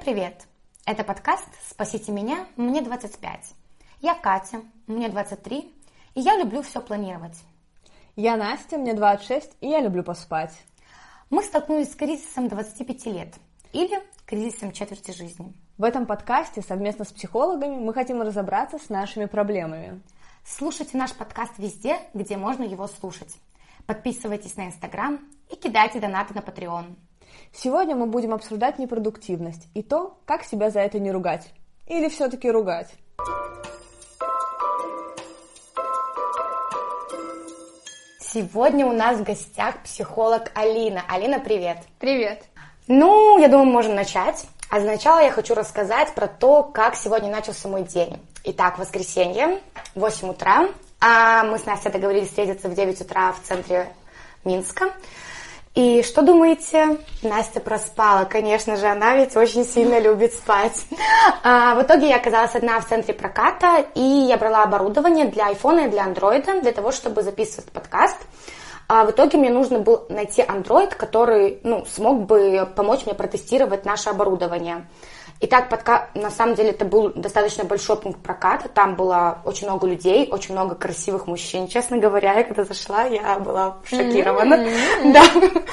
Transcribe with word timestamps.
привет! 0.00 0.46
Это 0.86 1.04
подкаст 1.04 1.46
«Спасите 1.68 2.10
меня, 2.10 2.46
мне 2.56 2.80
25». 2.80 3.20
Я 4.00 4.14
Катя, 4.14 4.62
мне 4.86 5.10
23, 5.10 5.74
и 6.14 6.20
я 6.20 6.38
люблю 6.38 6.62
все 6.62 6.80
планировать. 6.80 7.36
Я 8.16 8.38
Настя, 8.38 8.78
мне 8.78 8.94
26, 8.94 9.58
и 9.60 9.68
я 9.68 9.80
люблю 9.80 10.02
поспать. 10.02 10.58
Мы 11.28 11.42
столкнулись 11.42 11.92
с 11.92 11.96
кризисом 11.96 12.48
25 12.48 13.06
лет 13.06 13.34
или 13.74 14.02
кризисом 14.24 14.72
четверти 14.72 15.10
жизни. 15.10 15.52
В 15.76 15.84
этом 15.84 16.06
подкасте 16.06 16.62
совместно 16.62 17.04
с 17.04 17.12
психологами 17.12 17.76
мы 17.76 17.92
хотим 17.92 18.22
разобраться 18.22 18.78
с 18.78 18.88
нашими 18.88 19.26
проблемами. 19.26 20.00
Слушайте 20.46 20.96
наш 20.96 21.12
подкаст 21.12 21.58
везде, 21.58 21.98
где 22.14 22.38
можно 22.38 22.62
его 22.62 22.86
слушать. 22.86 23.36
Подписывайтесь 23.84 24.56
на 24.56 24.68
Инстаграм 24.68 25.20
и 25.50 25.56
кидайте 25.56 26.00
донаты 26.00 26.32
на 26.32 26.38
Patreon. 26.38 26.96
Сегодня 27.52 27.96
мы 27.96 28.06
будем 28.06 28.32
обсуждать 28.32 28.78
непродуктивность 28.78 29.68
и 29.74 29.82
то, 29.82 30.18
как 30.24 30.44
себя 30.44 30.70
за 30.70 30.80
это 30.80 30.98
не 30.98 31.10
ругать. 31.10 31.48
Или 31.86 32.08
все-таки 32.08 32.50
ругать. 32.50 32.88
Сегодня 38.20 38.86
у 38.86 38.92
нас 38.92 39.18
в 39.18 39.24
гостях 39.24 39.82
психолог 39.82 40.52
Алина. 40.54 41.02
Алина, 41.08 41.40
привет. 41.40 41.78
Привет. 41.98 42.44
Ну, 42.86 43.38
я 43.38 43.48
думаю, 43.48 43.66
можем 43.66 43.96
начать. 43.96 44.46
А 44.70 44.80
сначала 44.80 45.18
я 45.18 45.32
хочу 45.32 45.54
рассказать 45.54 46.14
про 46.14 46.28
то, 46.28 46.62
как 46.62 46.94
сегодня 46.94 47.28
начался 47.28 47.68
мой 47.68 47.82
день. 47.82 48.20
Итак, 48.44 48.78
воскресенье, 48.78 49.60
8 49.96 50.28
утра. 50.28 50.68
А 51.00 51.42
мы 51.42 51.58
с 51.58 51.66
Настей 51.66 51.90
договорились 51.90 52.28
встретиться 52.28 52.68
в 52.68 52.74
9 52.74 53.00
утра 53.00 53.32
в 53.32 53.40
центре 53.42 53.88
Минска. 54.44 54.94
И 55.74 56.02
что 56.02 56.22
думаете? 56.22 56.98
Настя 57.22 57.60
проспала. 57.60 58.24
Конечно 58.24 58.76
же, 58.76 58.86
она 58.86 59.16
ведь 59.16 59.36
очень 59.36 59.64
сильно 59.64 60.00
любит 60.00 60.34
спать. 60.34 60.84
А, 61.44 61.76
в 61.76 61.82
итоге 61.82 62.08
я 62.08 62.16
оказалась 62.16 62.54
одна 62.54 62.80
в 62.80 62.88
центре 62.88 63.14
проката, 63.14 63.84
и 63.94 64.00
я 64.00 64.36
брала 64.36 64.64
оборудование 64.64 65.26
для 65.26 65.46
айфона 65.46 65.86
и 65.86 65.88
для 65.88 66.04
андроида, 66.04 66.60
для 66.60 66.72
того, 66.72 66.90
чтобы 66.90 67.22
записывать 67.22 67.70
подкаст. 67.70 68.16
А 68.92 69.04
в 69.04 69.12
итоге 69.12 69.38
мне 69.38 69.50
нужно 69.50 69.78
было 69.78 70.04
найти 70.08 70.42
андроид, 70.42 70.96
который 70.96 71.60
ну, 71.62 71.84
смог 71.86 72.26
бы 72.26 72.68
помочь 72.74 73.06
мне 73.06 73.14
протестировать 73.14 73.84
наше 73.84 74.10
оборудование. 74.10 74.84
Итак, 75.42 75.70
подка... 75.70 76.10
на 76.14 76.28
самом 76.28 76.54
деле 76.56 76.70
это 76.70 76.84
был 76.84 77.12
достаточно 77.14 77.62
большой 77.64 77.96
пункт 77.96 78.20
проката. 78.20 78.68
Там 78.68 78.96
было 78.96 79.38
очень 79.44 79.68
много 79.68 79.86
людей, 79.86 80.28
очень 80.30 80.52
много 80.52 80.74
красивых 80.74 81.28
мужчин. 81.28 81.66
Честно 81.66 81.96
говоря, 81.96 82.34
я 82.34 82.42
когда 82.42 82.64
зашла, 82.64 83.04
я 83.04 83.38
была 83.38 83.76
шокирована. 83.84 84.54
Mm-hmm. 84.54 85.12
Да. 85.12 85.22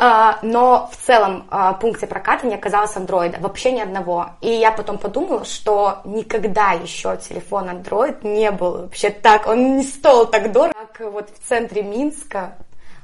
А, 0.00 0.38
но 0.42 0.88
в 0.92 1.06
целом 1.06 1.46
а, 1.50 1.72
пункте 1.72 2.06
проката 2.06 2.46
не 2.46 2.54
оказалось 2.54 2.96
андроида, 2.96 3.38
вообще 3.40 3.72
ни 3.72 3.80
одного. 3.80 4.30
И 4.40 4.48
я 4.48 4.70
потом 4.70 4.96
подумала, 4.96 5.44
что 5.44 5.98
никогда 6.04 6.72
еще 6.72 7.16
телефон 7.16 7.68
Android 7.68 8.18
не 8.22 8.52
был 8.52 8.82
вообще 8.82 9.10
так, 9.10 9.48
он 9.48 9.76
не 9.76 9.82
стоил 9.82 10.26
так 10.26 10.52
дорого, 10.52 10.72
как 10.92 11.12
вот 11.12 11.30
в 11.30 11.48
центре 11.48 11.82
Минска 11.82 12.57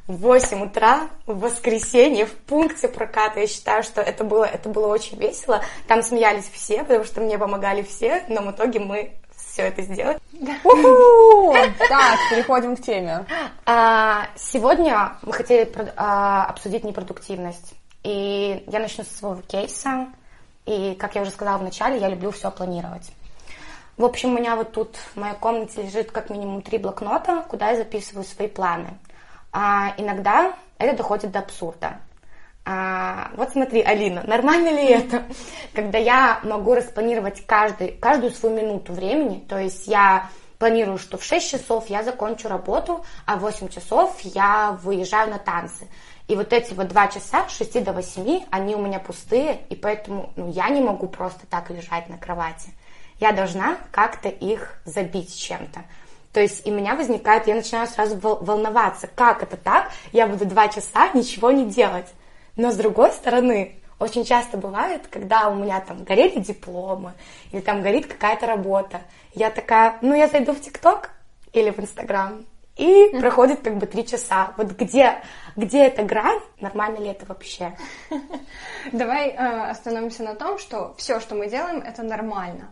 в 0.07 0.17
8 0.17 0.65
утра 0.65 1.09
в 1.27 1.39
воскресенье 1.41 2.27
в 2.27 2.33
пункте 2.33 2.89
проката. 2.89 3.41
Я 3.41 3.47
считаю, 3.47 3.83
что 3.83 4.01
это 4.01 4.25
было, 4.25 4.45
это 4.45 4.69
было 4.69 4.89
очень 4.89 5.19
весело. 5.19 5.63
Там 5.87 6.03
смеялись 6.03 6.49
все, 6.53 6.83
потому 6.83 7.05
что 7.05 7.21
мне 7.21 7.39
помогали 7.39 7.83
все, 7.83 8.25
но 8.29 8.43
в 8.43 8.51
итоге 8.51 8.81
мы 8.81 9.13
все 9.37 9.63
это 9.63 9.83
сделали. 9.83 10.19
Так, 11.89 12.19
переходим 12.31 12.77
к 12.77 12.83
теме. 12.83 13.25
А, 13.65 14.27
сегодня 14.37 15.17
мы 15.23 15.33
хотели 15.33 15.71
а, 15.97 16.47
обсудить 16.47 16.85
непродуктивность. 16.85 17.75
И 18.03 18.65
я 18.67 18.81
начну 18.81 19.05
со 19.05 19.17
своего 19.17 19.41
кейса. 19.43 20.09
И, 20.67 20.95
как 20.95 21.15
я 21.15 21.23
уже 21.23 21.31
сказала 21.31 21.59
в 21.59 21.63
начале, 21.63 21.99
я 21.99 22.09
люблю 22.09 22.31
все 22.31 22.51
планировать. 22.51 23.11
В 23.97 24.05
общем, 24.05 24.35
у 24.35 24.39
меня 24.39 24.57
вот 24.57 24.73
тут 24.73 24.97
в 24.97 25.17
моей 25.17 25.37
комнате 25.37 25.83
лежит 25.83 26.11
как 26.11 26.31
минимум 26.31 26.63
три 26.63 26.79
блокнота, 26.79 27.45
куда 27.49 27.71
я 27.71 27.77
записываю 27.77 28.25
свои 28.25 28.49
планы. 28.49 28.99
А 29.57 29.95
иногда 29.99 30.53
это 30.79 30.97
доходит 30.97 31.31
до 31.31 31.39
абсурда. 31.39 32.01
А, 32.65 33.31
вот 33.37 33.51
смотри, 33.51 33.83
Алина, 33.83 34.25
нормально 34.27 34.71
ли 34.71 34.85
это, 34.87 35.23
когда 35.75 35.97
я 35.97 36.41
могу 36.43 36.75
распланировать 36.75 37.47
каждый, 37.47 37.93
каждую 37.93 38.33
свою 38.33 38.57
минуту 38.57 38.93
времени, 38.93 39.39
то 39.49 39.57
есть 39.57 39.87
я 39.87 40.29
планирую, 40.59 40.99
что 40.99 41.19
в 41.19 41.25
6 41.25 41.53
часов 41.53 41.89
я 41.89 42.03
закончу 42.03 42.49
работу, 42.49 43.05
а 43.27 43.37
в 43.37 43.41
8 43.41 43.69
часов 43.69 44.19
я 44.23 44.77
выезжаю 44.83 45.31
на 45.31 45.39
танцы. 45.39 45.87
И 46.27 46.35
вот 46.35 46.53
эти 46.53 46.75
вот 46.75 46.89
два 46.89 47.07
часа, 47.07 47.47
с 47.49 47.57
6 47.57 47.85
до 47.85 47.93
8, 47.93 48.47
они 48.51 48.75
у 48.75 48.81
меня 48.81 48.99
пустые, 48.99 49.61
и 49.69 49.77
поэтому 49.77 50.33
ну, 50.35 50.51
я 50.51 50.69
не 50.69 50.81
могу 50.81 51.07
просто 51.07 51.47
так 51.47 51.71
лежать 51.71 52.09
на 52.09 52.19
кровати. 52.19 52.71
Я 53.21 53.31
должна 53.31 53.77
как-то 53.93 54.29
их 54.29 54.81
забить 54.85 55.39
чем-то. 55.39 55.85
То 56.35 56.41
есть 56.41 56.67
и 56.67 56.73
у 56.73 56.75
меня 56.75 56.97
возникает, 56.97 57.47
я 57.47 57.55
начинаю 57.55 57.87
сразу 57.87 58.19
волноваться, 58.19 59.07
как 59.07 59.45
это 59.45 59.57
так, 59.57 59.93
я 60.13 60.27
буду 60.27 60.45
два 60.45 60.67
часа 60.67 61.09
ничего 61.15 61.53
не 61.53 61.65
делать. 61.65 62.09
Но 62.57 62.73
с 62.73 62.77
другой 62.77 63.13
стороны, 63.13 63.77
очень 64.01 64.25
часто 64.25 64.59
бывает, 64.59 65.03
когда 65.09 65.49
у 65.49 65.55
меня 65.55 65.81
там 65.81 66.03
горели 66.03 66.41
дипломы, 66.41 67.13
или 67.53 67.61
там 67.61 67.83
горит 67.83 68.07
какая-то 68.07 68.47
работа, 68.47 69.03
я 69.33 69.49
такая, 69.49 69.97
ну 70.03 70.13
я 70.13 70.27
зайду 70.27 70.53
в 70.53 70.61
ТикТок 70.61 71.13
или 71.53 71.71
в 71.71 71.79
Инстаграм, 71.79 72.45
и 72.77 73.09
проходит 73.21 73.61
как 73.61 73.77
бы 73.77 73.87
три 73.87 74.07
часа. 74.07 74.53
Вот 74.57 74.73
где, 74.73 75.23
где 75.57 75.87
эта 75.87 76.03
грань, 76.03 76.41
нормально 76.61 76.99
ли 76.99 77.09
это 77.09 77.25
вообще? 77.27 77.77
Давай 78.93 79.29
э, 79.29 79.71
остановимся 79.71 80.25
на 80.25 80.35
том, 80.35 80.59
что 80.59 80.95
все, 80.99 81.21
что 81.21 81.35
мы 81.35 81.49
делаем, 81.49 81.81
это 81.81 82.03
нормально. 82.03 82.71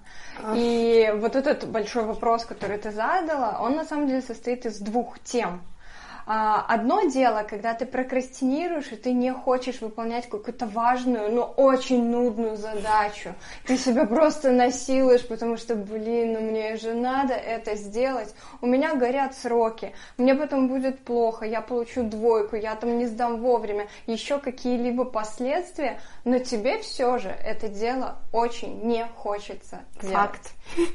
И 0.54 1.12
вот 1.16 1.36
этот 1.36 1.68
большой 1.68 2.04
вопрос, 2.04 2.44
который 2.44 2.78
ты 2.78 2.90
задала, 2.90 3.58
он 3.60 3.76
на 3.76 3.84
самом 3.84 4.08
деле 4.08 4.22
состоит 4.22 4.66
из 4.66 4.78
двух 4.78 5.20
тем. 5.20 5.62
А, 6.34 6.64
одно 6.66 7.02
дело, 7.02 7.42
когда 7.42 7.74
ты 7.74 7.84
прокрастинируешь, 7.84 8.90
и 8.90 8.96
ты 8.96 9.12
не 9.12 9.34
хочешь 9.34 9.82
выполнять 9.82 10.30
какую-то 10.30 10.64
важную, 10.64 11.30
но 11.30 11.44
очень 11.44 12.08
нудную 12.08 12.56
задачу. 12.56 13.34
Ты 13.66 13.76
себя 13.76 14.06
просто 14.06 14.50
насилуешь, 14.50 15.28
потому 15.28 15.58
что, 15.58 15.74
блин, 15.74 16.32
ну 16.32 16.40
мне 16.40 16.76
же 16.76 16.94
надо 16.94 17.34
это 17.34 17.76
сделать. 17.76 18.34
У 18.62 18.66
меня 18.66 18.94
горят 18.94 19.36
сроки, 19.36 19.92
мне 20.16 20.34
потом 20.34 20.68
будет 20.68 21.04
плохо, 21.04 21.44
я 21.44 21.60
получу 21.60 22.02
двойку, 22.02 22.56
я 22.56 22.76
там 22.76 22.96
не 22.96 23.04
сдам 23.04 23.42
вовремя, 23.42 23.88
еще 24.06 24.38
какие-либо 24.38 25.04
последствия, 25.04 26.00
но 26.24 26.38
тебе 26.38 26.78
все 26.78 27.18
же 27.18 27.28
это 27.28 27.68
дело 27.68 28.16
очень 28.32 28.80
не 28.84 29.04
хочется 29.04 29.80
делать. 30.00 30.16
Факт. 30.16 30.52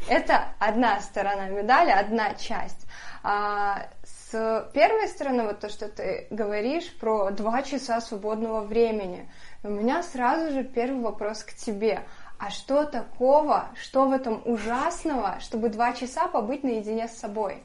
Это 0.09 0.45
одна 0.57 0.99
сторона 1.01 1.47
медали, 1.49 1.91
одна 1.91 2.33
часть. 2.33 2.87
С 4.29 4.69
первой 4.73 5.07
стороны, 5.07 5.43
вот 5.43 5.59
то, 5.59 5.69
что 5.69 5.88
ты 5.88 6.27
говоришь 6.31 6.91
про 6.97 7.31
два 7.31 7.61
часа 7.63 8.01
свободного 8.01 8.59
времени, 8.59 9.29
у 9.63 9.69
меня 9.69 10.03
сразу 10.03 10.51
же 10.51 10.65
первый 10.65 11.01
вопрос 11.01 11.43
к 11.43 11.53
тебе. 11.53 12.03
А 12.38 12.49
что 12.49 12.83
такого, 12.83 13.69
что 13.81 14.05
в 14.05 14.11
этом 14.11 14.41
ужасного, 14.43 15.39
чтобы 15.39 15.69
два 15.69 15.93
часа 15.93 16.27
побыть 16.27 16.63
наедине 16.63 17.07
с 17.07 17.17
собой? 17.17 17.63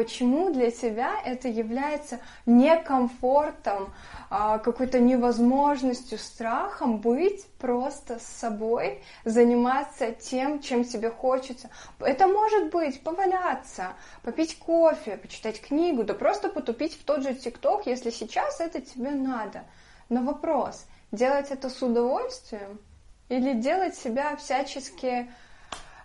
Почему 0.00 0.50
для 0.50 0.70
тебя 0.70 1.20
это 1.26 1.46
является 1.46 2.20
некомфортом, 2.46 3.92
а, 4.30 4.56
какой-то 4.56 4.98
невозможностью, 4.98 6.16
страхом 6.16 7.00
быть 7.02 7.46
просто 7.58 8.18
с 8.18 8.22
собой, 8.22 9.02
заниматься 9.26 10.12
тем, 10.12 10.62
чем 10.62 10.84
тебе 10.84 11.10
хочется? 11.10 11.68
Это 11.98 12.28
может 12.28 12.70
быть 12.70 13.02
поваляться, 13.02 13.88
попить 14.22 14.58
кофе, 14.58 15.18
почитать 15.18 15.60
книгу, 15.60 16.02
да 16.02 16.14
просто 16.14 16.48
потупить 16.48 16.94
в 16.94 17.04
тот 17.04 17.22
же 17.22 17.34
ТикТок, 17.34 17.84
если 17.84 18.08
сейчас 18.08 18.58
это 18.58 18.80
тебе 18.80 19.10
надо. 19.10 19.64
Но 20.08 20.22
вопрос, 20.22 20.86
делать 21.12 21.50
это 21.50 21.68
с 21.68 21.82
удовольствием 21.82 22.80
или 23.28 23.52
делать 23.52 23.96
себя 23.96 24.34
всячески 24.36 25.30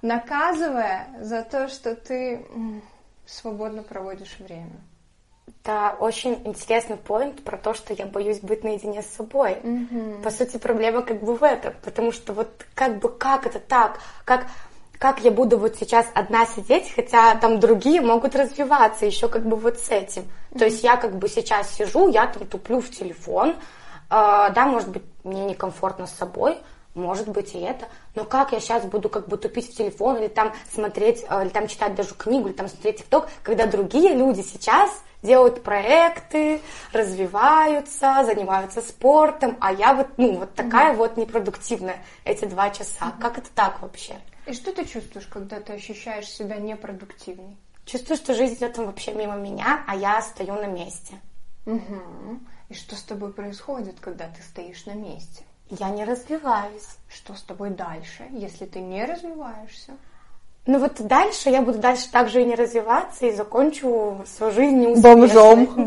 наказывая 0.02 1.08
за 1.22 1.44
то, 1.44 1.70
что 1.70 1.96
ты 1.96 2.46
свободно 3.28 3.84
проводишь 3.84 4.38
время. 4.40 4.82
Это 5.48 5.96
очень 6.00 6.42
интересный 6.46 6.98
поинт 6.98 7.44
про 7.44 7.58
то, 7.58 7.74
что 7.74 7.94
я 7.94 8.06
боюсь 8.06 8.40
быть 8.40 8.64
наедине 8.64 9.02
с 9.04 9.08
собой. 9.08 9.58
Mm-hmm. 9.62 10.24
По 10.24 10.32
сути, 10.32 10.58
проблема 10.58 11.02
как 11.02 11.24
бы 11.24 11.36
в 11.36 11.44
этом, 11.44 11.74
потому 11.84 12.12
что 12.12 12.34
вот 12.34 12.66
как 12.74 13.00
бы 13.00 13.10
как 13.10 13.46
это 13.46 13.60
так, 13.60 14.00
как 14.26 14.48
как 14.98 15.20
я 15.20 15.30
буду 15.30 15.58
вот 15.58 15.76
сейчас 15.76 16.08
одна 16.14 16.46
сидеть, 16.46 16.92
хотя 16.96 17.36
там 17.36 17.60
другие 17.60 18.00
могут 18.00 18.34
развиваться 18.36 19.06
еще 19.06 19.28
как 19.28 19.46
бы 19.46 19.58
вот 19.58 19.78
с 19.78 19.90
этим. 19.90 20.24
Mm-hmm. 20.24 20.60
То 20.60 20.66
есть 20.66 20.84
я 20.84 20.98
как 20.98 21.18
бы 21.18 21.28
сейчас 21.28 21.76
сижу, 21.76 22.08
я 22.10 22.28
там 22.28 22.48
туплю 22.48 22.80
в 22.80 22.90
телефон, 22.90 23.50
э, 23.50 23.56
да, 24.10 24.66
может 24.66 24.90
быть, 24.90 25.04
мне 25.24 25.46
некомфортно 25.46 26.08
с 26.08 26.12
собой, 26.12 26.58
может 26.96 27.28
быть 27.28 27.54
и 27.56 27.60
это, 27.60 27.88
но 28.16 28.24
как 28.26 28.52
я 28.52 28.60
сейчас 28.60 28.84
буду 28.86 29.10
как 29.10 29.28
бы 29.28 29.38
тупить 29.38 29.72
в 29.72 29.78
телефон 29.78 30.18
или 30.18 30.28
там 30.28 30.54
смотреть, 30.72 31.26
э, 31.30 31.44
или 31.44 31.50
там 31.50 31.68
читать 31.68 31.96
даже 31.96 32.16
книгу, 32.16 32.48
или 32.48 32.56
там 32.56 32.68
смотреть 32.68 32.98
ТикТок, 32.98 33.30
когда 33.44 33.66
другие 33.66 34.14
люди 34.14 34.42
сейчас 34.42 34.90
делают 35.22 35.64
проекты, 35.64 36.62
развиваются, 36.94 38.24
занимаются 38.26 38.82
спортом, 38.82 39.58
а 39.60 39.74
я 39.74 39.94
вот, 39.94 40.08
ну, 40.18 40.38
вот 40.38 40.54
такая 40.54 40.92
угу. 40.92 41.00
вот 41.00 41.18
непродуктивная 41.18 41.98
эти 42.24 42.46
два 42.46 42.70
часа. 42.70 43.08
Угу. 43.08 43.22
Как 43.22 43.38
это 43.38 43.50
так 43.54 43.82
вообще? 43.82 44.16
И 44.46 44.54
что 44.54 44.72
ты 44.72 44.86
чувствуешь, 44.86 45.26
когда 45.26 45.60
ты 45.60 45.74
ощущаешь 45.74 46.30
себя 46.30 46.58
непродуктивной? 46.58 47.58
Чувствую, 47.86 48.18
что 48.18 48.34
жизнь 48.34 48.56
идет 48.56 48.78
вообще 48.78 49.14
мимо 49.14 49.36
меня, 49.36 49.84
а 49.88 49.96
я 49.96 50.22
стою 50.22 50.56
на 50.56 50.68
месте. 50.68 51.16
Угу. 51.66 52.40
И 52.70 52.74
что 52.74 52.96
с 52.96 53.04
тобой 53.04 53.34
происходит, 53.34 54.00
когда 54.00 54.28
ты 54.28 54.42
стоишь 54.42 54.86
на 54.86 54.94
месте? 54.94 55.44
Я 55.70 55.90
не 55.90 56.04
развиваюсь. 56.06 56.98
Что 57.10 57.34
с 57.34 57.42
тобой 57.42 57.72
дальше, 57.72 58.28
если 58.32 58.66
ты 58.66 58.80
не 58.80 59.06
развиваешься? 59.06 59.94
Ну 60.68 60.80
вот 60.80 60.94
дальше 61.00 61.52
я 61.52 61.62
буду 61.62 61.78
дальше 61.78 62.10
также 62.10 62.42
и 62.42 62.46
не 62.46 62.56
развиваться 62.56 63.28
и 63.28 63.32
закончу 63.32 64.24
свою 64.26 64.52
жизнь 64.52 64.78
неуспешной. 64.78 65.16
Бомжом. 65.16 65.86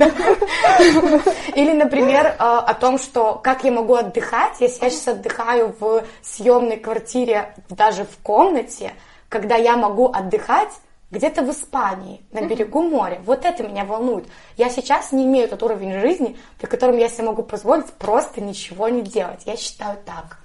Или, 1.57 1.73
например, 1.73 2.27
э, 2.27 2.35
о 2.39 2.75
том, 2.75 2.99
что 2.99 3.41
как 3.43 3.65
я 3.65 3.73
могу 3.73 3.95
отдыхать, 3.95 4.61
если 4.61 4.85
я 4.85 4.91
сейчас 4.91 5.09
отдыхаю 5.09 5.75
в 5.81 6.05
съемной 6.23 6.77
квартире, 6.77 7.55
даже 7.69 8.05
в 8.05 8.19
комнате, 8.23 8.93
когда 9.29 9.57
я 9.57 9.77
могу 9.77 10.13
отдыхать 10.13 10.71
где-то 11.11 11.43
в 11.43 11.51
Испании, 11.51 12.21
на 12.33 12.43
берегу 12.43 12.83
моря. 12.83 13.21
Вот 13.25 13.45
это 13.45 13.63
меня 13.63 13.85
волнует. 13.85 14.27
Я 14.57 14.69
сейчас 14.69 15.13
не 15.13 15.25
имею 15.25 15.49
тот 15.49 15.63
уровень 15.63 16.01
жизни, 16.01 16.37
при 16.59 16.67
котором 16.67 16.99
я 16.99 17.09
себе 17.09 17.25
могу 17.25 17.43
позволить 17.43 17.93
просто 17.93 18.41
ничего 18.41 18.89
не 18.89 19.03
делать. 19.03 19.43
Я 19.47 19.57
считаю 19.57 19.99
так. 20.05 20.39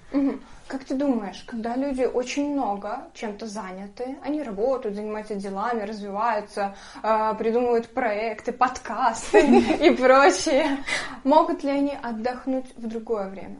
Как 0.67 0.85
ты 0.85 0.95
думаешь, 0.95 1.43
когда 1.45 1.75
люди 1.75 2.03
очень 2.03 2.51
много 2.53 3.07
чем-то 3.13 3.45
заняты, 3.45 4.17
они 4.23 4.41
работают, 4.41 4.95
занимаются 4.95 5.35
делами, 5.35 5.81
развиваются, 5.81 6.75
а, 7.03 7.33
придумывают 7.33 7.93
проекты, 7.93 8.53
подкасты 8.53 9.45
и 9.85 9.91
прочее, 9.91 10.77
могут 11.23 11.63
ли 11.63 11.69
они 11.69 11.97
отдохнуть 12.01 12.65
в 12.77 12.87
другое 12.87 13.29
время? 13.29 13.57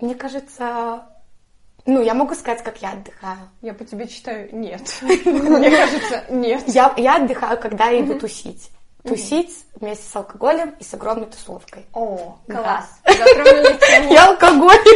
Мне 0.00 0.14
кажется, 0.14 1.06
ну, 1.90 2.02
я 2.02 2.14
могу 2.14 2.34
сказать, 2.34 2.62
как 2.62 2.80
я 2.80 2.92
отдыхаю. 2.92 3.48
Я 3.62 3.74
по 3.74 3.84
тебе 3.84 4.06
читаю 4.06 4.48
нет. 4.52 4.82
Мне 5.02 5.70
кажется, 5.70 6.24
нет. 6.28 6.62
Я, 6.68 7.16
отдыхаю, 7.16 7.58
когда 7.58 7.88
я 7.88 8.00
иду 8.02 8.18
тусить. 8.18 8.70
Тусить 9.02 9.64
вместе 9.74 10.04
с 10.04 10.14
алкоголем 10.14 10.74
и 10.78 10.84
с 10.84 10.92
огромной 10.94 11.26
тусовкой. 11.26 11.86
О, 11.92 12.38
класс. 12.46 13.00
Я 14.10 14.26
алкоголик. 14.28 14.88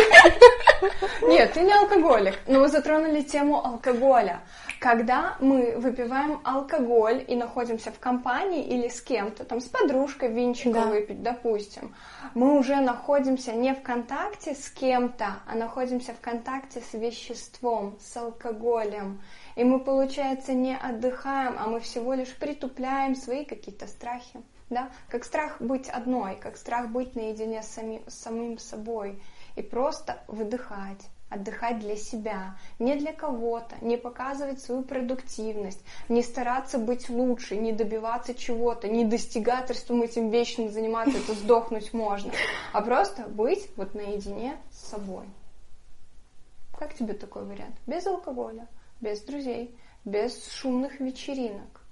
Нет, 1.22 1.52
ты 1.54 1.60
не 1.60 1.72
алкоголик, 1.72 2.38
но 2.46 2.60
мы 2.60 2.68
затронули 2.68 3.22
тему 3.22 3.64
алкоголя. 3.64 4.40
Когда 4.80 5.36
мы 5.40 5.76
выпиваем 5.78 6.40
алкоголь 6.44 7.24
и 7.26 7.36
находимся 7.36 7.90
в 7.90 7.98
компании 7.98 8.64
или 8.64 8.88
с 8.88 9.00
кем-то, 9.00 9.44
там 9.44 9.60
с 9.60 9.66
подружкой 9.66 10.32
винчика 10.32 10.72
да. 10.72 10.86
выпить, 10.86 11.22
допустим, 11.22 11.94
мы 12.34 12.58
уже 12.58 12.80
находимся 12.80 13.52
не 13.52 13.74
в 13.74 13.82
контакте 13.82 14.54
с 14.54 14.70
кем-то, 14.70 15.36
а 15.46 15.54
находимся 15.54 16.12
в 16.12 16.20
контакте 16.20 16.80
с 16.80 16.94
веществом, 16.94 17.96
с 18.00 18.16
алкоголем. 18.16 19.22
И 19.56 19.64
мы, 19.64 19.80
получается, 19.80 20.52
не 20.52 20.76
отдыхаем, 20.76 21.56
а 21.58 21.68
мы 21.68 21.80
всего 21.80 22.14
лишь 22.14 22.34
притупляем 22.34 23.14
свои 23.14 23.44
какие-то 23.44 23.86
страхи. 23.86 24.42
Да? 24.70 24.90
Как 25.08 25.24
страх 25.24 25.60
быть 25.60 25.88
одной, 25.88 26.36
как 26.36 26.56
страх 26.56 26.88
быть 26.88 27.14
наедине 27.14 27.62
с, 27.62 27.68
сами, 27.68 28.02
с 28.08 28.14
самим 28.14 28.58
собой. 28.58 29.22
И 29.56 29.62
просто 29.62 30.18
выдыхать 30.26 31.06
отдыхать 31.28 31.80
для 31.80 31.96
себя, 31.96 32.56
не 32.78 32.94
для 32.96 33.12
кого-то, 33.12 33.76
не 33.80 33.96
показывать 33.96 34.60
свою 34.60 34.82
продуктивность, 34.82 35.80
не 36.08 36.22
стараться 36.22 36.78
быть 36.78 37.08
лучше, 37.08 37.56
не 37.56 37.72
добиваться 37.72 38.34
чего-то, 38.34 38.88
не 38.88 39.04
достигательством 39.04 40.02
этим 40.02 40.30
вечным 40.30 40.70
заниматься, 40.70 41.18
это 41.18 41.34
сдохнуть 41.34 41.92
можно, 41.92 42.32
а 42.72 42.80
просто 42.82 43.22
быть 43.24 43.68
вот 43.76 43.94
наедине 43.94 44.56
с 44.70 44.90
собой. 44.90 45.26
Как 46.78 46.94
тебе 46.94 47.14
такой 47.14 47.44
вариант? 47.44 47.76
Без 47.86 48.06
алкоголя, 48.06 48.68
без 49.00 49.20
друзей, 49.20 49.76
без 50.04 50.48
шумных 50.52 51.00
вечеринок. 51.00 51.83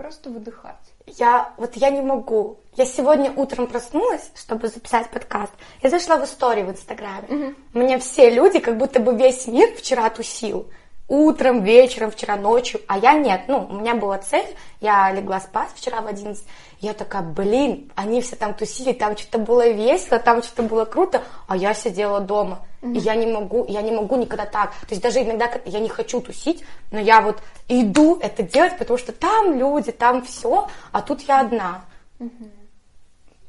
Просто 0.00 0.30
выдыхать. 0.30 0.94
Я 1.06 1.52
вот 1.58 1.76
я 1.76 1.90
не 1.90 2.00
могу. 2.00 2.60
Я 2.74 2.86
сегодня 2.86 3.30
утром 3.36 3.66
проснулась, 3.66 4.30
чтобы 4.34 4.68
записать 4.68 5.10
подкаст. 5.10 5.52
Я 5.82 5.90
зашла 5.90 6.16
в 6.16 6.24
истории 6.24 6.62
в 6.62 6.70
Инстаграме. 6.70 7.28
Угу. 7.28 7.54
Меня 7.80 7.98
все 7.98 8.30
люди, 8.30 8.60
как 8.60 8.78
будто 8.78 8.98
бы 8.98 9.14
весь 9.14 9.46
мир 9.46 9.68
вчера 9.76 10.08
тусил. 10.08 10.70
Утром, 11.10 11.64
вечером, 11.64 12.12
вчера 12.12 12.36
ночью. 12.36 12.80
А 12.86 12.96
я 12.96 13.14
нет. 13.14 13.42
Ну, 13.48 13.66
у 13.68 13.80
меня 13.80 13.96
была 13.96 14.18
цель. 14.18 14.46
Я 14.80 15.10
легла 15.10 15.40
спать 15.40 15.70
вчера 15.74 16.02
в 16.02 16.06
11. 16.06 16.46
Я 16.78 16.94
такая, 16.94 17.22
блин, 17.22 17.90
они 17.96 18.22
все 18.22 18.36
там 18.36 18.54
тусили, 18.54 18.92
там 18.92 19.16
что-то 19.16 19.38
было 19.38 19.68
весело, 19.70 20.20
там 20.20 20.40
что-то 20.40 20.62
было 20.62 20.84
круто, 20.84 21.24
а 21.48 21.56
я 21.56 21.74
сидела 21.74 22.20
дома. 22.20 22.60
Mm-hmm. 22.82 22.94
И 22.94 22.98
я 23.00 23.16
не 23.16 23.26
могу, 23.26 23.66
я 23.68 23.82
не 23.82 23.90
могу 23.90 24.14
никогда 24.14 24.46
так. 24.46 24.70
То 24.70 24.90
есть 24.90 25.02
даже 25.02 25.20
иногда 25.20 25.50
я 25.64 25.80
не 25.80 25.88
хочу 25.88 26.20
тусить, 26.20 26.64
но 26.92 27.00
я 27.00 27.20
вот 27.20 27.42
иду 27.66 28.16
это 28.22 28.44
делать, 28.44 28.78
потому 28.78 28.96
что 28.96 29.10
там 29.10 29.58
люди, 29.58 29.90
там 29.90 30.22
все, 30.22 30.68
а 30.92 31.02
тут 31.02 31.22
я 31.22 31.40
одна. 31.40 31.84
Mm-hmm. 32.20 32.50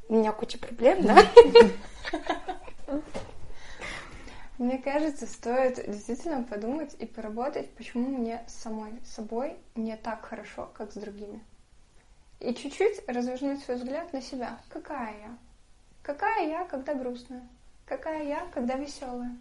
У 0.09 0.15
меня 0.15 0.31
куча 0.31 0.57
проблем, 0.57 1.03
да? 1.03 1.23
Мне 4.61 4.77
кажется, 4.77 5.25
стоит 5.25 5.83
действительно 5.87 6.43
подумать 6.43 6.95
и 6.99 7.07
поработать, 7.07 7.71
почему 7.71 8.09
мне 8.09 8.43
самой 8.45 8.93
собой 9.03 9.57
не 9.73 9.97
так 9.97 10.23
хорошо, 10.23 10.69
как 10.75 10.91
с 10.91 10.97
другими. 10.97 11.43
И 12.39 12.53
чуть-чуть 12.53 13.01
развернуть 13.07 13.63
свой 13.63 13.77
взгляд 13.77 14.13
на 14.13 14.21
себя. 14.21 14.59
Какая 14.69 15.17
я? 15.17 15.37
Какая 16.03 16.47
я, 16.47 16.65
когда 16.65 16.93
грустная? 16.93 17.41
Какая 17.87 18.23
я, 18.23 18.45
когда 18.53 18.75
веселая? 18.75 19.35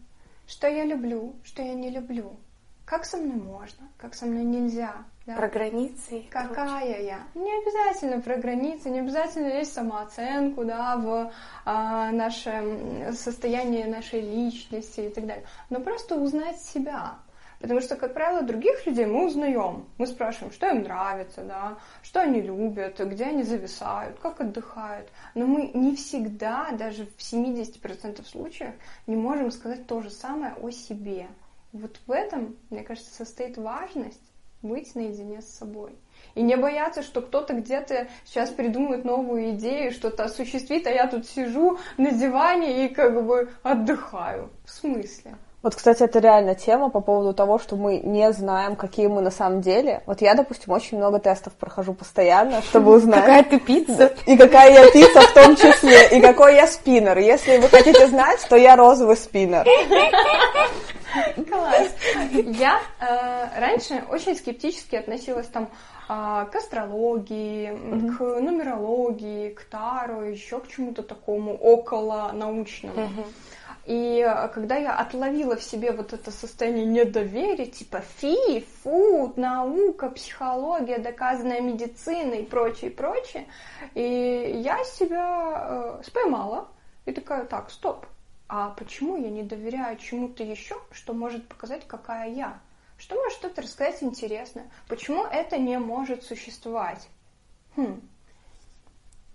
Что 0.46 0.68
я 0.68 0.86
люблю, 0.86 1.34
что 1.44 1.60
я 1.60 1.74
не 1.74 1.90
люблю? 1.90 2.38
Как 2.90 3.04
со 3.04 3.18
мной 3.18 3.36
можно, 3.36 3.86
как 3.98 4.14
со 4.16 4.26
мной 4.26 4.42
нельзя? 4.42 5.04
Да? 5.24 5.36
Про 5.36 5.46
границы. 5.46 6.24
Какая 6.28 7.00
я? 7.00 7.20
Не 7.36 7.62
обязательно 7.62 8.20
про 8.20 8.36
границы, 8.36 8.90
не 8.90 8.98
обязательно 8.98 9.46
есть 9.46 9.72
самооценку, 9.72 10.64
да, 10.64 10.96
в 10.96 11.32
а, 11.64 12.10
нашем 12.10 13.12
состоянии 13.12 13.84
нашей 13.84 14.22
личности 14.22 15.02
и 15.02 15.08
так 15.08 15.24
далее. 15.24 15.46
Но 15.70 15.78
просто 15.78 16.16
узнать 16.16 16.60
себя, 16.60 17.14
Потому 17.60 17.80
что, 17.80 17.94
как 17.94 18.14
правило, 18.14 18.42
других 18.42 18.86
людей 18.86 19.04
мы 19.04 19.26
узнаем. 19.26 19.86
Мы 19.98 20.06
спрашиваем, 20.06 20.50
что 20.50 20.66
им 20.70 20.82
нравится, 20.82 21.42
да, 21.44 21.78
что 22.02 22.22
они 22.22 22.40
любят, 22.40 22.98
где 22.98 23.24
они 23.24 23.42
зависают, 23.42 24.18
как 24.18 24.40
отдыхают. 24.40 25.08
Но 25.34 25.46
мы 25.46 25.70
не 25.74 25.94
всегда, 25.94 26.70
даже 26.72 27.04
в 27.04 27.18
70% 27.18 28.26
случаев, 28.26 28.72
не 29.06 29.14
можем 29.14 29.50
сказать 29.50 29.86
то 29.86 30.00
же 30.00 30.10
самое 30.10 30.54
о 30.54 30.70
себе. 30.70 31.28
Вот 31.72 32.00
в 32.06 32.10
этом, 32.10 32.56
мне 32.70 32.82
кажется, 32.82 33.14
состоит 33.14 33.56
важность 33.56 34.20
быть 34.62 34.94
наедине 34.94 35.40
с 35.40 35.48
собой. 35.48 35.94
И 36.34 36.42
не 36.42 36.56
бояться, 36.56 37.02
что 37.02 37.22
кто-то 37.22 37.54
где-то 37.54 38.08
сейчас 38.24 38.50
придумает 38.50 39.04
новую 39.04 39.50
идею, 39.50 39.92
что-то 39.92 40.24
осуществит, 40.24 40.86
а 40.86 40.90
я 40.90 41.06
тут 41.06 41.26
сижу 41.26 41.78
на 41.96 42.10
диване 42.10 42.84
и 42.84 42.88
как 42.88 43.24
бы 43.24 43.50
отдыхаю. 43.62 44.50
В 44.64 44.70
смысле? 44.70 45.36
Вот, 45.62 45.74
кстати, 45.74 46.02
это 46.02 46.20
реально 46.20 46.54
тема 46.54 46.88
по 46.88 47.00
поводу 47.00 47.34
того, 47.34 47.58
что 47.58 47.76
мы 47.76 47.98
не 47.98 48.32
знаем, 48.32 48.76
какие 48.76 49.08
мы 49.08 49.20
на 49.20 49.30
самом 49.30 49.60
деле. 49.60 50.02
Вот 50.06 50.22
я, 50.22 50.34
допустим, 50.34 50.72
очень 50.72 50.96
много 50.96 51.18
тестов 51.18 51.52
прохожу 51.52 51.92
постоянно, 51.92 52.62
чтобы 52.70 52.94
узнать. 52.94 53.20
Какая 53.20 53.42
ты 53.42 53.60
пицца. 53.60 54.14
И 54.24 54.38
какая 54.38 54.72
я 54.72 54.90
пицца 54.90 55.20
в 55.20 55.34
том 55.34 55.56
числе. 55.56 56.08
И 56.16 56.20
какой 56.22 56.54
я 56.54 56.66
спиннер. 56.66 57.18
Если 57.18 57.58
вы 57.58 57.68
хотите 57.68 58.06
знать, 58.06 58.46
то 58.48 58.56
я 58.56 58.74
розовый 58.74 59.16
спиннер. 59.16 59.66
Класс. 61.48 61.90
Я 62.32 62.80
э, 63.00 63.60
раньше 63.60 64.04
очень 64.08 64.36
скептически 64.36 64.96
относилась 64.96 65.46
там 65.48 65.68
э, 66.08 66.46
к 66.50 66.54
астрологии, 66.54 67.70
mm-hmm. 67.70 68.16
к 68.16 68.20
нумерологии, 68.40 69.50
к 69.50 69.64
Таро, 69.64 70.22
еще 70.22 70.60
к 70.60 70.68
чему-то 70.68 71.02
такому 71.02 71.54
около 71.56 72.30
научному. 72.32 72.94
Mm-hmm. 72.94 73.24
И 73.86 74.20
э, 74.20 74.48
когда 74.48 74.76
я 74.76 74.96
отловила 74.96 75.56
в 75.56 75.62
себе 75.62 75.92
вот 75.92 76.12
это 76.12 76.30
состояние 76.30 76.84
недоверия, 76.84 77.66
типа 77.66 78.02
фи, 78.18 78.66
фу, 78.82 79.32
наука, 79.36 80.10
психология, 80.10 80.98
доказанная 80.98 81.60
медициной 81.60 82.42
и 82.42 82.46
прочее, 82.46 82.90
прочее, 82.90 83.46
и 83.94 84.60
я 84.62 84.84
себя 84.84 85.98
э, 86.00 86.02
споймала 86.04 86.68
и 87.06 87.12
такая, 87.12 87.44
так, 87.44 87.70
стоп, 87.70 88.06
а 88.48 88.70
почему 88.70 89.16
я 89.16 89.30
не 89.30 89.42
доверяю 89.42 89.96
чему-то 89.96 90.42
еще, 90.42 90.76
что 90.92 91.14
может 91.14 91.48
показать, 91.48 91.86
какая 91.86 92.30
я? 92.30 92.60
Что 92.98 93.14
может 93.14 93.38
что-то 93.38 93.62
рассказать 93.62 94.02
интересное? 94.02 94.70
Почему 94.86 95.24
это 95.24 95.56
не 95.56 95.78
может 95.78 96.22
существовать? 96.22 97.08
Хм. 97.76 98.00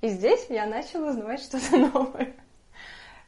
И 0.02 0.10
здесь 0.10 0.46
я 0.50 0.68
начала 0.68 1.10
узнавать 1.10 1.42
что-то 1.42 1.78
новое. 1.94 2.36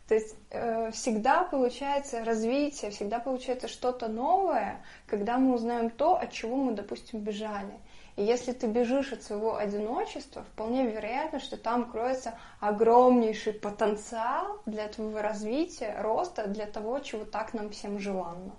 То 0.08 0.16
есть 0.16 0.36
э, 0.52 0.92
всегда 0.92 1.44
получается 1.44 2.24
развитие, 2.24 2.92
всегда 2.92 3.20
получается 3.20 3.68
что-то 3.68 4.08
новое, 4.08 4.82
когда 5.06 5.38
мы 5.38 5.54
узнаем 5.54 5.90
то, 5.90 6.16
от 6.16 6.32
чего 6.32 6.56
мы, 6.56 6.72
допустим, 6.72 7.20
бежали. 7.20 7.74
И 8.16 8.24
если 8.24 8.52
ты 8.52 8.68
бежишь 8.68 9.12
от 9.12 9.22
своего 9.22 9.58
одиночества, 9.58 10.44
вполне 10.44 10.88
вероятно, 10.88 11.40
что 11.40 11.58
там 11.58 11.92
кроется 11.92 12.34
огромнейший 12.60 13.54
потенциал 13.54 14.62
для 14.66 14.88
твоего 14.88 15.22
развития, 15.22 15.96
роста, 16.02 16.48
для 16.48 16.66
того, 16.66 17.00
чего 17.00 17.26
так 17.26 17.54
нам 17.54 17.70
всем 17.70 18.00
желанно. 18.00 18.54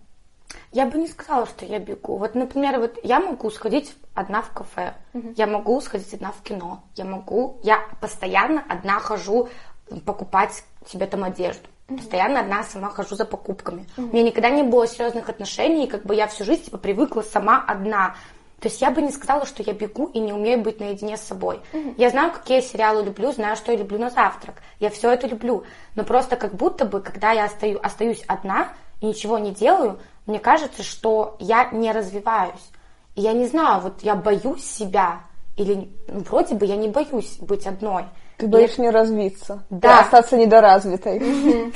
Я 0.73 0.87
бы 0.87 0.99
не 0.99 1.09
сказала, 1.09 1.47
что 1.47 1.64
я 1.64 1.78
бегу. 1.78 2.19
Вот, 2.19 2.35
например, 2.35 2.78
вот 2.78 2.99
я 3.02 3.21
могу 3.21 3.50
сходить 3.50 3.97
одна 4.14 4.43
в 4.43 4.52
кафе, 4.52 4.95
угу. 5.12 5.33
я 5.37 5.47
могу 5.47 5.81
сходить 5.81 6.14
одна 6.14 6.31
в 6.31 6.43
кино, 6.43 6.85
я 6.95 7.05
могу, 7.05 7.59
я 7.62 7.81
постоянно 8.00 8.64
одна 8.69 9.00
хожу 9.00 9.49
покупать 10.05 10.62
себе 10.88 11.07
там 11.07 11.25
одежду. 11.25 11.68
Постоянно 11.88 12.40
одна 12.40 12.64
сама 12.64 12.90
хожу 12.90 13.16
за 13.16 13.25
покупками. 13.25 13.87
Mm-hmm. 13.97 14.11
У 14.11 14.12
меня 14.12 14.23
никогда 14.23 14.50
не 14.50 14.62
было 14.62 14.87
серьезных 14.87 15.28
отношений, 15.28 15.85
и 15.85 15.88
как 15.88 16.04
бы 16.04 16.14
я 16.14 16.26
всю 16.26 16.45
жизнь 16.45 16.64
типа 16.64 16.76
привыкла 16.78 17.23
сама 17.23 17.64
одна. 17.66 18.14
То 18.61 18.68
есть 18.68 18.80
я 18.80 18.90
бы 18.90 19.00
не 19.00 19.11
сказала, 19.11 19.47
что 19.47 19.62
я 19.62 19.73
бегу 19.73 20.07
и 20.07 20.18
не 20.18 20.33
умею 20.33 20.61
быть 20.61 20.80
наедине 20.80 21.16
с 21.16 21.23
собой. 21.23 21.61
Mm-hmm. 21.73 21.95
Я 21.97 22.11
знаю, 22.11 22.33
какие 22.33 22.61
сериалы 22.61 23.04
люблю, 23.04 23.33
знаю, 23.33 23.57
что 23.57 23.73
я 23.73 23.78
люблю 23.78 23.99
на 23.99 24.11
завтрак. 24.11 24.57
Я 24.80 24.90
все 24.90 25.12
это 25.12 25.26
люблю. 25.28 25.64
Но 25.95 26.04
просто 26.04 26.37
как 26.37 26.54
будто 26.54 26.85
бы, 26.85 27.00
когда 27.00 27.33
я 27.33 27.45
остаю, 27.45 27.78
остаюсь 27.83 28.23
одна 28.26 28.73
и 29.00 29.07
ничего 29.07 29.38
не 29.38 29.52
делаю, 29.52 29.99
мне 30.26 30.40
кажется, 30.40 30.83
что 30.83 31.37
я 31.38 31.71
не 31.71 31.90
развиваюсь. 31.92 32.71
И 33.14 33.23
я 33.23 33.33
не 33.33 33.47
знаю, 33.47 33.80
вот 33.80 34.02
я 34.02 34.14
боюсь 34.14 34.64
себя. 34.64 35.21
Или 35.57 35.90
ну, 36.09 36.21
вроде 36.21 36.54
бы 36.54 36.66
я 36.66 36.76
не 36.76 36.88
боюсь 36.88 37.38
быть 37.38 37.66
одной. 37.66 38.04
Ты 38.38 38.47
боишься 38.47 38.80
не 38.80 38.90
развиться. 38.90 39.64
Да. 39.68 40.00
остаться 40.00 40.37
недоразвитой. 40.37 41.18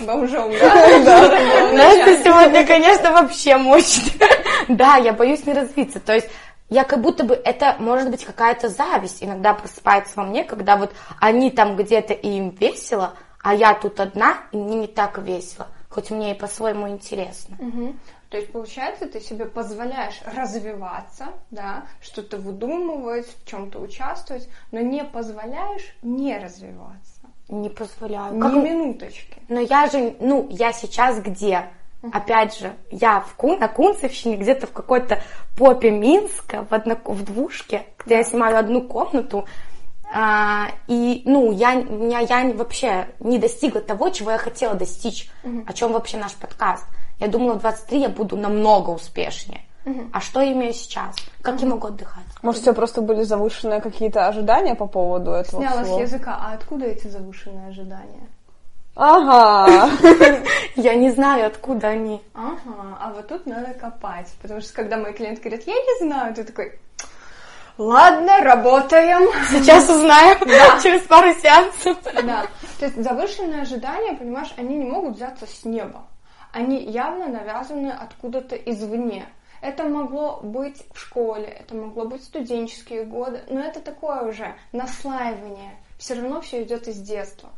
Бомжом, 0.07 0.53
да? 0.53 1.73
Настя 1.73 2.23
сегодня, 2.23 2.65
конечно, 2.65 3.11
вообще 3.11 3.57
мощная. 3.57 4.29
Да, 4.69 4.97
я 4.97 5.13
боюсь 5.13 5.45
не 5.45 5.55
развиться. 5.55 5.99
То 5.99 6.15
есть 6.15 6.29
я 6.73 6.85
как 6.85 7.01
будто 7.01 7.25
бы 7.25 7.35
это 7.35 7.77
может 7.81 8.11
быть 8.11 8.25
какая-то 8.25 8.69
зависть 8.69 9.23
иногда 9.25 9.55
просыпается 9.55 10.13
во 10.17 10.23
мне, 10.23 10.45
когда 10.45 10.77
вот 10.77 10.93
они 11.21 11.51
там 11.51 11.77
где-то 11.77 12.15
и 12.15 12.29
им 12.29 12.51
весело, 12.51 13.15
а 13.43 13.55
я 13.55 13.75
тут 13.75 13.99
одна, 13.99 14.39
и 14.53 14.57
мне 14.57 14.77
не 14.77 14.87
так 14.87 15.19
весело, 15.19 15.67
хоть 15.91 16.11
мне 16.11 16.31
и 16.31 16.39
по-своему 16.39 16.89
интересно. 16.89 17.57
Угу. 17.59 17.95
То 18.33 18.39
есть, 18.39 18.51
получается, 18.51 19.07
ты 19.07 19.21
себе 19.21 19.45
позволяешь 19.45 20.19
развиваться, 20.25 21.27
да, 21.51 21.85
что-то 22.01 22.39
выдумывать, 22.39 23.27
в 23.27 23.47
чем-то 23.47 23.79
участвовать, 23.79 24.49
но 24.71 24.81
не 24.81 25.05
позволяешь 25.05 25.95
не 26.01 26.39
развиваться. 26.39 27.21
Не 27.51 27.69
позволяю. 27.69 28.35
Ни 28.35 28.41
как... 28.41 28.55
минуточки. 28.55 29.37
Но 29.49 29.61
я 29.61 29.87
же, 29.87 30.17
ну, 30.19 30.47
я 30.49 30.73
сейчас 30.73 31.21
где? 31.21 31.69
Опять 32.11 32.57
же, 32.57 32.73
я 32.91 33.21
в 33.21 33.35
Кун, 33.35 33.59
на 33.59 33.69
Кунцевщине, 33.69 34.39
где-то 34.39 34.67
в 34.67 34.73
какой-то 34.73 35.23
попе 35.55 35.91
Минска, 35.91 36.65
в, 36.65 36.73
одно, 36.73 36.97
в 37.05 37.23
двушке, 37.25 37.85
где 38.03 38.17
я 38.17 38.25
снимаю 38.25 38.57
одну 38.57 38.81
комнату, 38.81 39.47
а, 40.11 40.69
и, 40.89 41.21
ну, 41.27 41.53
я, 41.53 41.73
я, 41.73 42.21
я 42.21 42.55
вообще 42.55 43.09
не 43.21 43.39
достигла 43.39 43.83
того, 43.83 44.09
чего 44.09 44.31
я 44.31 44.39
хотела 44.39 44.73
достичь, 44.73 45.31
mm 45.45 45.65
о 45.69 45.73
чем 45.75 45.93
вообще 45.93 46.17
наш 46.17 46.33
подкаст. 46.33 46.87
Я 47.23 47.29
думала, 47.29 47.55
в 47.55 47.61
23 47.61 48.01
я 48.01 48.09
буду 48.09 48.37
намного 48.37 48.91
успешнее. 48.91 49.61
Угу. 49.87 50.09
А 50.13 50.21
что 50.21 50.41
я 50.41 50.53
имею 50.53 50.75
сейчас? 50.75 51.15
Как 51.41 51.55
угу. 51.55 51.63
я 51.63 51.71
могу 51.71 51.87
отдыхать? 51.87 52.25
Может, 52.43 52.63
у 52.63 52.65
тебя 52.65 52.75
просто 52.75 53.01
были 53.01 53.23
завышенные 53.23 53.81
какие-то 53.81 54.27
ожидания 54.27 54.75
по 54.75 54.89
поводу 54.89 55.31
этого 55.31 55.63
Сняла 55.63 55.85
всего? 55.85 55.99
с 55.99 56.01
языка. 56.01 56.37
А 56.41 56.55
откуда 56.55 56.87
эти 56.87 57.07
завышенные 57.07 57.69
ожидания? 57.69 58.27
Ага. 58.97 59.89
Я 60.75 60.95
не 60.97 61.13
знаю, 61.13 61.47
откуда 61.47 61.89
они. 61.91 62.21
Ага, 62.35 62.99
а 63.01 63.13
вот 63.15 63.29
тут 63.29 63.47
надо 63.47 63.73
копать. 63.75 64.27
Потому 64.43 64.61
что 64.61 64.73
когда 64.75 64.97
мой 64.97 65.13
клиент 65.13 65.39
говорит, 65.39 65.65
я 65.65 65.75
не 65.75 66.05
знаю, 66.05 66.35
ты 66.35 66.43
такой, 66.43 66.81
ладно, 67.79 68.41
работаем. 68.41 69.31
Сейчас 69.49 69.89
узнаем 69.89 70.39
да. 70.45 70.81
через 70.83 71.03
пару 71.03 71.33
сеансов. 71.35 71.97
Да. 72.25 72.47
То 72.81 72.87
есть 72.87 73.01
завышенные 73.01 73.63
ожидания, 73.63 74.15
понимаешь, 74.15 74.53
они 74.57 74.77
не 74.77 74.91
могут 74.91 75.15
взяться 75.15 75.47
с 75.47 75.65
неба 75.65 76.03
они 76.53 76.83
явно 76.85 77.29
навязаны 77.29 77.89
откуда-то 77.89 78.57
извне. 78.57 79.27
Это 79.61 79.85
могло 79.85 80.41
быть 80.43 80.85
в 80.93 80.99
школе, 80.99 81.47
это 81.47 81.75
могло 81.75 82.05
быть 82.05 82.25
студенческие 82.25 83.05
годы, 83.05 83.43
но 83.49 83.61
это 83.61 83.81
такое 83.81 84.23
уже 84.23 84.55
наслаивание. 84.73 85.77
Все 85.99 86.15
равно 86.15 86.41
все 86.41 86.63
идет 86.65 86.89
из 86.89 87.01
детства. 87.01 87.51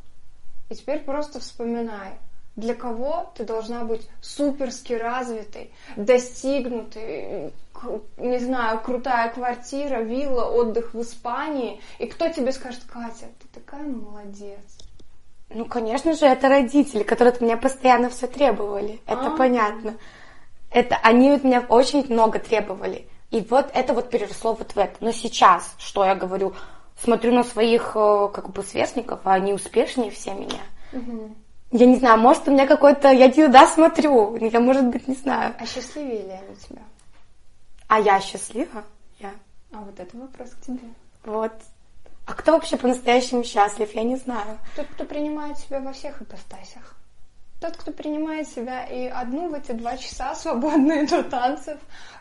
И 0.69 0.75
теперь 0.75 1.01
просто 1.01 1.41
вспоминай, 1.41 2.19
для 2.57 2.75
кого 2.75 3.33
ты 3.35 3.45
должна 3.45 3.85
быть 3.85 4.09
суперски 4.21 4.93
развитой, 4.93 5.73
достигнутой, 5.97 7.53
не 8.17 8.39
знаю, 8.39 8.81
крутая 8.81 9.31
квартира, 9.31 10.03
вилла, 10.03 10.45
отдых 10.45 10.95
в 10.95 11.03
Испании, 11.03 11.81
и 11.99 12.07
кто 12.07 12.29
тебе 12.29 12.53
скажет, 12.53 12.85
Катя, 12.85 13.27
ты 13.41 13.61
такая 13.61 13.83
молодец. 13.83 14.61
Ну, 15.55 15.65
конечно 15.67 16.15
же, 16.15 16.27
это 16.27 16.49
родители, 16.49 17.05
которые 17.05 17.33
от 17.33 17.41
меня 17.41 17.57
постоянно 17.57 18.11
все 18.11 18.27
требовали. 18.27 19.01
Это 19.07 19.29
А-а-а. 19.29 19.37
понятно. 19.37 19.95
Это 20.71 20.97
они 20.97 21.31
от 21.31 21.45
меня 21.45 21.65
очень 21.69 22.05
много 22.13 22.41
требовали. 22.41 23.07
И 23.31 23.41
вот 23.41 23.71
это 23.73 23.95
вот 23.95 24.11
переросло 24.11 24.55
вот 24.55 24.73
в 24.73 24.79
это. 24.79 24.97
Но 24.99 25.13
сейчас, 25.13 25.75
что 25.79 26.05
я 26.05 26.17
говорю, 26.17 26.55
смотрю 27.01 27.33
на 27.33 27.45
своих 27.45 27.93
э, 27.95 28.29
как 28.35 28.51
бы 28.51 28.65
сверстников, 28.65 29.21
а 29.25 29.35
они 29.35 29.53
успешнее 29.53 30.11
все 30.11 30.35
меня. 30.35 30.63
Угу. 30.93 31.31
Я 31.71 31.87
не 31.87 31.97
знаю, 31.97 32.19
может, 32.19 32.49
у 32.49 32.51
меня 32.51 32.67
какой-то... 32.67 33.11
Я 33.11 33.31
туда 33.31 33.67
смотрю. 33.69 34.37
Я, 34.37 34.59
может 34.59 34.87
быть, 34.87 35.07
не 35.07 35.15
знаю. 35.15 35.55
А 35.59 35.67
счастливее 35.67 36.23
ли 36.23 36.33
они 36.33 36.57
тебя? 36.57 36.83
А 37.87 38.01
я 38.01 38.21
счастлива? 38.21 38.83
Я. 39.21 39.33
А 39.73 39.79
вот 39.79 39.99
это 39.99 40.17
вопрос 40.17 40.51
к 40.51 40.67
тебе. 40.67 40.89
Вот. 41.25 41.53
А 42.27 42.33
кто 42.33 42.53
вообще 42.53 42.77
по-настоящему 42.77 43.45
счастлив, 43.45 43.95
я 43.95 44.03
не 44.03 44.17
знаю. 44.17 44.59
Тот, 44.77 44.87
кто 44.87 45.05
принимает 45.05 45.59
себя 45.59 45.81
во 45.81 45.93
всех 45.93 46.23
ипостасях. 46.23 46.97
Тот, 47.61 47.77
кто 47.77 47.93
принимает 47.93 48.49
себя 48.49 48.85
и 48.85 49.07
одну 49.07 49.49
в 49.51 49.55
эти 49.55 49.73
два 49.73 49.97
часа 49.97 50.35
свободные 50.35 51.07
до 51.07 51.23
танцев, 51.23 51.79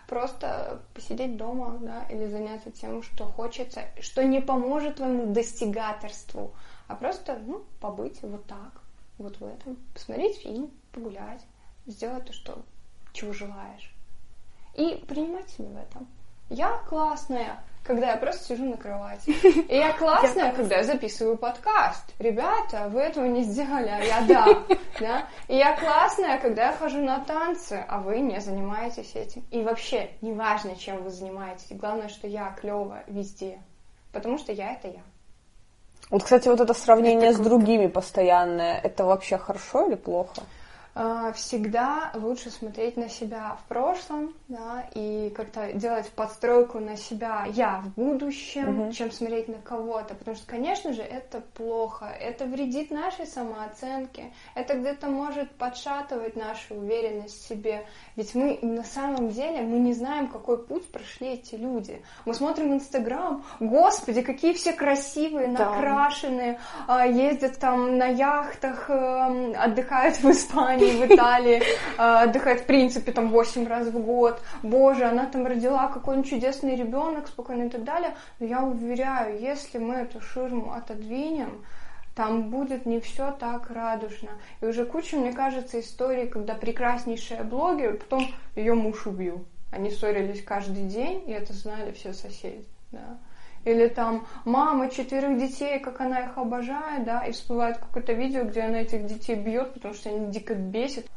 просто 0.08 0.82
посидеть 0.94 1.38
дома, 1.38 1.78
да, 1.82 2.04
или 2.10 2.28
заняться 2.28 2.72
тем, 2.72 3.02
что 3.02 3.26
хочется, 3.26 3.82
что 4.00 4.24
не 4.24 4.42
поможет 4.42 4.98
твоему 4.98 5.34
достигаторству, 5.34 6.54
а 6.88 6.96
просто, 6.96 7.40
ну, 7.46 7.64
побыть 7.80 8.22
вот 8.22 8.46
так, 8.46 8.72
вот 9.18 9.40
в 9.40 9.46
этом, 9.46 9.78
посмотреть 9.94 10.38
фильм, 10.38 10.72
погулять, 10.92 11.42
сделать 11.86 12.26
то, 12.26 12.34
что, 12.34 12.62
чего 13.14 13.34
желаешь. 13.34 13.94
И 14.76 15.04
принимать 15.08 15.50
себя 15.50 15.70
в 15.70 15.78
этом. 15.78 16.08
Я 16.50 16.78
классная, 16.90 17.64
когда 17.84 18.12
я 18.12 18.18
просто 18.18 18.46
сижу 18.46 18.66
на 18.66 18.78
кровати. 18.78 19.30
И 19.70 19.76
я 19.76 19.94
классная, 19.94 20.54
когда 20.54 20.78
я 20.78 20.84
записываю 20.84 21.38
подкаст. 21.38 22.04
Ребята, 22.20 22.88
вы 22.90 23.02
этого 23.02 23.26
не 23.26 23.44
сделали, 23.44 23.90
а 23.90 24.00
я 24.00 24.22
да. 24.22 24.46
да? 25.00 25.28
И 25.48 25.56
я 25.56 25.78
классная, 25.78 26.40
когда 26.40 26.68
я 26.68 26.74
хожу 26.74 27.02
на 27.02 27.20
танцы, 27.20 27.84
а 27.88 28.00
вы 28.00 28.20
не 28.20 28.40
занимаетесь 28.40 29.16
этим. 29.16 29.44
И 29.52 29.62
вообще, 29.62 30.10
неважно, 30.22 30.76
чем 30.76 31.04
вы 31.04 31.10
занимаетесь. 31.10 31.68
Главное, 31.72 32.08
что 32.08 32.28
я 32.28 32.56
клевая 32.60 33.04
везде. 33.08 33.60
Потому 34.12 34.38
что 34.38 34.52
я 34.52 34.74
это 34.74 34.88
я. 34.88 35.02
Вот, 36.10 36.24
кстати, 36.24 36.48
вот 36.48 36.60
это 36.60 36.74
сравнение 36.74 37.30
это 37.30 37.40
с 37.40 37.42
другими 37.42 37.88
постоянное, 37.88 38.78
это 38.78 39.06
вообще 39.06 39.38
хорошо 39.38 39.88
или 39.88 39.96
плохо? 39.96 40.44
А, 40.96 41.34
всегда 41.34 42.12
лучше 42.14 42.52
смотреть 42.52 42.98
на 42.98 43.10
себя 43.10 43.58
в 43.60 43.68
прошлом, 43.68 44.32
да, 44.48 44.88
и 44.94 45.34
как-то 45.36 45.74
делать 45.74 46.08
подстройку 46.12 46.80
на 46.80 46.98
себя 46.98 47.48
я 47.52 47.80
в 47.80 48.00
будущем, 48.00 48.82
угу. 48.82 48.92
чем 48.92 49.12
смотреть 49.12 49.48
на 49.48 49.58
кого-то, 49.58 50.14
потому 50.14 50.38
что, 50.38 50.46
конечно 50.46 50.94
же, 50.94 51.02
это 51.02 51.42
плохо, 51.56 52.06
это 52.06 52.46
вредит 52.46 52.92
нашей 52.92 53.26
самооценке, 53.26 54.34
это 54.54 54.76
где-то 54.76 55.08
может 55.08 55.50
подшатывать 55.56 56.36
нашу 56.36 56.76
уверенность 56.76 57.44
в 57.44 57.48
себе, 57.48 57.88
ведь 58.16 58.36
мы 58.36 58.60
на 58.62 58.84
самом 58.84 59.30
деле 59.30 59.62
мы 59.62 59.80
не 59.80 59.94
знаем, 59.94 60.28
какой 60.28 60.64
путь 60.64 60.86
прошли 60.92 61.30
эти 61.30 61.56
люди. 61.56 62.04
Мы 62.26 62.36
смотрим 62.36 62.72
Инстаграм, 62.72 63.44
господи, 63.60 64.22
какие 64.22 64.54
все 64.54 64.74
красивые, 64.74 65.48
да. 65.48 65.72
накрашенные, 65.72 66.60
а, 66.88 67.08
ездят 67.08 67.58
там 67.58 67.98
на 67.98 68.06
яхтах, 68.06 68.92
эм, 68.92 69.56
отдыхают 69.58 70.18
в 70.18 70.30
Испании 70.30 70.83
Испании, 70.84 71.06
в 71.06 71.14
Италии, 71.14 71.64
а, 71.98 72.24
отдыхает 72.24 72.62
в 72.62 72.66
принципе 72.66 73.12
там 73.12 73.30
8 73.30 73.68
раз 73.68 73.88
в 73.88 74.00
год. 74.00 74.42
Боже, 74.62 75.06
она 75.06 75.26
там 75.26 75.46
родила 75.46 75.88
какой-нибудь 75.88 76.30
чудесный 76.30 76.76
ребенок, 76.76 77.28
спокойно 77.28 77.64
и 77.64 77.70
так 77.70 77.84
далее. 77.84 78.16
Но 78.40 78.46
я 78.46 78.64
уверяю, 78.64 79.40
если 79.40 79.78
мы 79.78 79.96
эту 79.96 80.22
ширму 80.22 80.74
отодвинем, 80.74 81.64
там 82.16 82.50
будет 82.50 82.86
не 82.86 83.00
все 83.00 83.32
так 83.32 83.72
радужно. 83.72 84.32
И 84.62 84.66
уже 84.66 84.86
куча, 84.86 85.18
мне 85.18 85.34
кажется, 85.34 85.80
историй, 85.80 86.28
когда 86.28 86.54
прекраснейшая 86.54 87.44
блогер, 87.44 87.98
потом 87.98 88.28
ее 88.56 88.76
муж 88.76 89.08
убил. 89.08 89.46
Они 89.72 89.90
ссорились 89.90 90.44
каждый 90.44 90.84
день, 90.84 91.24
и 91.28 91.32
это 91.32 91.54
знали 91.54 91.92
все 91.92 92.14
соседи. 92.14 92.64
Да. 92.92 93.18
Или 93.66 93.88
там 93.88 94.26
мама 94.46 94.90
четверых 94.90 95.38
детей, 95.38 95.80
как 95.80 96.02
она 96.02 96.20
их 96.22 96.38
обожает, 96.38 97.06
да, 97.06 97.26
и 97.26 97.32
всплывает 97.32 97.78
какое-то 97.78 98.14
видео, 98.14 98.44
где 98.44 98.62
она 98.62 98.82
этих 98.82 99.06
детей 99.06 99.36
бьет, 99.36 99.74
потому 99.74 99.94
что 99.94 100.10
они 100.10 100.32
дико 100.32 100.56
бесит. 100.56 101.10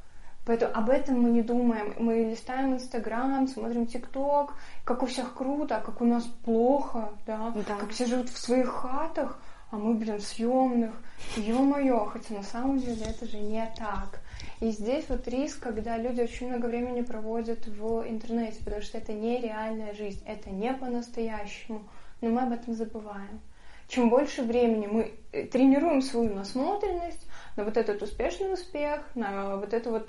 Поэтому 0.47 0.73
об 0.77 0.91
этом 0.91 1.21
мы 1.21 1.31
не 1.31 1.43
думаем. 1.43 1.93
Мы 1.99 2.23
листаем 2.23 2.75
Инстаграм, 2.75 3.49
смотрим 3.49 3.87
ТикТок, 3.87 4.55
как 4.85 5.03
у 5.03 5.07
всех 5.07 5.35
круто, 5.35 5.79
а 5.79 5.81
как 5.81 6.01
у 6.01 6.05
нас 6.05 6.23
плохо, 6.45 7.11
да? 7.27 7.53
Да. 7.67 7.77
Как 7.77 7.91
все 7.91 8.07
живут 8.07 8.29
в 8.29 8.39
своих 8.39 8.69
хатах, 8.69 9.41
а 9.73 9.77
мы, 9.77 9.95
блин, 9.95 10.21
съемных. 10.21 10.93
Ё-моё, 11.37 12.05
хотя 12.05 12.35
на 12.35 12.45
самом 12.45 12.79
деле 12.79 13.05
это 13.07 13.27
же 13.27 13.39
не 13.39 13.67
так. 13.77 14.21
И 14.61 14.71
здесь 14.71 15.07
вот 15.09 15.27
риск, 15.27 15.61
когда 15.61 15.97
люди 15.97 16.21
очень 16.21 16.49
много 16.49 16.67
времени 16.67 17.01
проводят 17.01 17.67
в 17.67 18.09
интернете, 18.09 18.63
потому 18.65 18.83
что 18.83 18.99
это 18.99 19.13
не 19.13 19.41
реальная 19.41 19.95
жизнь, 19.95 20.23
это 20.25 20.51
не 20.51 20.73
по-настоящему. 20.73 21.83
Но 22.21 22.31
мы 22.31 22.43
об 22.43 22.53
этом 22.53 22.75
забываем. 22.75 23.41
Чем 23.89 24.11
больше 24.11 24.43
времени 24.43 24.87
мы 24.87 25.15
э, 25.33 25.45
тренируем 25.47 26.03
свою 26.03 26.35
насмотренность 26.35 27.27
на 27.57 27.65
вот 27.65 27.77
этот 27.77 28.03
успешный 28.03 28.53
успех, 28.53 29.03
на 29.15 29.57
вот 29.57 29.73
эту 29.73 29.91
вот 29.91 30.09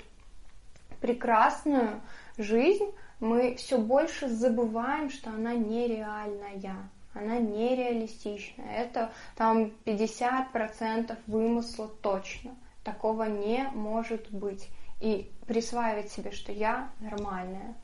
прекрасную 1.00 2.00
жизнь, 2.36 2.92
мы 3.20 3.54
все 3.54 3.78
больше 3.78 4.28
забываем, 4.28 5.10
что 5.10 5.30
она 5.30 5.54
нереальная, 5.54 6.90
она 7.14 7.38
нереалистичная. 7.38 8.70
Это 8.74 9.12
там 9.36 9.72
50% 9.84 11.16
вымысла 11.26 11.88
точно. 12.00 12.56
Такого 12.84 13.24
не 13.24 13.68
может 13.74 14.30
быть. 14.30 14.68
И 15.00 15.30
присваивать 15.46 16.10
себе, 16.10 16.32
что 16.32 16.52
я 16.52 16.90
нормальная. 17.00 17.74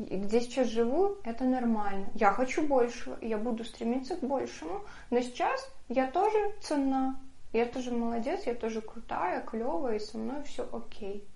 Где 0.00 0.40
сейчас 0.40 0.68
живу, 0.68 1.18
это 1.24 1.44
нормально. 1.44 2.06
Я 2.14 2.32
хочу 2.32 2.66
большего, 2.66 3.18
я 3.20 3.36
буду 3.36 3.64
стремиться 3.64 4.16
к 4.16 4.20
большему. 4.20 4.80
Но 5.10 5.20
сейчас 5.20 5.70
я 5.90 6.06
тоже 6.06 6.54
ценна. 6.62 7.20
Я 7.52 7.66
тоже 7.66 7.90
молодец, 7.90 8.44
я 8.46 8.54
тоже 8.54 8.80
крутая, 8.80 9.42
клевая, 9.42 9.96
и 9.96 10.00
со 10.00 10.16
мной 10.16 10.42
все 10.44 10.66
окей. 10.72 11.28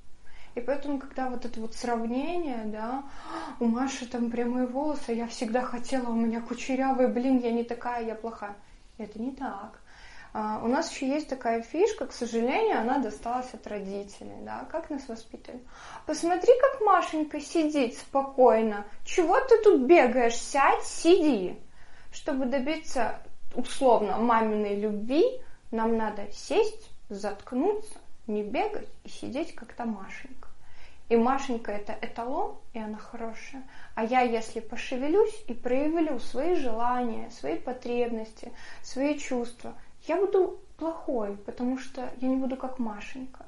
И 0.54 0.60
поэтому, 0.60 0.98
когда 0.98 1.28
вот 1.28 1.44
это 1.44 1.60
вот 1.60 1.74
сравнение, 1.74 2.62
да, 2.64 3.04
у 3.60 3.66
Маши 3.66 4.06
там 4.08 4.30
прямые 4.30 4.66
волосы, 4.66 5.12
я 5.12 5.26
всегда 5.26 5.60
хотела, 5.60 6.08
у 6.08 6.14
меня 6.14 6.40
кучерявые, 6.40 7.08
блин, 7.08 7.40
я 7.40 7.52
не 7.52 7.64
такая, 7.64 8.06
я 8.06 8.14
плохая. 8.14 8.56
Это 8.96 9.20
не 9.20 9.32
так. 9.32 9.78
А, 10.36 10.60
у 10.64 10.66
нас 10.66 10.90
еще 10.90 11.06
есть 11.06 11.28
такая 11.28 11.62
фишка, 11.62 12.06
к 12.06 12.12
сожалению, 12.12 12.80
она 12.80 12.98
досталась 12.98 13.54
от 13.54 13.64
родителей, 13.68 14.34
да, 14.42 14.66
как 14.68 14.90
нас 14.90 15.06
воспитывали. 15.06 15.62
Посмотри, 16.06 16.52
как 16.60 16.80
Машенька 16.80 17.40
сидит 17.40 17.96
спокойно. 17.96 18.84
Чего 19.04 19.38
ты 19.38 19.62
тут 19.62 19.82
бегаешь? 19.82 20.34
Сядь, 20.34 20.82
сиди. 20.82 21.56
Чтобы 22.12 22.46
добиться 22.46 23.20
условно 23.54 24.18
маминой 24.18 24.74
любви, 24.74 25.22
нам 25.70 25.96
надо 25.96 26.26
сесть, 26.32 26.90
заткнуться, 27.08 27.94
не 28.26 28.42
бегать 28.42 28.88
и 29.04 29.08
сидеть 29.10 29.54
как-то 29.54 29.84
Машенька. 29.84 30.48
И 31.10 31.16
Машенька 31.16 31.70
это 31.70 31.96
эталон, 32.00 32.56
и 32.72 32.80
она 32.80 32.98
хорошая. 32.98 33.62
А 33.94 34.04
я, 34.04 34.22
если 34.22 34.58
пошевелюсь 34.58 35.44
и 35.46 35.54
проявлю 35.54 36.18
свои 36.18 36.56
желания, 36.56 37.30
свои 37.30 37.56
потребности, 37.56 38.50
свои 38.82 39.16
чувства, 39.18 39.74
я 40.06 40.16
буду 40.16 40.60
плохой, 40.76 41.36
потому 41.36 41.78
что 41.78 42.10
я 42.20 42.28
не 42.28 42.36
буду 42.36 42.56
как 42.56 42.78
Машенька. 42.78 43.46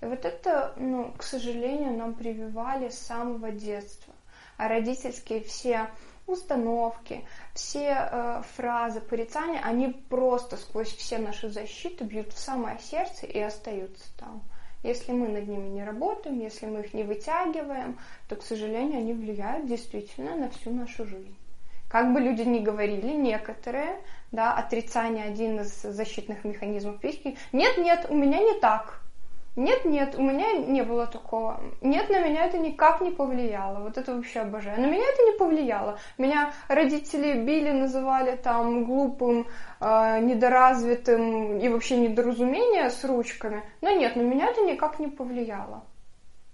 И 0.00 0.06
вот 0.06 0.24
это, 0.24 0.74
ну, 0.76 1.12
к 1.16 1.22
сожалению, 1.22 1.96
нам 1.96 2.14
прививали 2.14 2.88
с 2.88 2.98
самого 2.98 3.50
детства. 3.50 4.12
А 4.56 4.68
родительские 4.68 5.40
все 5.40 5.88
установки, 6.26 7.26
все 7.54 7.96
э, 8.10 8.42
фразы 8.54 9.00
порицания, 9.00 9.60
они 9.62 9.88
просто 9.88 10.56
сквозь 10.56 10.94
все 10.94 11.18
наши 11.18 11.50
защиты 11.50 12.04
бьют 12.04 12.32
в 12.32 12.38
самое 12.38 12.78
сердце 12.78 13.26
и 13.26 13.38
остаются 13.38 14.04
там. 14.18 14.42
Если 14.82 15.12
мы 15.12 15.28
над 15.28 15.48
ними 15.48 15.68
не 15.68 15.84
работаем, 15.84 16.38
если 16.40 16.66
мы 16.66 16.80
их 16.80 16.92
не 16.92 17.04
вытягиваем, 17.04 17.98
то, 18.28 18.36
к 18.36 18.42
сожалению, 18.42 18.98
они 18.98 19.14
влияют 19.14 19.66
действительно 19.66 20.36
на 20.36 20.50
всю 20.50 20.70
нашу 20.70 21.06
жизнь. 21.06 21.34
Как 21.88 22.12
бы 22.12 22.20
люди 22.20 22.42
ни 22.42 22.58
говорили, 22.58 23.12
некоторые, 23.14 24.00
да, 24.34 24.52
отрицание 24.52 25.24
один 25.24 25.60
из 25.60 25.82
защитных 25.82 26.44
механизмов 26.44 26.98
психики. 26.98 27.36
Нет, 27.52 27.78
нет, 27.78 28.06
у 28.08 28.14
меня 28.14 28.38
не 28.38 28.58
так. 28.60 29.00
Нет, 29.56 29.84
нет, 29.84 30.16
у 30.18 30.22
меня 30.22 30.52
не 30.52 30.82
было 30.82 31.06
такого. 31.06 31.60
Нет, 31.80 32.10
на 32.10 32.20
меня 32.20 32.46
это 32.46 32.58
никак 32.58 33.00
не 33.00 33.12
повлияло. 33.12 33.78
Вот 33.78 33.96
это 33.96 34.12
вообще 34.12 34.40
обожаю. 34.40 34.80
На 34.80 34.86
меня 34.86 35.04
это 35.04 35.22
не 35.22 35.38
повлияло. 35.38 35.98
Меня 36.18 36.52
родители 36.66 37.40
били, 37.40 37.70
называли 37.70 38.34
там 38.34 38.84
глупым, 38.84 39.46
э, 39.80 40.18
недоразвитым 40.20 41.58
и 41.60 41.68
вообще 41.68 41.98
недоразумение 41.98 42.90
с 42.90 43.04
ручками. 43.04 43.62
Но 43.80 43.90
нет, 43.90 44.16
на 44.16 44.22
меня 44.22 44.48
это 44.48 44.62
никак 44.62 44.98
не 44.98 45.06
повлияло. 45.06 45.84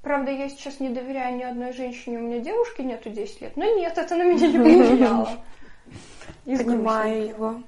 Правда, 0.03 0.31
я 0.31 0.51
сейчас 0.51 0.79
не 0.79 0.91
доверяю 0.91 1.37
ни 1.37 1.43
одной 1.43 1.73
женщине, 1.73 2.19
у 2.19 2.23
меня 2.23 2.41
девушки 2.41 2.83
нету 2.83 3.09
10 3.09 3.41
лет. 3.41 3.57
Но 3.57 3.65
нет, 3.65 3.97
это 3.97 4.15
на 4.15 4.25
меня 4.25 4.47
не 4.47 4.59
повлияло. 4.59 5.29
Понимаю 6.45 7.29
его. 7.29 7.63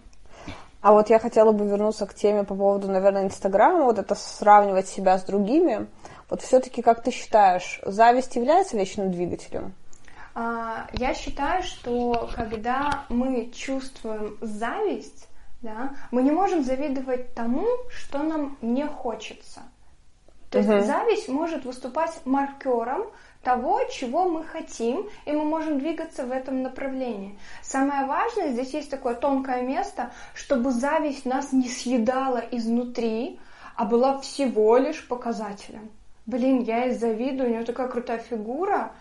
А 0.82 0.92
вот 0.92 1.10
я 1.10 1.18
хотела 1.20 1.52
бы 1.52 1.64
вернуться 1.64 2.06
к 2.06 2.14
теме 2.14 2.42
по 2.42 2.54
поводу, 2.56 2.88
наверное, 2.90 3.24
Инстаграма, 3.24 3.84
вот 3.84 3.98
это 3.98 4.16
сравнивать 4.16 4.88
себя 4.88 5.16
с 5.16 5.22
другими. 5.22 5.86
Вот 6.28 6.42
все-таки, 6.42 6.82
как 6.82 7.02
ты 7.02 7.12
считаешь, 7.12 7.80
зависть 7.84 8.34
является 8.34 8.76
вечным 8.76 9.12
двигателем? 9.12 9.74
А, 10.34 10.86
Я 10.92 11.14
считаю, 11.14 11.62
что 11.62 12.28
когда 12.34 13.04
мы 13.08 13.50
чувствуем 13.54 14.38
зависть, 14.40 15.28
да, 15.60 15.90
мы 16.10 16.22
не 16.22 16.32
можем 16.32 16.64
завидовать 16.64 17.32
тому, 17.34 17.66
что 17.90 18.18
нам 18.24 18.58
не 18.60 18.84
хочется. 18.86 19.60
То 20.50 20.58
есть 20.58 20.68
Мгм. 20.68 20.82
зависть 20.84 21.28
может 21.28 21.64
выступать 21.64 22.10
маркером 22.24 23.06
того, 23.42 23.81
чего 23.90 24.28
мы 24.28 24.44
хотим, 24.44 25.09
и 25.24 25.33
мы 25.33 25.44
можем 25.44 25.78
двигаться 25.78 26.24
в 26.24 26.31
этом 26.31 26.62
направлении. 26.62 27.38
Самое 27.62 28.07
важное, 28.07 28.52
здесь 28.52 28.72
есть 28.74 28.90
такое 28.90 29.14
тонкое 29.14 29.62
место, 29.62 30.12
чтобы 30.35 30.70
зависть 30.70 31.24
нас 31.24 31.52
не 31.52 31.68
съедала 31.68 32.42
изнутри, 32.50 33.40
а 33.76 33.85
была 33.85 34.18
всего 34.20 34.76
лишь 34.76 35.07
показателем. 35.07 35.90
Блин, 36.26 36.62
я 36.62 36.85
ей 36.85 36.94
завидую, 36.94 37.48
у 37.48 37.52
нее 37.52 37.64
такая 37.64 37.88
крутая 37.88 38.18
фигура, 38.18 38.92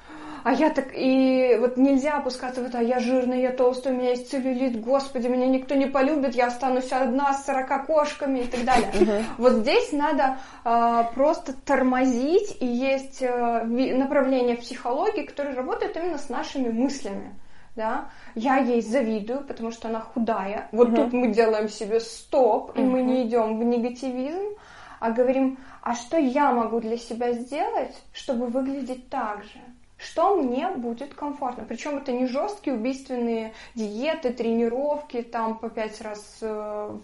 а 0.43 0.53
я 0.53 0.71
так... 0.71 0.87
И 0.95 1.55
вот 1.59 1.77
нельзя 1.77 2.17
опускаться 2.17 2.61
в 2.61 2.65
это, 2.65 2.79
а 2.79 2.81
я 2.81 2.99
жирная, 2.99 3.39
я 3.39 3.51
толстая, 3.51 3.93
у 3.93 3.97
меня 3.97 4.09
есть 4.09 4.31
целлюлит, 4.31 4.81
господи, 4.81 5.27
меня 5.27 5.45
никто 5.45 5.75
не 5.75 5.85
полюбит, 5.85 6.33
я 6.33 6.47
останусь 6.47 6.91
одна 6.91 7.33
с 7.33 7.45
40 7.45 7.85
кошками 7.85 8.39
и 8.39 8.45
так 8.45 8.63
далее. 8.65 8.89
Вот 9.37 9.53
здесь 9.53 9.91
надо 9.91 10.37
а, 10.63 11.03
просто 11.13 11.53
тормозить, 11.53 12.57
и 12.59 12.65
есть 12.65 13.21
ви- 13.21 13.93
направление 13.93 14.57
психологии, 14.57 15.23
которое 15.25 15.53
работает 15.55 15.95
именно 15.97 16.17
с 16.17 16.29
нашими 16.29 16.69
мыслями. 16.69 17.35
Да? 17.75 18.09
Я 18.33 18.57
ей 18.57 18.81
завидую, 18.81 19.45
потому 19.45 19.71
что 19.71 19.89
она 19.89 19.99
худая. 20.01 20.67
Вот 20.71 20.89
тут 20.95 21.13
мы 21.13 21.27
делаем 21.27 21.69
себе 21.69 21.99
стоп, 21.99 22.77
и 22.77 22.81
мы 22.81 23.01
не 23.03 23.27
идем 23.27 23.59
в 23.59 23.63
негативизм, 23.63 24.55
а 25.01 25.09
говорим, 25.09 25.57
а 25.81 25.95
что 25.95 26.15
я 26.17 26.51
могу 26.51 26.79
для 26.79 26.95
себя 26.95 27.33
сделать, 27.33 27.99
чтобы 28.13 28.45
выглядеть 28.45 29.09
так 29.09 29.43
же? 29.43 29.59
Что 29.97 30.37
мне 30.37 30.69
будет 30.69 31.15
комфортно? 31.15 31.65
Причем 31.67 31.97
это 31.97 32.11
не 32.11 32.27
жесткие 32.27 32.75
убийственные 32.75 33.53
диеты, 33.73 34.31
тренировки 34.31 35.23
там 35.23 35.57
по 35.57 35.69
пять 35.69 35.99
раз 36.01 36.37
э, 36.41 36.47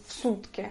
в 0.07 0.13
сутки. 0.13 0.69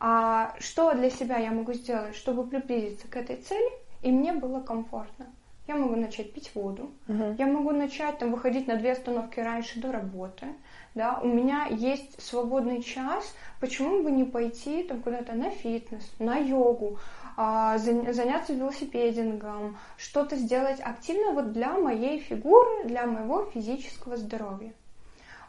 А 0.00 0.52
что 0.58 0.92
для 0.94 1.10
себя 1.10 1.38
я 1.38 1.52
могу 1.52 1.74
сделать, 1.74 2.16
чтобы 2.16 2.44
приблизиться 2.44 3.06
к 3.06 3.16
этой 3.16 3.36
цели, 3.36 3.70
и 4.02 4.10
мне 4.10 4.32
было 4.32 4.58
комфортно? 4.58 5.26
Я 5.68 5.76
могу 5.76 5.94
начать 5.94 6.32
пить 6.32 6.50
воду, 6.54 6.90
я 7.06 7.46
могу 7.46 7.70
начать 7.70 8.18
там 8.18 8.32
выходить 8.32 8.66
на 8.66 8.76
две 8.76 8.92
остановки 8.92 9.38
раньше 9.38 9.80
до 9.80 9.92
работы, 9.92 10.48
да, 10.94 11.18
у 11.22 11.26
меня 11.26 11.66
есть 11.66 12.22
свободный 12.22 12.82
час, 12.82 13.34
почему 13.60 14.02
бы 14.02 14.10
не 14.10 14.24
пойти 14.24 14.84
там 14.84 15.00
куда-то 15.02 15.34
на 15.34 15.50
фитнес, 15.50 16.08
на 16.18 16.36
йогу, 16.36 16.98
а, 17.36 17.76
зан- 17.78 18.12
заняться 18.12 18.52
велосипедингом, 18.54 19.76
что-то 19.96 20.36
сделать 20.36 20.80
активно 20.80 21.32
вот 21.32 21.52
для 21.52 21.76
моей 21.76 22.20
фигуры, 22.20 22.84
для 22.84 23.06
моего 23.06 23.44
физического 23.46 24.16
здоровья. 24.16 24.72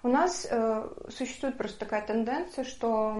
У 0.01 0.07
нас 0.07 0.47
э, 0.49 0.87
существует 1.09 1.57
просто 1.57 1.79
такая 1.79 2.05
тенденция, 2.05 2.63
что 2.63 3.15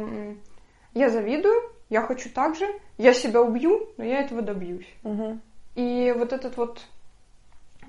я 0.94 1.10
завидую, 1.10 1.56
я 1.90 2.02
хочу 2.02 2.30
так 2.30 2.56
же, 2.56 2.68
я 2.98 3.14
себя 3.14 3.42
убью, 3.42 3.90
но 3.98 4.04
я 4.04 4.20
этого 4.20 4.42
добьюсь. 4.42 4.88
Мгм. 5.04 5.42
И 5.76 6.14
вот 6.16 6.32
этот 6.32 6.58
вот 6.58 6.82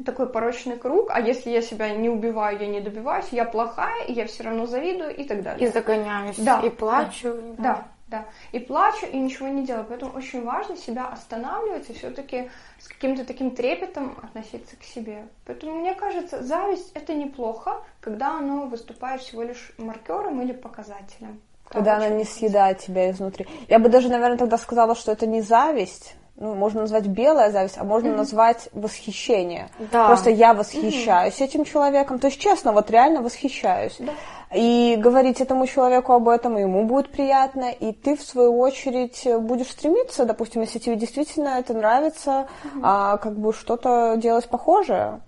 такой 0.04 0.28
порочный 0.28 0.76
круг, 0.76 1.10
а 1.10 1.20
если 1.20 1.50
я 1.50 1.62
себя 1.62 1.90
не 1.90 2.08
убиваю, 2.08 2.58
я 2.58 2.66
не 2.66 2.80
добиваюсь, 2.80 3.26
я 3.30 3.44
плохая, 3.44 4.04
и 4.04 4.12
я 4.12 4.26
все 4.26 4.44
равно 4.44 4.66
завидую 4.66 5.14
и 5.16 5.24
так 5.24 5.42
далее. 5.42 5.68
И 5.68 5.72
загоняюсь, 5.72 6.36
Да, 6.38 6.60
и 6.60 6.70
плачу. 6.70 7.28
и 7.28 7.56
Да, 7.56 7.86
да. 8.08 8.24
И 8.52 8.60
плачу, 8.60 9.06
и 9.06 9.18
ничего 9.18 9.48
не 9.48 9.64
делаю. 9.66 9.84
Поэтому 9.88 10.12
очень 10.12 10.44
важно 10.44 10.76
себя 10.76 11.08
останавливать 11.08 11.90
и 11.90 11.92
все-таки 11.92 12.50
с 12.78 12.88
каким-то 12.88 13.24
таким 13.24 13.50
трепетом 13.50 14.16
относиться 14.22 14.76
к 14.76 14.84
себе. 14.84 15.26
Поэтому 15.44 15.74
мне 15.74 15.94
кажется, 15.94 16.42
зависть 16.42 16.92
это 16.94 17.14
неплохо, 17.14 17.82
когда 18.00 18.38
оно 18.38 18.66
выступает 18.66 19.22
всего 19.22 19.42
лишь 19.42 19.72
маркером 19.78 20.40
или 20.40 20.52
показателем. 20.52 21.40
Когда 21.68 21.96
она 21.96 22.08
не 22.08 22.24
съедает 22.24 22.78
тебя 22.78 23.10
изнутри. 23.10 23.46
Я 23.66 23.80
бы 23.80 23.88
даже, 23.88 24.08
наверное, 24.08 24.38
тогда 24.38 24.56
сказала, 24.56 24.94
что 24.94 25.10
это 25.10 25.26
не 25.26 25.40
зависть, 25.40 26.14
ну, 26.38 26.54
можно 26.54 26.82
назвать 26.82 27.06
белая 27.06 27.50
зависть, 27.50 27.78
а 27.78 27.84
можно 27.84 28.08
mm-hmm. 28.08 28.16
назвать 28.16 28.68
восхищение. 28.72 29.70
Да. 29.90 30.06
Просто 30.06 30.30
я 30.30 30.52
восхищаюсь 30.52 31.34
mm-hmm. 31.40 31.44
этим 31.44 31.64
человеком. 31.64 32.18
То 32.18 32.26
есть, 32.26 32.38
честно, 32.38 32.72
вот 32.72 32.90
реально 32.90 33.22
восхищаюсь. 33.22 33.96
Да. 33.98 34.12
И 34.54 34.96
говорить 34.98 35.40
этому 35.40 35.66
человеку 35.66 36.12
об 36.12 36.28
этом, 36.28 36.56
ему 36.56 36.84
будет 36.84 37.10
приятно, 37.10 37.70
и 37.70 37.92
ты, 37.92 38.16
в 38.16 38.22
свою 38.22 38.58
очередь, 38.58 39.26
будешь 39.40 39.70
стремиться, 39.70 40.24
допустим, 40.24 40.60
если 40.60 40.78
тебе 40.78 40.96
действительно 40.96 41.58
это 41.58 41.74
нравится, 41.74 42.46
mm-hmm. 42.64 42.80
а, 42.82 43.16
как 43.16 43.36
бы 43.38 43.52
что-то 43.52 44.14
делать 44.16 44.48
похожее. 44.48 45.20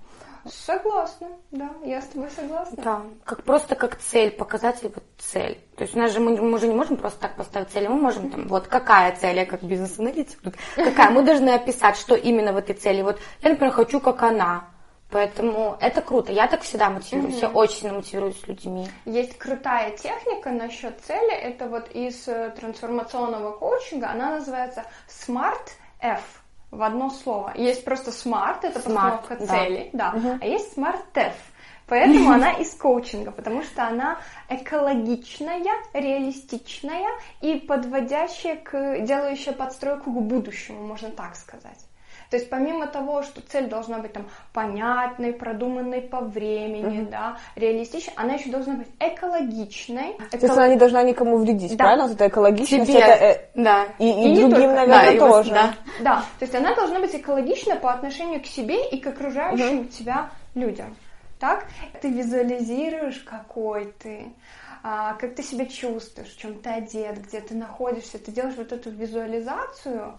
Согласна, 0.51 1.29
да, 1.51 1.71
я 1.85 2.01
с 2.01 2.07
тобой 2.07 2.31
согласна. 2.31 2.83
Да, 2.83 3.03
как 3.25 3.43
просто 3.45 3.75
как 3.75 3.99
цель, 3.99 4.31
показатель 4.31 4.91
вот 4.95 5.05
цель. 5.19 5.59
То 5.77 5.85
есть 5.85 5.95
у 5.95 5.99
нас 5.99 6.13
же 6.13 6.21
мы, 6.21 6.37
мы 6.37 6.59
же 6.59 6.67
не 6.69 6.75
можем 6.75 6.97
просто 6.97 7.21
так 7.21 7.37
поставить 7.37 7.71
цель, 7.71 7.89
мы 7.89 7.97
можем 7.97 8.31
там, 8.31 8.49
вот 8.49 8.67
какая 8.69 9.15
цель, 9.17 9.37
я 9.37 9.47
как 9.47 9.63
бизнес-аналитик, 9.63 10.39
какая, 10.75 11.11
мы 11.11 11.23
должны 11.23 11.51
описать, 11.51 11.97
что 11.97 12.15
именно 12.15 12.53
в 12.53 12.57
этой 12.57 12.75
цели. 12.75 13.03
Вот 13.03 13.19
я, 13.43 13.51
например, 13.51 13.73
хочу 13.73 14.01
как 14.01 14.23
она, 14.23 14.69
Поэтому 15.11 15.79
это 15.81 16.03
круто. 16.03 16.33
Я 16.33 16.47
так 16.49 16.61
всегда 16.63 16.91
мотивируюсь. 16.91 17.37
Угу. 17.37 17.43
Я 17.43 17.49
очень 17.49 17.77
сильно 17.77 17.95
мотивируюсь 17.95 18.47
людьми. 18.47 18.89
Есть 19.07 19.39
крутая 19.39 19.97
техника 19.97 20.51
насчет 20.51 21.01
цели. 21.01 21.33
Это 21.33 21.67
вот 21.67 21.91
из 21.93 22.29
э, 22.29 22.51
трансформационного 22.51 23.53
коучинга. 23.53 24.11
Она 24.11 24.37
называется 24.37 24.85
Smart 25.09 25.71
F 26.01 26.38
в 26.71 26.83
одно 26.83 27.11
слово. 27.11 27.53
Есть 27.55 27.85
просто 27.85 28.11
smart, 28.11 28.59
это 28.63 28.79
smart, 28.81 28.83
постановка 28.83 29.37
да. 29.37 29.47
цели, 29.47 29.91
да, 29.93 30.13
угу. 30.15 30.39
а 30.41 30.47
есть 30.47 30.77
F. 30.77 31.35
Поэтому 31.87 32.31
она 32.35 32.53
из 32.53 32.75
коучинга, 32.75 33.31
потому 33.31 33.63
что 33.63 33.87
она 33.87 34.19
экологичная, 34.49 35.61
реалистичная 35.95 37.09
и 37.41 37.55
подводящая 37.55 38.57
к, 38.57 39.01
делающая 39.01 39.53
подстройку 39.53 40.13
к 40.13 40.23
будущему, 40.23 40.87
можно 40.87 41.11
так 41.11 41.35
сказать. 41.37 41.88
То 42.31 42.37
есть 42.37 42.51
помимо 42.51 42.87
того, 42.87 43.23
что 43.23 43.41
цель 43.41 43.69
должна 43.69 43.99
быть 43.99 44.13
там 44.13 44.29
понятной, 44.53 45.33
продуманной 45.33 46.03
по 46.03 46.21
времени, 46.21 47.01
mm-hmm. 47.01 47.11
да, 47.11 47.39
реалистичной, 47.57 48.13
она 48.17 48.35
еще 48.35 48.51
должна 48.51 48.75
быть 48.75 48.89
экологичной. 49.01 50.17
То 50.31 50.37
есть 50.37 50.51
она 50.51 50.69
не 50.69 50.77
должна 50.77 51.03
никому 51.03 51.39
вредить, 51.39 51.77
да. 51.77 51.85
правильно? 51.85 52.07
Вот 52.07 52.15
это 52.15 52.29
экологичность, 52.29 52.91
Тебе. 52.91 53.01
это 53.01 53.25
э... 53.25 53.49
да. 53.55 53.87
и, 53.99 54.09
и, 54.11 54.33
и 54.33 54.35
другим, 54.37 54.51
только... 54.51 54.87
наверное, 54.87 55.19
да, 55.19 55.27
тоже. 55.27 55.51
да. 55.51 55.75
да, 56.01 56.17
то 56.39 56.45
есть 56.45 56.55
она 56.55 56.75
должна 56.75 57.01
быть 57.01 57.15
экологична 57.15 57.77
по 57.77 57.93
отношению 57.93 58.43
к 58.43 58.47
себе 58.47 58.89
и 58.91 59.01
к 59.01 59.07
окружающим 59.07 59.81
mm-hmm. 59.81 59.89
тебя 59.89 60.31
людям. 60.55 60.97
Так? 61.39 61.67
Ты 62.03 62.11
визуализируешь, 62.11 63.21
какой 63.21 63.93
ты, 63.93 64.35
а, 64.83 65.15
как 65.15 65.35
ты 65.35 65.43
себя 65.43 65.67
чувствуешь, 65.67 66.35
в 66.35 66.39
чем 66.39 66.59
ты 66.61 66.69
одет, 66.71 67.23
где 67.23 67.41
ты 67.41 67.55
находишься. 67.55 68.19
Ты 68.19 68.33
делаешь 68.33 68.57
вот 68.57 68.73
эту 68.73 68.91
визуализацию, 68.91 70.19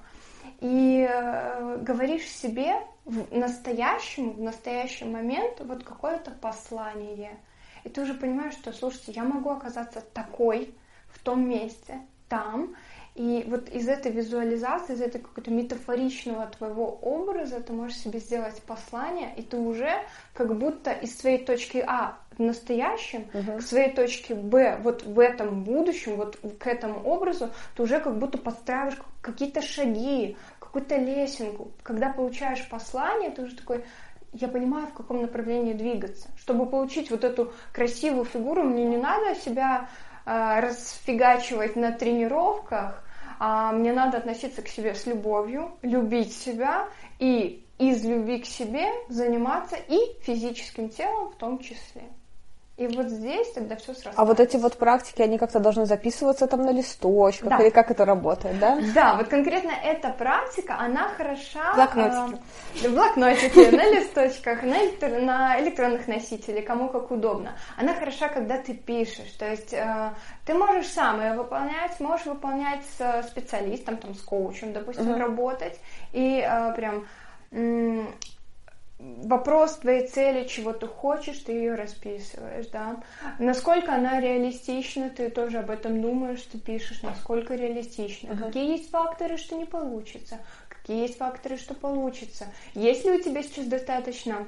и 0.61 1.07
э, 1.09 1.77
говоришь 1.81 2.27
себе 2.27 2.75
в 3.05 3.35
настоящем, 3.35 4.31
в 4.31 4.41
настоящий 4.41 5.05
момент 5.05 5.59
вот 5.59 5.83
какое-то 5.83 6.31
послание. 6.31 7.37
И 7.83 7.89
ты 7.89 8.01
уже 8.01 8.13
понимаешь, 8.13 8.53
что, 8.53 8.73
слушайте, 8.73 9.13
я 9.13 9.23
могу 9.23 9.49
оказаться 9.49 10.01
такой 10.01 10.75
в 11.07 11.19
том 11.19 11.47
месте, 11.47 12.01
там, 12.27 12.75
и 13.19 13.43
вот 13.49 13.67
из 13.67 13.89
этой 13.89 14.13
визуализации, 14.13 14.93
из 14.93 15.01
этой 15.01 15.19
какого-то 15.19 15.51
метафоричного 15.51 16.47
твоего 16.57 16.87
образа 17.01 17.59
ты 17.59 17.73
можешь 17.73 17.97
себе 17.97 18.19
сделать 18.19 18.61
послание, 18.61 19.33
и 19.35 19.41
ты 19.41 19.57
уже 19.57 19.91
как 20.33 20.57
будто 20.57 20.93
из 20.93 21.19
своей 21.19 21.43
точки 21.43 21.83
А 21.85 22.17
в 22.37 22.39
настоящем 22.41 23.25
uh-huh. 23.33 23.57
к 23.57 23.61
своей 23.61 23.93
точке 23.93 24.35
Б 24.35 24.79
вот 24.81 25.03
в 25.03 25.19
этом 25.19 25.65
будущем, 25.65 26.15
вот 26.15 26.37
к 26.59 26.65
этому 26.65 27.01
образу, 27.01 27.49
ты 27.75 27.83
уже 27.83 27.99
как 27.99 28.17
будто 28.17 28.37
подстраиваешь 28.37 28.97
какие-то 29.19 29.61
шаги, 29.61 30.37
какую-то 30.61 30.95
лесенку. 30.95 31.71
Когда 31.83 32.13
получаешь 32.13 32.69
послание, 32.69 33.31
ты 33.31 33.41
уже 33.41 33.57
такой, 33.57 33.83
я 34.31 34.47
понимаю, 34.47 34.87
в 34.87 34.93
каком 34.93 35.19
направлении 35.19 35.73
двигаться. 35.73 36.29
Чтобы 36.37 36.67
получить 36.67 37.11
вот 37.11 37.25
эту 37.25 37.51
красивую 37.73 38.23
фигуру, 38.23 38.63
мне 38.63 38.85
не 38.85 38.95
надо 38.95 39.35
себя 39.35 39.89
э, 40.25 40.59
расфигачивать 40.61 41.75
на 41.75 41.91
тренировках, 41.91 43.03
а 43.39 43.71
мне 43.71 43.93
надо 43.93 44.17
относиться 44.17 44.61
к 44.61 44.67
себе 44.67 44.93
с 44.93 45.05
любовью, 45.05 45.71
любить 45.81 46.33
себя 46.33 46.89
и 47.19 47.65
из 47.77 48.03
любви 48.03 48.39
к 48.39 48.45
себе 48.45 48.85
заниматься 49.07 49.77
и 49.77 49.97
физическим 50.21 50.89
телом 50.89 51.31
в 51.31 51.35
том 51.35 51.59
числе. 51.59 52.03
И 52.79 52.87
вот 52.87 53.09
здесь 53.09 53.51
тогда 53.51 53.75
все 53.75 53.93
сразу. 53.93 54.15
А 54.17 54.23
вот 54.23 54.39
эти 54.39 54.55
вот 54.55 54.77
практики, 54.77 55.21
они 55.21 55.37
как-то 55.37 55.59
должны 55.59 55.85
записываться 55.85 56.47
там 56.47 56.61
на 56.61 56.71
листочках, 56.71 57.49
да. 57.49 57.57
или 57.57 57.71
как 57.71 57.91
это 57.91 58.05
работает, 58.05 58.57
да? 58.57 58.79
Да, 58.95 59.15
вот 59.17 59.27
конкретно 59.27 59.71
эта 59.83 60.11
практика, 60.11 60.77
она 60.79 61.09
хороша... 61.09 61.73
Блокнотики. 61.75 62.41
Э, 62.81 62.89
блокнотики, 62.89 63.75
на 63.75 63.89
листочках, 63.89 64.63
на, 64.63 65.19
на 65.19 65.59
электронных 65.59 66.07
носителях, 66.07 66.63
кому 66.63 66.87
как 66.87 67.11
удобно. 67.11 67.51
Она 67.75 67.93
хороша, 67.93 68.29
когда 68.29 68.57
ты 68.57 68.73
пишешь, 68.73 69.31
то 69.37 69.45
есть 69.45 69.73
э, 69.73 70.13
ты 70.45 70.53
можешь 70.53 70.87
сам 70.87 71.19
ее 71.19 71.33
выполнять, 71.33 71.99
можешь 71.99 72.27
выполнять 72.27 72.79
с 72.97 73.27
специалистом, 73.27 73.97
там, 73.97 74.15
с 74.15 74.21
коучем, 74.21 74.71
допустим, 74.71 75.11
угу. 75.11 75.19
работать, 75.19 75.77
и 76.13 76.41
э, 76.41 76.73
прям 76.75 77.03
вопрос 78.99 79.77
твоей 79.77 80.07
цели, 80.07 80.47
чего 80.47 80.73
ты 80.73 80.85
хочешь, 80.85 81.39
ты 81.39 81.53
ее 81.53 81.75
расписываешь, 81.75 82.67
да. 82.67 83.01
Насколько 83.39 83.95
она 83.95 84.19
реалистична, 84.19 85.09
ты 85.09 85.29
тоже 85.29 85.59
об 85.59 85.69
этом 85.69 86.01
думаешь, 86.01 86.41
ты 86.41 86.59
пишешь, 86.59 87.01
насколько 87.01 87.55
реалистична. 87.55 88.29
Uh-huh. 88.29 88.47
Какие 88.47 88.71
есть 88.71 88.89
факторы, 88.89 89.37
что 89.37 89.55
не 89.55 89.65
получится, 89.65 90.39
какие 90.67 91.01
есть 91.03 91.17
факторы, 91.17 91.57
что 91.57 91.73
получится. 91.73 92.47
Есть 92.75 93.05
ли 93.05 93.11
у 93.11 93.21
тебя 93.21 93.41
сейчас 93.41 93.65
достаточно 93.65 94.47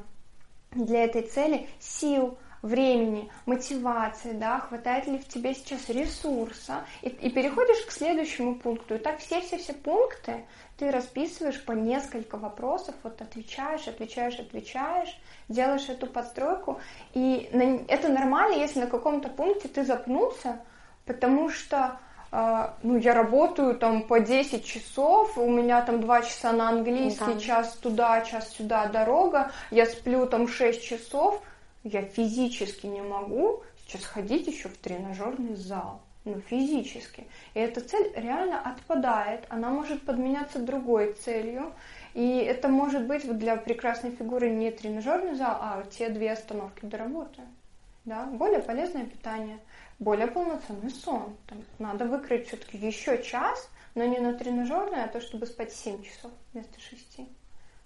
для 0.71 1.05
этой 1.05 1.21
цели 1.21 1.67
сил, 1.79 2.37
времени, 2.61 3.31
мотивации, 3.45 4.33
да, 4.33 4.59
хватает 4.59 5.07
ли 5.07 5.17
в 5.17 5.27
тебе 5.27 5.53
сейчас 5.53 5.89
ресурса, 5.89 6.85
и, 7.01 7.09
и 7.09 7.29
переходишь 7.29 7.83
к 7.85 7.91
следующему 7.91 8.55
пункту. 8.55 8.95
И 8.95 8.97
так 8.99 9.19
все-все-все 9.19 9.73
пункты 9.73 10.45
ты 10.77 10.89
расписываешь 10.89 11.63
по 11.63 11.73
несколько 11.73 12.37
вопросов, 12.37 12.95
вот 13.03 13.21
отвечаешь, 13.21 13.87
отвечаешь, 13.87 14.39
отвечаешь, 14.39 15.15
делаешь 15.47 15.87
эту 15.89 16.07
подстройку, 16.07 16.79
и 17.13 17.49
на, 17.53 17.85
это 17.87 18.09
нормально, 18.09 18.55
если 18.55 18.79
на 18.79 18.87
каком-то 18.87 19.29
пункте 19.29 19.67
ты 19.67 19.83
запнулся, 19.83 20.59
потому 21.05 21.49
что 21.49 21.99
Uh, 22.33 22.69
ну, 22.81 22.97
я 22.97 23.13
работаю 23.13 23.77
там 23.77 24.03
по 24.03 24.21
10 24.21 24.63
часов, 24.63 25.37
у 25.37 25.49
меня 25.49 25.81
там 25.81 25.99
2 25.99 26.21
часа 26.21 26.53
на 26.53 26.69
английский, 26.69 27.33
да. 27.33 27.39
час 27.41 27.73
туда, 27.75 28.21
час 28.21 28.53
сюда 28.53 28.85
дорога, 28.85 29.51
я 29.69 29.85
сплю 29.85 30.25
там 30.25 30.47
6 30.47 30.81
часов, 30.81 31.43
я 31.83 32.03
физически 32.03 32.85
не 32.87 33.01
могу 33.01 33.63
сейчас 33.85 34.05
ходить 34.05 34.47
еще 34.47 34.69
в 34.69 34.77
тренажерный 34.77 35.55
зал. 35.55 36.01
Ну, 36.23 36.39
физически. 36.39 37.25
И 37.55 37.59
эта 37.59 37.81
цель 37.81 38.11
реально 38.15 38.61
отпадает. 38.61 39.45
Она 39.49 39.69
может 39.69 40.03
подменяться 40.03 40.59
другой 40.59 41.13
целью. 41.13 41.73
И 42.13 42.37
это 42.37 42.67
может 42.67 43.07
быть 43.07 43.25
вот 43.25 43.39
для 43.39 43.55
прекрасной 43.55 44.11
фигуры 44.11 44.51
не 44.51 44.69
тренажерный 44.69 45.35
зал, 45.35 45.57
а 45.59 45.83
те 45.89 46.09
две 46.09 46.33
остановки 46.33 46.85
до 46.85 46.97
работы. 46.97 47.41
Да? 48.05 48.25
Более 48.25 48.59
полезное 48.59 49.05
питание, 49.05 49.59
более 49.97 50.27
полноценный 50.27 50.91
сон. 50.91 51.35
Там 51.47 51.63
надо 51.79 52.05
выкроить 52.05 52.47
все-таки 52.47 52.77
еще 52.77 53.23
час, 53.23 53.67
но 53.95 54.05
не 54.05 54.19
на 54.19 54.33
тренажерный, 54.33 55.03
а 55.03 55.07
то, 55.07 55.21
чтобы 55.21 55.47
спать 55.47 55.73
7 55.73 56.03
часов 56.03 56.31
вместо 56.53 56.79
6. 56.79 57.21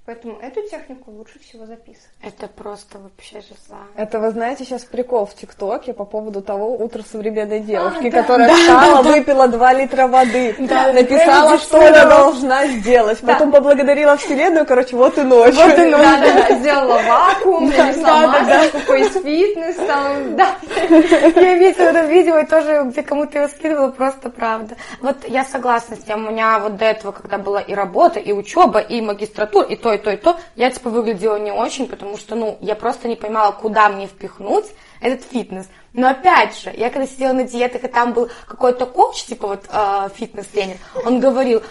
Поэтому 0.05 0.37
эту 0.39 0.61
технику 0.69 1.09
лучше 1.09 1.39
всего 1.39 1.65
записывать. 1.65 2.11
Это 2.21 2.47
просто 2.47 2.99
вообще 2.99 3.41
жиза. 3.41 3.79
Это, 3.95 4.19
вы 4.19 4.29
знаете, 4.29 4.63
сейчас 4.63 4.83
прикол 4.83 5.25
в 5.25 5.33
ТикТоке 5.33 5.93
по 5.93 6.05
поводу 6.05 6.43
того 6.43 6.75
утра 6.75 7.01
современной 7.01 7.61
девушки, 7.61 8.09
а, 8.09 8.11
да, 8.11 8.21
которая 8.21 8.49
да, 8.49 8.55
встала, 8.55 9.03
да, 9.03 9.11
выпила 9.11 9.47
2 9.47 9.73
литра 9.73 10.07
воды, 10.07 10.55
да, 10.59 10.93
написала, 10.93 11.57
что 11.57 11.87
она 11.87 12.05
должна 12.05 12.67
сделать, 12.67 13.19
потом 13.21 13.51
поблагодарила 13.51 14.15
Вселенную, 14.17 14.67
короче, 14.67 14.95
вот 14.95 15.17
и 15.17 15.23
ночь. 15.23 15.55
Вот 15.55 15.75
и 15.75 15.85
ночь. 15.85 16.01
Да, 16.01 16.21
да, 16.21 16.47
да, 16.49 16.55
сделала 16.59 17.01
вакуум, 17.01 17.69
нанесла 17.69 18.27
маску, 18.27 18.77
какой 18.77 19.09
фитнес 19.09 19.75
там, 19.87 20.35
да. 20.35 20.55
Я 20.87 21.53
видела 21.55 21.85
это 21.85 22.01
видео 22.05 22.37
и 22.37 22.45
тоже 22.45 22.83
где 22.85 23.01
кому-то 23.01 23.39
его 23.39 23.47
скидывала, 23.47 23.89
просто 23.89 24.29
правда. 24.29 24.75
Вот 25.01 25.27
я 25.27 25.43
согласна 25.43 25.95
с 25.95 26.03
тем, 26.03 26.27
у 26.27 26.29
меня 26.29 26.59
вот 26.59 26.77
до 26.77 26.85
этого, 26.85 27.11
когда 27.11 27.39
была 27.39 27.59
и 27.59 27.73
работа, 27.73 28.19
и 28.19 28.31
учеба, 28.31 28.77
и 28.79 29.01
магистратура, 29.01 29.65
и 29.65 29.75
то, 29.75 29.94
и 29.95 29.97
то, 29.97 30.11
и 30.11 30.17
то, 30.17 30.39
я 30.55 30.69
типа 30.69 30.89
выглядела 30.89 31.37
не 31.37 31.51
очень, 31.51 31.87
потому 31.87 32.17
что, 32.17 32.35
ну, 32.35 32.57
я 32.61 32.75
просто 32.75 33.07
не 33.07 33.15
понимала, 33.15 33.51
куда 33.51 33.89
мне 33.89 34.07
впихнуть 34.07 34.65
этот 35.01 35.23
фитнес. 35.23 35.67
Но 35.93 36.09
опять 36.09 36.57
же, 36.59 36.73
я 36.75 36.89
когда 36.89 37.07
сидела 37.07 37.33
на 37.33 37.43
диетах, 37.43 37.83
и 37.83 37.87
там 37.87 38.13
был 38.13 38.29
какой-то 38.47 38.85
коуч, 38.85 39.23
типа 39.23 39.47
вот 39.47 39.65
э, 39.71 40.09
фитнес-тренер, 40.15 40.77
он 41.05 41.19
говорил, 41.19 41.63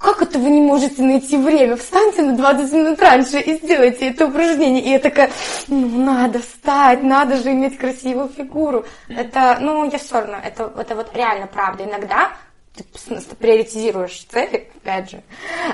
как 0.00 0.22
это 0.22 0.38
вы 0.38 0.48
не 0.48 0.62
можете 0.62 1.02
найти 1.02 1.36
время? 1.36 1.76
Встаньте 1.76 2.22
на 2.22 2.34
20 2.34 2.72
минут 2.72 3.00
раньше 3.00 3.38
и 3.38 3.56
сделайте 3.56 4.08
это 4.08 4.26
упражнение. 4.26 4.82
И 4.82 4.90
я 4.90 4.98
такая, 4.98 5.30
ну, 5.68 6.04
надо 6.04 6.40
встать, 6.40 7.02
надо 7.02 7.36
же 7.36 7.52
иметь 7.52 7.76
красивую 7.76 8.30
фигуру. 8.30 8.86
Это, 9.08 9.58
ну, 9.60 9.84
я 9.90 9.98
все 9.98 10.14
равно, 10.14 10.38
это, 10.42 10.72
это 10.78 10.94
вот 10.94 11.14
реально 11.14 11.46
правда. 11.48 11.84
Иногда 11.84 12.30
ты 12.74 12.84
приоритизируешь 13.36 14.24
цели, 14.24 14.70
опять 14.76 15.10
же, 15.10 15.22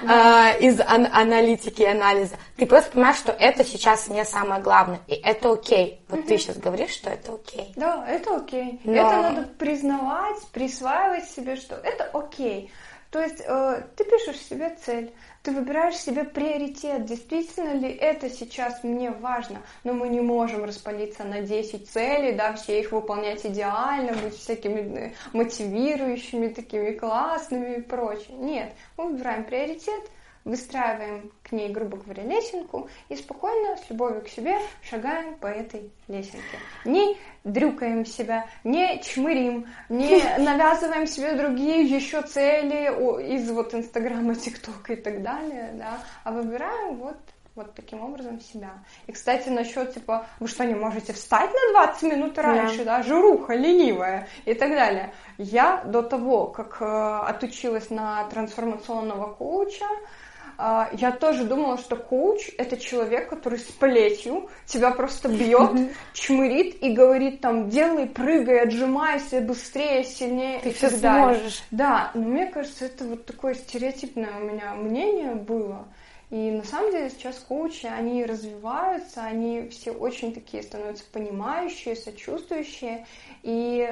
да. 0.03 0.55
э, 0.55 0.61
из 0.61 0.81
ан- 0.81 1.09
аналитики 1.13 1.83
и 1.83 1.87
анализа. 1.87 2.37
Ты 2.57 2.67
просто 2.67 2.93
понимаешь, 2.93 3.19
что 3.19 3.33
это 3.33 3.65
сейчас 3.65 4.09
не 4.09 4.25
самое 4.25 4.63
главное, 4.63 5.01
и 5.07 5.15
это 5.15 5.53
окей. 5.53 6.01
Вот 6.09 6.21
угу. 6.21 6.29
ты 6.29 6.39
сейчас 6.39 6.57
говоришь, 6.57 6.91
что 6.91 7.11
это 7.11 7.35
окей. 7.35 7.73
Да, 7.77 8.07
это 8.09 8.37
окей. 8.37 8.81
Но... 8.85 8.93
Это 8.93 9.23
надо 9.23 9.43
признавать, 9.59 10.43
присваивать 10.53 11.29
себе, 11.29 11.57
что 11.57 11.77
это 11.77 12.05
окей. 12.13 12.71
То 13.11 13.21
есть 13.21 13.41
э, 13.47 13.83
ты 13.97 14.05
пишешь 14.05 14.41
себе 14.41 14.77
цель, 14.85 15.13
ты 15.47 15.53
выбираешь 15.53 15.95
себе 15.95 16.25
приоритет, 16.25 17.05
действительно 17.05 17.73
ли 17.75 17.89
это 17.89 18.29
сейчас 18.29 18.83
мне 18.83 19.13
важно, 19.13 19.63
но 19.85 19.93
мы 19.93 20.09
не 20.09 20.21
можем 20.21 20.65
распалиться 20.65 21.23
на 21.23 21.41
10 21.41 21.89
целей, 21.89 22.33
да, 22.33 22.55
все 22.55 22.81
их 22.81 22.91
выполнять 22.91 23.47
идеально, 23.47 24.15
быть 24.15 24.35
всякими 24.35 24.81
э, 24.81 25.13
мотивирующими, 25.33 26.49
такими 26.49 26.91
классными 26.91 27.77
и 27.77 27.81
прочее. 27.81 28.37
Нет, 28.37 28.73
мы 28.97 29.11
выбираем 29.11 29.45
приоритет, 29.45 30.11
выстраиваем 30.47 31.33
к 31.43 31.53
ней, 31.53 31.69
грубо 31.69 31.99
говоря, 31.99 32.23
лесенку 32.23 32.89
и 33.09 33.17
спокойно, 33.17 33.77
с 33.77 33.91
любовью 33.91 34.23
к 34.23 34.29
себе 34.29 34.57
шагаем 34.89 35.37
по 35.37 35.49
этой 35.49 35.91
лесенке. 36.09 36.59
Не 36.85 37.19
дрюкаем 37.45 38.07
себя, 38.07 38.47
не 38.65 39.03
чмырим, 39.03 39.67
не 39.89 40.23
навязываем 40.39 41.07
себе 41.07 41.35
другие 41.35 41.83
еще 41.83 42.23
цели 42.23 43.35
из 43.35 43.51
вот 43.51 43.75
Инстаграма, 43.75 44.37
ТикТока 44.37 44.93
и 44.95 44.97
так 44.97 45.21
далее, 45.23 45.73
да, 45.75 45.99
а 46.25 46.31
выбираем 46.31 46.97
вот 46.97 47.17
вот 47.57 47.75
таким 47.75 48.03
образом 48.03 48.39
себя. 48.39 48.85
И, 49.07 49.13
кстати, 49.13 49.49
насчет, 49.49 49.95
типа, 49.95 50.27
вы 50.41 50.47
что, 50.47 50.67
не 50.67 50.75
можете 50.75 51.15
встать 51.15 51.51
на 51.51 51.87
20 51.87 52.03
минут 52.03 52.39
раньше, 52.39 52.85
да, 52.85 52.99
да? 52.99 53.03
жируха, 53.03 53.55
ленивая 53.55 54.29
и 54.45 54.53
так 54.53 54.73
далее. 54.73 55.15
Я 55.39 55.83
до 55.85 56.03
того, 56.03 56.49
как 56.49 56.77
э, 56.83 56.85
отучилась 56.85 57.89
на 57.89 58.25
трансформационного 58.25 59.33
коуча, 59.33 59.87
я 60.59 61.13
тоже 61.13 61.45
думала, 61.45 61.77
что 61.79 61.97
коуч— 61.97 62.51
это 62.59 62.77
человек, 62.77 63.29
который 63.29 63.59
с 63.59 63.65
плетью 63.65 64.49
тебя 64.65 64.91
просто 64.91 65.29
бьет, 65.29 65.93
чмырит 66.15 66.83
и 66.83 66.93
говорит 66.93 67.41
там, 67.41 67.69
делай, 67.69 68.07
прыгай, 68.07 68.61
отжимайся 68.61 69.41
быстрее, 69.41 70.05
сильнее 70.05 70.61
Ты 70.61 70.71
и 70.71 70.73
все 70.73 70.91
так 70.91 71.01
далее. 71.01 71.39
сможешь. 71.39 71.63
Да, 71.71 72.11
но 72.15 72.23
мне 72.23 72.47
кажется, 72.47 72.87
это 72.87 73.05
вот 73.05 73.27
такое 73.27 73.55
стереотипное 73.55 74.39
у 74.39 74.45
меня 74.45 74.75
мнение 74.75 75.35
было. 75.35 75.87
И 76.31 76.51
на 76.51 76.65
самом 76.65 76.91
деле 76.91 77.11
сейчас 77.11 77.39
коучи, 77.39 77.87
они 77.87 78.25
развиваются, 78.25 79.23
они 79.23 79.69
все 79.69 79.93
очень 79.93 80.33
такие 80.33 80.63
становятся 80.63 81.05
понимающие, 81.13 81.95
сочувствующие, 81.95 83.07
и 83.43 83.89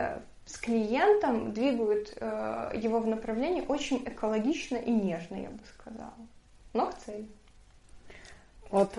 с 0.46 0.58
клиентом 0.58 1.52
двигают 1.52 2.12
э, 2.16 2.72
его 2.74 2.98
в 2.98 3.06
направлении 3.06 3.64
очень 3.66 4.02
экологично 4.04 4.76
и 4.76 4.90
нежно, 4.90 5.36
я 5.36 5.50
бы 5.50 5.60
сказала 5.78 6.14
но 6.74 6.86
к 6.86 6.94
цели. 6.98 7.26
Вот 8.70 8.90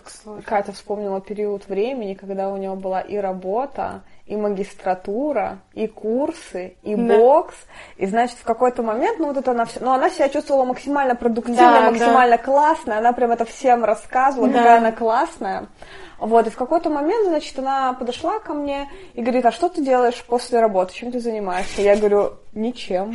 Катя 0.46 0.72
вспомнила 0.72 1.20
период 1.20 1.68
времени, 1.68 2.14
когда 2.14 2.50
у 2.50 2.56
нее 2.56 2.76
была 2.76 3.02
и 3.02 3.18
работа, 3.18 4.04
и 4.26 4.38
магистратура, 4.38 5.60
и 5.74 5.86
курсы, 5.88 6.78
и 6.82 6.96
да. 6.96 7.18
бокс. 7.18 7.56
И 7.98 8.06
значит, 8.06 8.38
в 8.38 8.44
какой-то 8.46 8.84
момент, 8.84 9.20
ну 9.20 9.28
вот 9.28 9.38
это 9.38 9.52
она 9.52 9.66
все, 9.66 9.82
ну 9.82 9.92
она 9.92 10.10
себя 10.10 10.30
чувствовала 10.30 10.64
максимально 10.64 11.16
продуктивно, 11.16 11.58
да, 11.58 11.92
максимально 11.92 12.38
да. 12.38 12.44
классно. 12.44 12.98
Она 12.98 13.12
прям 13.12 13.32
это 13.32 13.44
всем 13.44 13.84
рассказывала, 13.84 14.48
да. 14.48 14.60
какая 14.60 14.78
она 14.78 14.92
классная. 14.94 15.68
Вот, 16.20 16.48
и 16.48 16.50
в 16.50 16.56
какой-то 16.56 16.90
момент, 16.90 17.28
значит, 17.28 17.60
она 17.60 17.92
подошла 17.92 18.40
ко 18.40 18.54
мне 18.54 18.90
и 19.14 19.22
говорит, 19.22 19.46
а 19.46 19.52
что 19.52 19.68
ты 19.68 19.84
делаешь 19.84 20.24
после 20.26 20.62
работы, 20.62 20.94
чем 20.94 21.12
ты 21.12 21.20
занимаешься? 21.20 21.82
Я 21.82 21.98
говорю, 21.98 22.36
ничем. 22.54 23.14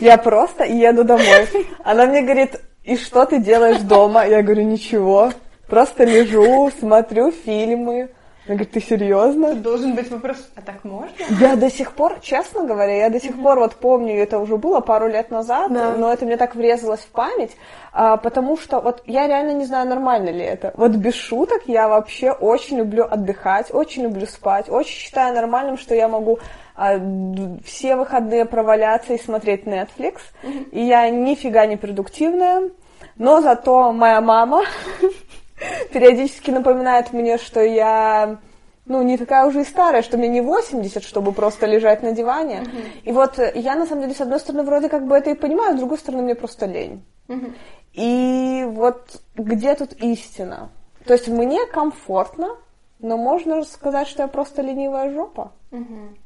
Я 0.00 0.18
просто 0.18 0.64
еду 0.64 1.04
домой. 1.04 1.46
Она 1.84 2.06
мне 2.06 2.22
говорит, 2.22 2.60
и 2.84 2.96
что 2.96 3.24
ты 3.26 3.38
делаешь 3.38 3.80
дома? 3.80 4.26
Я 4.26 4.42
говорю, 4.42 4.62
ничего, 4.62 5.32
просто 5.68 6.04
лежу, 6.04 6.70
смотрю 6.78 7.30
фильмы. 7.30 8.10
Она 8.46 8.56
говорит, 8.56 8.72
ты 8.72 8.80
серьезно? 8.80 9.54
Должен 9.54 9.94
быть 9.94 10.10
вопрос, 10.10 10.36
а 10.56 10.62
так 10.62 10.82
можно? 10.82 11.12
Я 11.38 11.54
до 11.54 11.70
сих 11.70 11.92
пор, 11.92 12.18
честно 12.20 12.64
говоря, 12.64 12.96
я 12.96 13.08
до 13.08 13.20
сих 13.20 13.40
пор 13.40 13.60
вот 13.60 13.76
помню, 13.76 14.16
это 14.16 14.40
уже 14.40 14.56
было 14.56 14.80
пару 14.80 15.06
лет 15.06 15.30
назад, 15.30 15.72
да. 15.72 15.94
но 15.96 16.12
это 16.12 16.26
мне 16.26 16.36
так 16.36 16.56
врезалось 16.56 17.00
в 17.00 17.08
память, 17.08 17.56
а, 17.92 18.16
потому 18.16 18.56
что 18.56 18.80
вот 18.80 19.04
я 19.06 19.28
реально 19.28 19.52
не 19.52 19.64
знаю, 19.64 19.88
нормально 19.88 20.30
ли 20.30 20.44
это. 20.44 20.72
Вот 20.76 20.90
без 20.90 21.14
шуток 21.14 21.62
я 21.66 21.88
вообще 21.88 22.32
очень 22.32 22.78
люблю 22.78 23.04
отдыхать, 23.04 23.72
очень 23.72 24.02
люблю 24.02 24.26
спать, 24.26 24.68
очень 24.68 24.96
считаю 24.96 25.34
нормальным, 25.36 25.78
что 25.78 25.94
я 25.94 26.08
могу 26.08 26.40
а, 26.74 26.98
все 27.64 27.94
выходные 27.94 28.44
проваляться 28.44 29.14
и 29.14 29.22
смотреть 29.22 29.66
Netflix. 29.66 30.16
Mm-hmm. 30.42 30.70
И 30.70 30.84
я 30.84 31.08
нифига 31.10 31.66
не 31.66 31.76
продуктивная. 31.76 32.70
Но 33.16 33.40
зато 33.40 33.92
моя 33.92 34.20
мама 34.20 34.64
периодически 35.92 36.50
напоминает 36.50 37.12
мне, 37.12 37.38
что 37.38 37.60
я 37.60 38.38
ну, 38.84 39.02
не 39.02 39.16
такая 39.16 39.46
уже 39.46 39.62
и 39.62 39.64
старая, 39.64 40.02
что 40.02 40.18
мне 40.18 40.28
не 40.28 40.40
80, 40.40 41.04
чтобы 41.04 41.32
просто 41.32 41.66
лежать 41.66 42.02
на 42.02 42.12
диване. 42.12 42.62
Uh-huh. 42.62 43.00
И 43.04 43.12
вот 43.12 43.38
я, 43.54 43.76
на 43.76 43.86
самом 43.86 44.02
деле, 44.02 44.14
с 44.14 44.20
одной 44.20 44.40
стороны, 44.40 44.64
вроде 44.64 44.88
как 44.88 45.06
бы 45.06 45.16
это 45.16 45.30
и 45.30 45.34
понимаю, 45.34 45.76
с 45.76 45.78
другой 45.78 45.98
стороны, 45.98 46.22
мне 46.24 46.34
просто 46.34 46.66
лень. 46.66 47.04
Uh-huh. 47.28 47.54
И 47.92 48.64
вот 48.68 49.20
где 49.36 49.74
тут 49.74 49.92
истина? 49.92 50.70
То 51.06 51.12
есть 51.12 51.28
мне 51.28 51.64
комфортно, 51.66 52.56
но 52.98 53.16
можно 53.16 53.62
сказать, 53.64 54.08
что 54.08 54.22
я 54.22 54.28
просто 54.28 54.62
ленивая 54.62 55.12
жопа. 55.12 55.52
Uh-huh. 55.70 56.16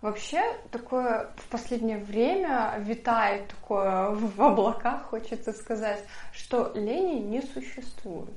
Вообще, 0.00 0.40
такое 0.70 1.28
в 1.36 1.48
последнее 1.48 1.98
время 1.98 2.74
витает 2.78 3.48
такое 3.48 4.10
в 4.10 4.40
облаках, 4.40 5.08
хочется 5.10 5.52
сказать, 5.52 6.02
что 6.32 6.70
лени 6.74 7.18
не 7.18 7.42
существует. 7.42 8.30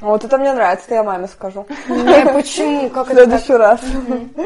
Вот 0.00 0.24
это 0.24 0.38
мне 0.38 0.52
нравится, 0.52 0.86
это 0.86 0.94
я 0.96 1.02
маме 1.02 1.28
скажу. 1.28 1.66
Не, 1.88 2.32
почему? 2.32 2.90
Как 2.94 3.08
в 3.08 3.12
следующий 3.12 3.54
раз. 3.54 3.80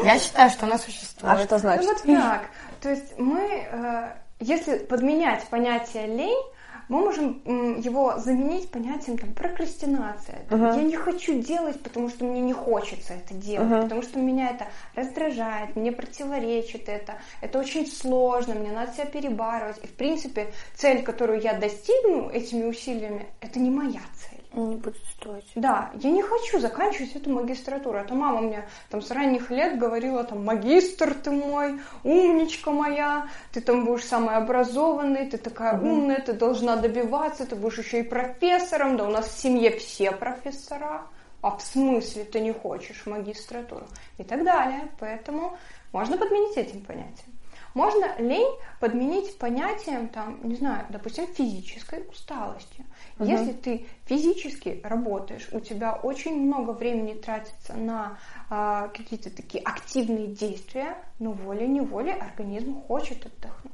Я 0.03 0.19
считаю, 0.19 0.49
что 0.49 0.65
она 0.65 0.77
существует. 0.77 1.33
А 1.33 1.43
что 1.43 1.57
значит? 1.57 1.85
Ну 2.05 2.15
вот 2.15 2.21
так. 2.21 2.41
То 2.81 2.89
есть 2.89 3.17
мы, 3.17 3.67
э, 3.71 4.09
если 4.39 4.77
подменять 4.77 5.43
понятие 5.45 6.07
лень, 6.07 6.43
мы 6.87 6.99
можем 6.99 7.41
его 7.79 8.19
заменить 8.19 8.69
понятием 8.69 9.17
там 9.17 9.33
прокрастинация. 9.33 10.45
Uh-huh. 10.49 10.75
Я 10.75 10.83
не 10.83 10.95
хочу 10.95 11.41
делать, 11.41 11.81
потому 11.81 12.09
что 12.09 12.25
мне 12.25 12.41
не 12.41 12.53
хочется 12.53 13.13
это 13.13 13.33
делать, 13.33 13.67
uh-huh. 13.67 13.81
потому 13.83 14.01
что 14.03 14.19
меня 14.19 14.51
это 14.51 14.67
раздражает, 14.93 15.75
мне 15.75 15.91
противоречит 15.91 16.87
это, 16.87 17.15
это 17.41 17.59
очень 17.59 17.87
сложно, 17.87 18.53
мне 18.53 18.71
надо 18.71 18.93
себя 18.93 19.05
перебарывать. 19.05 19.79
И 19.83 19.87
в 19.87 19.95
принципе 19.95 20.51
цель, 20.75 21.01
которую 21.01 21.41
я 21.41 21.53
достигну 21.53 22.29
этими 22.29 22.65
усилиями, 22.65 23.25
это 23.41 23.59
не 23.59 23.71
моя 23.71 24.01
цель 24.13 24.34
не 24.61 24.75
будет 24.75 24.97
стоить. 25.17 25.51
Да, 25.55 25.91
я 25.95 26.11
не 26.11 26.21
хочу 26.21 26.59
заканчивать 26.59 27.15
эту 27.15 27.29
магистратуру. 27.29 27.97
Это 27.97 28.13
мама 28.13 28.41
мне 28.41 28.67
там 28.89 29.01
с 29.01 29.11
ранних 29.11 29.49
лет 29.49 29.77
говорила, 29.77 30.23
там, 30.23 30.43
магистр 30.43 31.13
ты 31.13 31.31
мой, 31.31 31.79
умничка 32.03 32.71
моя, 32.71 33.27
ты 33.51 33.61
там 33.61 33.85
будешь 33.85 34.05
самый 34.05 34.35
образованный, 34.35 35.27
ты 35.27 35.37
такая 35.37 35.77
угу. 35.77 35.87
умная, 35.87 36.21
ты 36.21 36.33
должна 36.33 36.75
добиваться, 36.75 37.45
ты 37.45 37.55
будешь 37.55 37.79
еще 37.79 37.99
и 37.99 38.03
профессором, 38.03 38.97
да 38.97 39.07
у 39.07 39.11
нас 39.11 39.27
в 39.27 39.39
семье 39.39 39.71
все 39.77 40.11
профессора. 40.11 41.03
А 41.41 41.57
в 41.57 41.61
смысле 41.61 42.23
ты 42.23 42.39
не 42.39 42.51
хочешь 42.51 43.05
магистратуру? 43.05 43.85
И 44.17 44.23
так 44.23 44.43
далее. 44.43 44.89
Поэтому 44.99 45.55
можно 45.91 46.17
подменить 46.17 46.57
этим 46.57 46.81
понятием. 46.81 47.35
Можно 47.75 48.15
лень 48.17 48.57
подменить 48.79 49.37
понятием, 49.37 50.07
там, 50.07 50.39
не 50.43 50.55
знаю, 50.55 50.85
допустим, 50.89 51.27
физической 51.27 52.07
усталости. 52.09 52.85
Угу. 53.17 53.29
Если 53.29 53.53
ты 53.53 53.85
физически 54.05 54.81
работаешь, 54.83 55.47
у 55.51 55.59
тебя 55.59 55.93
очень 55.93 56.35
много 56.45 56.71
времени 56.71 57.13
тратится 57.13 57.73
на 57.73 58.17
а, 58.49 58.89
какие-то 58.89 59.29
такие 59.29 59.63
активные 59.63 60.27
действия, 60.27 60.97
но 61.19 61.31
волей-неволей 61.31 62.13
организм 62.13 62.81
хочет 62.81 63.25
отдохнуть. 63.25 63.73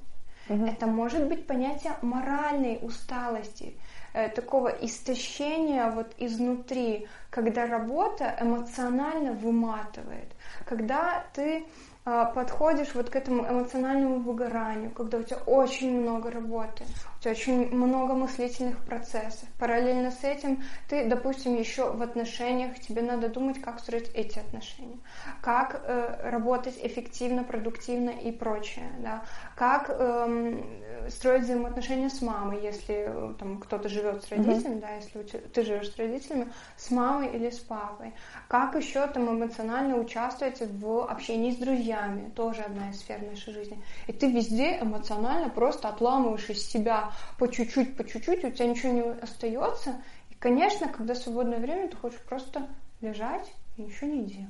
Угу. 0.49 0.65
Это 0.65 0.85
может 0.85 1.27
быть 1.27 1.47
понятие 1.47 1.93
моральной 2.01 2.79
усталости, 2.81 3.73
э, 4.13 4.29
такого 4.29 4.67
истощения 4.67 5.89
вот 5.89 6.13
изнутри, 6.17 7.07
когда 7.29 7.65
работа 7.65 8.35
эмоционально 8.39 9.33
выматывает, 9.33 10.35
когда 10.65 11.25
ты 11.33 11.65
подходишь 12.03 12.95
вот 12.95 13.09
к 13.09 13.15
этому 13.15 13.47
эмоциональному 13.47 14.19
выгоранию, 14.19 14.91
когда 14.91 15.19
у 15.19 15.23
тебя 15.23 15.37
очень 15.45 16.01
много 16.01 16.31
работы, 16.31 16.83
у 17.17 17.21
тебя 17.21 17.31
очень 17.31 17.75
много 17.75 18.15
мыслительных 18.15 18.77
процессов. 18.79 19.47
Параллельно 19.59 20.09
с 20.09 20.23
этим 20.23 20.63
ты, 20.89 21.05
допустим, 21.07 21.55
еще 21.55 21.91
в 21.91 22.01
отношениях, 22.01 22.79
тебе 22.79 23.03
надо 23.03 23.29
думать, 23.29 23.61
как 23.61 23.79
строить 23.79 24.09
эти 24.15 24.39
отношения, 24.39 24.97
как 25.41 25.81
э, 25.83 26.29
работать 26.29 26.79
эффективно, 26.81 27.43
продуктивно 27.43 28.09
и 28.09 28.31
прочее, 28.31 28.91
да, 28.99 29.23
как 29.61 29.91
эм, 29.91 30.65
строить 31.09 31.43
взаимоотношения 31.43 32.09
с 32.09 32.19
мамой, 32.23 32.63
если 32.63 33.05
э, 33.07 33.33
там 33.37 33.59
кто-то 33.59 33.89
живет 33.89 34.23
с 34.23 34.29
родителями, 34.29 34.77
mm-hmm. 34.77 34.81
да, 34.81 34.95
если 34.95 35.21
ты 35.21 35.63
живешь 35.63 35.91
с 35.91 35.97
родителями, 35.97 36.51
с 36.77 36.89
мамой 36.89 37.27
или 37.27 37.51
с 37.51 37.59
папой. 37.59 38.11
Как 38.47 38.73
еще 38.73 39.05
там 39.05 39.29
эмоционально 39.29 39.97
участвовать 39.97 40.61
в 40.61 41.03
общении 41.07 41.51
с 41.51 41.57
друзьями, 41.57 42.31
тоже 42.35 42.63
одна 42.63 42.89
из 42.89 43.01
сфер 43.01 43.21
нашей 43.21 43.53
жизни. 43.53 43.79
И 44.07 44.13
ты 44.13 44.31
везде 44.31 44.79
эмоционально 44.81 45.49
просто 45.49 45.89
отламываешь 45.89 46.49
из 46.49 46.67
себя 46.67 47.11
по 47.37 47.47
чуть-чуть, 47.47 47.95
по 47.95 48.03
чуть-чуть, 48.03 48.43
у 48.43 48.49
тебя 48.49 48.65
ничего 48.65 48.93
не 48.93 49.03
остается. 49.21 50.01
И, 50.31 50.33
конечно, 50.33 50.87
когда 50.87 51.13
свободное 51.13 51.59
время, 51.59 51.87
ты 51.87 51.97
хочешь 51.97 52.21
просто 52.21 52.67
лежать 52.99 53.53
и 53.77 53.83
ничего 53.83 54.09
не 54.09 54.25
делать. 54.25 54.49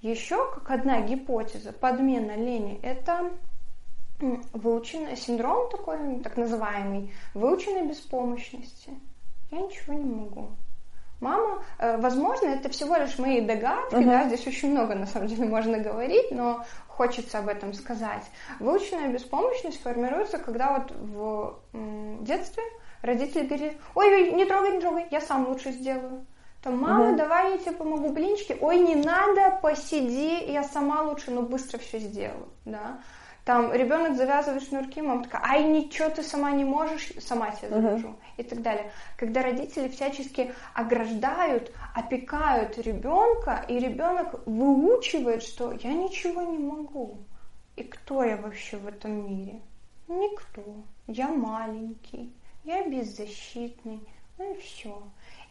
Еще 0.00 0.50
как 0.54 0.70
одна 0.70 1.02
гипотеза 1.02 1.74
подмена 1.74 2.36
лени– 2.36 2.80
это 2.82 3.30
выученный 4.52 5.16
синдром 5.16 5.70
такой, 5.70 6.20
так 6.20 6.36
называемый, 6.36 7.12
выученной 7.34 7.86
беспомощности. 7.88 8.92
Я 9.50 9.60
ничего 9.60 9.94
не 9.94 10.04
могу. 10.04 10.50
Мама, 11.20 11.62
э, 11.78 11.98
возможно, 11.98 12.48
это 12.48 12.68
всего 12.68 12.96
лишь 12.96 13.16
мои 13.18 13.40
догадки, 13.40 13.94
uh-huh. 13.94 14.04
да, 14.04 14.24
здесь 14.26 14.44
очень 14.44 14.72
много 14.72 14.96
на 14.96 15.06
самом 15.06 15.28
деле 15.28 15.44
можно 15.48 15.78
говорить, 15.78 16.32
но 16.32 16.64
хочется 16.88 17.38
об 17.38 17.48
этом 17.48 17.74
сказать. 17.74 18.24
Выученная 18.58 19.08
беспомощность 19.08 19.80
формируется, 19.80 20.38
когда 20.38 20.78
вот 20.78 20.90
в 20.90 21.60
детстве 22.24 22.64
родители 23.02 23.46
говорили, 23.46 23.78
ой, 23.94 24.32
не 24.32 24.44
трогай, 24.44 24.72
не 24.72 24.80
трогай, 24.80 25.06
я 25.12 25.20
сам 25.20 25.48
лучше 25.48 25.70
сделаю. 25.70 26.26
Там, 26.60 26.78
мама, 26.78 27.08
угу. 27.08 27.16
давай 27.16 27.52
я 27.52 27.58
тебе 27.58 27.72
помогу 27.72 28.10
блинчики. 28.10 28.56
Ой, 28.60 28.78
не 28.78 28.94
надо, 28.94 29.58
посиди, 29.62 30.44
я 30.52 30.62
сама 30.62 31.02
лучше, 31.02 31.30
но 31.30 31.42
быстро 31.42 31.78
все 31.78 31.98
сделаю, 31.98 32.48
да. 32.64 33.00
Там 33.44 33.72
ребенок 33.72 34.16
завязывает 34.16 34.62
шнурки, 34.62 35.02
мама 35.02 35.24
такая, 35.24 35.42
ай, 35.42 35.64
ничего 35.64 36.08
ты 36.10 36.22
сама 36.22 36.52
не 36.52 36.64
можешь, 36.64 37.12
сама 37.18 37.50
тебе 37.50 37.70
завяжу. 37.70 38.08
Uh-huh. 38.08 38.16
И 38.36 38.42
так 38.44 38.62
далее. 38.62 38.92
Когда 39.16 39.42
родители 39.42 39.88
всячески 39.88 40.54
ограждают, 40.74 41.72
опекают 41.92 42.78
ребенка, 42.78 43.64
и 43.68 43.80
ребенок 43.80 44.46
выучивает, 44.46 45.42
что 45.42 45.72
я 45.72 45.92
ничего 45.92 46.42
не 46.42 46.58
могу. 46.58 47.18
И 47.74 47.82
кто 47.82 48.22
я 48.22 48.36
вообще 48.36 48.76
в 48.76 48.86
этом 48.86 49.28
мире? 49.28 49.60
Никто. 50.06 50.62
Я 51.08 51.28
маленький, 51.28 52.32
я 52.62 52.88
беззащитный, 52.88 54.00
ну 54.38 54.54
и 54.54 54.58
все. 54.60 55.02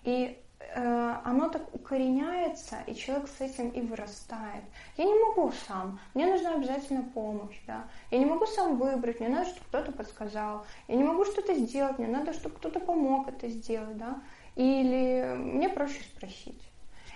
И 0.03 0.37
оно 0.75 1.49
так 1.49 1.73
укореняется, 1.73 2.77
и 2.87 2.95
человек 2.95 3.27
с 3.27 3.41
этим 3.41 3.69
и 3.69 3.81
вырастает. 3.81 4.63
Я 4.97 5.05
не 5.05 5.13
могу 5.13 5.51
сам, 5.67 5.99
мне 6.13 6.25
нужна 6.25 6.55
обязательно 6.55 7.03
помощь, 7.03 7.59
да. 7.67 7.85
Я 8.09 8.19
не 8.19 8.25
могу 8.25 8.45
сам 8.45 8.77
выбрать, 8.77 9.19
мне 9.19 9.29
надо, 9.29 9.49
чтобы 9.49 9.65
кто-то 9.67 9.91
подсказал. 9.91 10.65
Я 10.87 10.95
не 10.95 11.03
могу 11.03 11.25
что-то 11.25 11.53
сделать, 11.53 11.99
мне 11.99 12.07
надо, 12.07 12.33
чтобы 12.33 12.55
кто-то 12.55 12.79
помог 12.79 13.27
это 13.27 13.49
сделать, 13.49 13.97
да. 13.97 14.21
Или 14.55 15.35
мне 15.37 15.69
проще 15.69 16.01
спросить. 16.03 16.61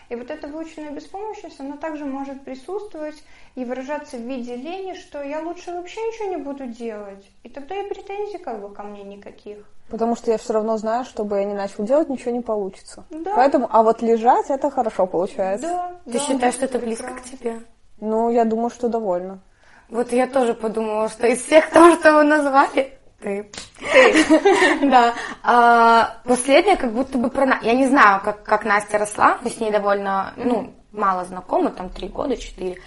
И 0.10 0.16
вот 0.16 0.30
эта 0.30 0.48
выученная 0.48 0.92
беспомощность, 0.92 1.60
она 1.60 1.78
также 1.78 2.06
может 2.06 2.44
присутствовать 2.44 3.24
и 3.56 3.66
выражаться 3.66 4.18
в 4.18 4.22
виде 4.22 4.56
лени, 4.56 4.94
что 4.94 5.24
я 5.24 5.42
лучше 5.42 5.72
вообще 5.72 6.00
ничего 6.02 6.30
не 6.30 6.38
буду 6.38 6.68
делать. 6.68 7.26
И 7.44 7.50
тогда 7.50 7.76
и 7.76 7.90
претензий 7.90 8.38
как 8.38 8.62
бы 8.62 8.74
ко 8.74 8.84
мне 8.84 9.04
никаких. 9.04 9.66
Потому 9.90 10.16
что 10.16 10.32
я 10.32 10.38
все 10.38 10.54
равно 10.54 10.78
знаю, 10.78 11.06
чтобы 11.06 11.38
я 11.38 11.44
не 11.44 11.54
начал 11.54 11.84
делать, 11.84 12.10
ничего 12.10 12.32
не 12.32 12.42
получится. 12.42 13.06
Да. 13.12 13.34
Поэтому, 13.36 13.68
а 13.72 13.84
вот 13.84 14.02
лежать 14.02 14.50
это 14.50 14.72
хорошо 14.72 15.06
получается. 15.06 15.68
Да. 15.68 15.92
Ты 16.06 16.14
да, 16.14 16.20
считаешь, 16.20 16.56
что 16.56 16.66
это 16.66 16.80
близко 16.80 17.14
к 17.14 17.24
тебе? 17.24 17.62
Ну, 18.00 18.30
я 18.32 18.46
думаю, 18.46 18.72
что 18.72 18.90
довольно. 18.90 19.40
Вот 19.90 20.12
я 20.12 20.26
тоже 20.28 20.56
подумала, 20.56 21.10
что 21.10 21.28
из 21.28 21.44
всех 21.44 21.70
того, 21.70 21.96
что 21.96 22.14
вы 22.14 22.24
назвали, 22.24 22.98
ты. 23.20 23.50
Ты. 23.92 24.26
Да. 24.90 25.14
А, 25.44 26.18
последняя 26.26 26.76
как 26.76 26.92
будто 26.92 27.18
бы 27.18 27.30
про... 27.30 27.60
Я 27.62 27.74
не 27.74 27.88
знаю, 27.88 28.22
как, 28.24 28.44
как 28.44 28.66
Настя 28.66 28.98
росла. 28.98 29.38
Мы 29.42 29.50
с 29.50 29.60
ней 29.60 29.72
довольно, 29.72 30.34
ну, 30.36 30.74
мало 30.92 31.26
знакомы, 31.26 31.72
там 31.72 31.90
три 31.90 32.08
года, 32.08 32.38
четыре. 32.38 32.78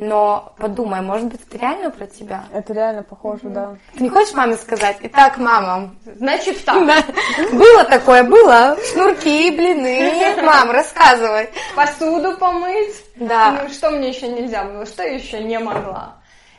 Но 0.00 0.54
подумай, 0.58 1.00
может 1.00 1.26
быть, 1.26 1.40
это 1.42 1.58
реально 1.58 1.90
про 1.90 2.06
тебя? 2.06 2.44
Это 2.52 2.72
реально 2.72 3.02
похоже, 3.02 3.42
mm-hmm. 3.42 3.52
да. 3.52 3.76
Ты 3.96 4.04
не 4.04 4.08
хочешь 4.08 4.32
маме 4.32 4.56
сказать? 4.56 4.96
Итак, 5.02 5.38
мама, 5.38 5.90
значит 6.04 6.64
так. 6.64 6.86
Да. 6.86 7.02
Было 7.50 7.82
такое, 7.82 8.22
было. 8.22 8.76
Шнурки, 8.92 9.50
блины. 9.50 10.40
Мам, 10.44 10.70
рассказывай. 10.70 11.50
Посуду 11.74 12.36
помыть. 12.38 13.04
Да. 13.16 13.60
Ну, 13.62 13.68
что 13.70 13.90
мне 13.90 14.10
еще 14.10 14.28
нельзя 14.28 14.64
было? 14.64 14.86
Что 14.86 15.02
еще 15.02 15.42
не 15.42 15.58
могла? 15.58 16.14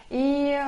И 0.10 0.62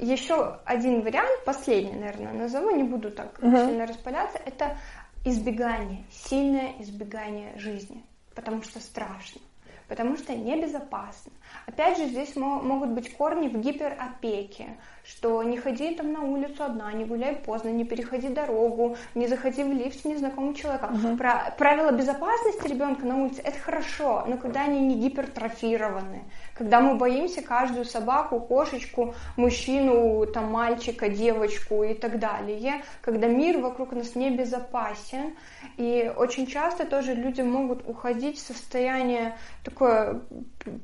еще 0.00 0.58
один 0.64 1.02
вариант, 1.02 1.44
последний, 1.44 1.92
наверное, 1.92 2.32
назову, 2.32 2.74
не 2.74 2.82
буду 2.82 3.10
так 3.12 3.38
uh-huh. 3.38 3.66
сильно 3.66 3.86
распаляться, 3.86 4.38
это 4.44 4.76
избегание, 5.24 6.04
сильное 6.10 6.74
избегание 6.80 7.56
жизни, 7.56 8.04
потому 8.34 8.62
что 8.62 8.80
страшно, 8.80 9.40
потому 9.92 10.16
что 10.16 10.34
небезопасно. 10.34 11.32
Опять 11.66 11.98
же, 11.98 12.06
здесь 12.06 12.34
могут 12.34 12.88
быть 12.88 13.14
корни 13.14 13.48
в 13.48 13.60
гиперопеке, 13.60 14.78
что 15.04 15.42
не 15.42 15.58
ходи 15.58 15.94
там 15.94 16.14
на 16.14 16.22
улицу 16.22 16.64
одна, 16.64 16.90
не 16.94 17.04
гуляй 17.04 17.36
поздно, 17.36 17.68
не 17.68 17.84
переходи 17.84 18.28
дорогу, 18.28 18.96
не 19.14 19.26
заходи 19.26 19.62
в 19.62 19.70
лифт 19.70 20.00
с 20.00 20.04
незнакомым 20.06 20.54
человеком. 20.54 20.94
Угу. 20.94 21.18
Про, 21.18 21.54
правила 21.58 21.92
безопасности 21.92 22.68
ребенка 22.68 23.04
на 23.04 23.22
улице 23.22 23.42
это 23.42 23.58
хорошо, 23.58 24.24
но 24.26 24.38
когда 24.38 24.62
они 24.62 24.80
не 24.80 24.94
гипертрофированы, 24.94 26.24
когда 26.54 26.80
мы 26.80 26.96
боимся 26.96 27.42
каждую 27.42 27.84
собаку, 27.84 28.40
кошечку, 28.40 29.14
мужчину, 29.36 30.26
там, 30.26 30.50
мальчика, 30.50 31.08
девочку 31.08 31.82
и 31.82 31.94
так 31.94 32.18
далее, 32.18 32.82
когда 33.00 33.26
мир 33.26 33.58
вокруг 33.58 33.92
нас 33.92 34.14
небезопасен, 34.14 35.34
и 35.76 36.12
очень 36.16 36.46
часто 36.46 36.84
тоже 36.84 37.14
люди 37.14 37.40
могут 37.40 37.88
уходить 37.88 38.38
в 38.38 38.46
состояние 38.46 39.36
такое 39.64 40.20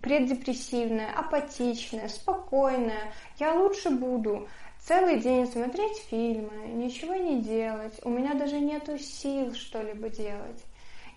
преддепрессивное, 0.03 1.11
апатичное, 1.15 2.09
спокойное. 2.09 3.13
Я 3.39 3.55
лучше 3.55 3.91
буду 3.91 4.49
целый 4.81 5.19
день 5.19 5.47
смотреть 5.47 5.99
фильмы, 6.09 6.69
ничего 6.69 7.15
не 7.15 7.41
делать. 7.41 8.01
У 8.05 8.11
меня 8.11 8.35
даже 8.35 8.59
нету 8.59 8.99
сил 8.99 9.55
что-либо 9.55 10.09
делать. 10.09 10.65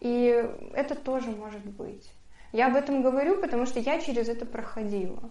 И 0.02 0.44
это 0.74 0.96
тоже 0.96 1.30
может 1.30 1.64
быть. 1.64 2.12
Я 2.52 2.68
об 2.68 2.76
этом 2.76 3.02
говорю, 3.02 3.40
потому 3.40 3.66
что 3.66 3.80
я 3.80 4.00
через 4.00 4.28
это 4.30 4.46
проходила. 4.46 5.30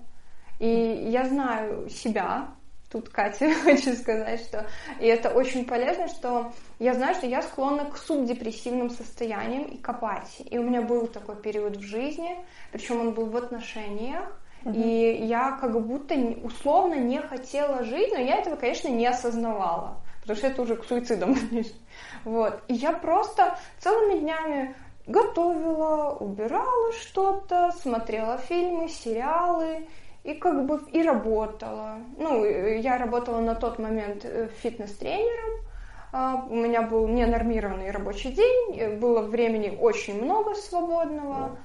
И 0.59 0.69
я 0.69 1.25
знаю 1.25 1.89
себя, 1.89 2.49
тут 2.91 3.09
Катя 3.09 3.53
хочу 3.65 3.95
сказать, 3.95 4.41
что 4.41 4.67
и 5.01 5.07
это 5.07 5.31
очень 5.31 5.65
полезно, 5.65 6.09
что 6.09 6.53
я 6.79 6.95
знаю, 6.95 7.15
что 7.15 7.27
я 7.27 7.43
склонна 7.43 7.85
к 7.87 7.97
субдепрессивным 7.97 8.91
состояниям 8.91 9.65
и 9.65 9.79
к 9.79 9.89
апатии. 9.89 10.43
И 10.43 10.59
у 10.59 10.63
меня 10.63 10.83
был 10.83 11.07
такой 11.07 11.37
период 11.37 11.77
в 11.77 11.83
жизни, 11.83 12.39
причем 12.73 13.01
он 13.01 13.13
был 13.13 13.27
в 13.27 13.37
отношениях, 13.37 14.25
uh 14.65 14.75
и 14.75 15.25
я 15.25 15.53
как 15.53 15.73
будто 15.87 16.15
условно 16.15 16.95
не 16.95 17.19
хотела 17.23 17.83
жить, 17.83 18.13
но 18.13 18.19
я 18.19 18.37
этого, 18.37 18.57
конечно, 18.57 18.89
не 18.89 19.07
осознавала, 19.07 19.97
потому 20.21 20.37
что 20.37 20.49
это 20.49 20.63
уже 20.63 20.77
к 20.77 20.85
суицидам. 20.85 21.35
Вот. 22.25 22.61
И 22.69 22.75
я 22.75 22.93
просто 22.93 23.59
целыми 23.79 24.21
днями 24.21 24.75
готовила, 25.07 26.17
убирала 26.19 26.93
что-то, 26.93 27.73
смотрела 27.73 28.39
фильмы, 28.39 28.89
сериалы 28.89 29.87
и 30.25 30.35
как 30.35 30.67
бы 30.67 30.81
и 30.93 31.03
работала. 31.03 31.99
Ну, 32.19 32.45
я 32.45 32.99
работала 32.99 33.41
на 33.41 33.55
тот 33.55 33.79
момент 33.79 34.25
э, 34.25 34.49
фитнес-тренером, 34.63 35.65
а, 36.13 36.47
у 36.49 36.55
меня 36.55 36.83
был 36.83 37.07
ненормированный 37.07 37.91
рабочий 37.91 38.33
день, 38.33 38.79
э, 38.79 38.97
было 38.97 39.23
времени 39.23 39.77
очень 39.81 40.23
много 40.23 40.55
свободного, 40.55 41.57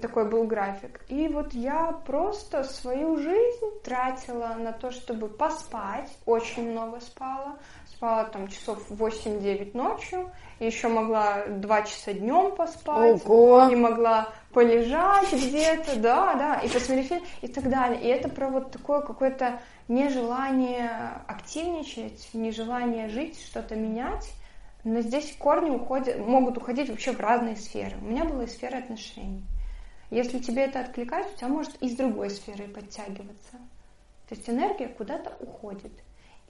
такой 0.00 0.28
был 0.28 0.44
график. 0.44 1.00
И 1.08 1.28
вот 1.28 1.54
я 1.54 1.92
просто 2.04 2.64
свою 2.64 3.16
жизнь 3.16 3.80
тратила 3.82 4.54
на 4.58 4.72
то, 4.72 4.90
чтобы 4.90 5.28
поспать, 5.28 6.10
очень 6.26 6.70
много 6.72 7.00
спала, 7.00 7.56
спала 8.02 8.24
там 8.24 8.48
часов 8.48 8.84
8-9 8.90 9.76
ночью, 9.76 10.32
еще 10.58 10.88
могла 10.88 11.46
2 11.46 11.82
часа 11.82 12.12
днем 12.12 12.56
поспать, 12.56 13.22
Ого. 13.24 13.68
и 13.70 13.76
могла 13.76 14.32
полежать 14.52 15.32
где-то, 15.32 16.00
да, 16.00 16.34
да, 16.34 16.54
и 16.56 16.68
посмотреть 16.68 17.06
фильм, 17.06 17.22
и 17.42 17.46
так 17.46 17.70
далее. 17.70 18.02
И 18.02 18.08
это 18.08 18.28
про 18.28 18.48
вот 18.48 18.72
такое 18.72 19.02
какое-то 19.02 19.60
нежелание 19.86 21.22
активничать, 21.28 22.28
нежелание 22.32 23.08
жить, 23.08 23.40
что-то 23.40 23.76
менять. 23.76 24.28
Но 24.82 25.00
здесь 25.00 25.36
корни 25.38 25.70
уходят, 25.70 26.18
могут 26.18 26.56
уходить 26.56 26.90
вообще 26.90 27.12
в 27.12 27.20
разные 27.20 27.54
сферы. 27.54 27.96
У 28.02 28.06
меня 28.06 28.24
была 28.24 28.42
и 28.42 28.48
сфера 28.48 28.78
отношений. 28.78 29.44
Если 30.10 30.40
тебе 30.40 30.64
это 30.64 30.80
откликается, 30.80 31.32
у 31.34 31.36
тебя 31.36 31.48
может 31.48 31.80
из 31.80 31.94
другой 31.94 32.30
сферы 32.30 32.66
подтягиваться. 32.66 33.52
То 34.28 34.34
есть 34.34 34.50
энергия 34.50 34.88
куда-то 34.88 35.36
уходит. 35.38 35.92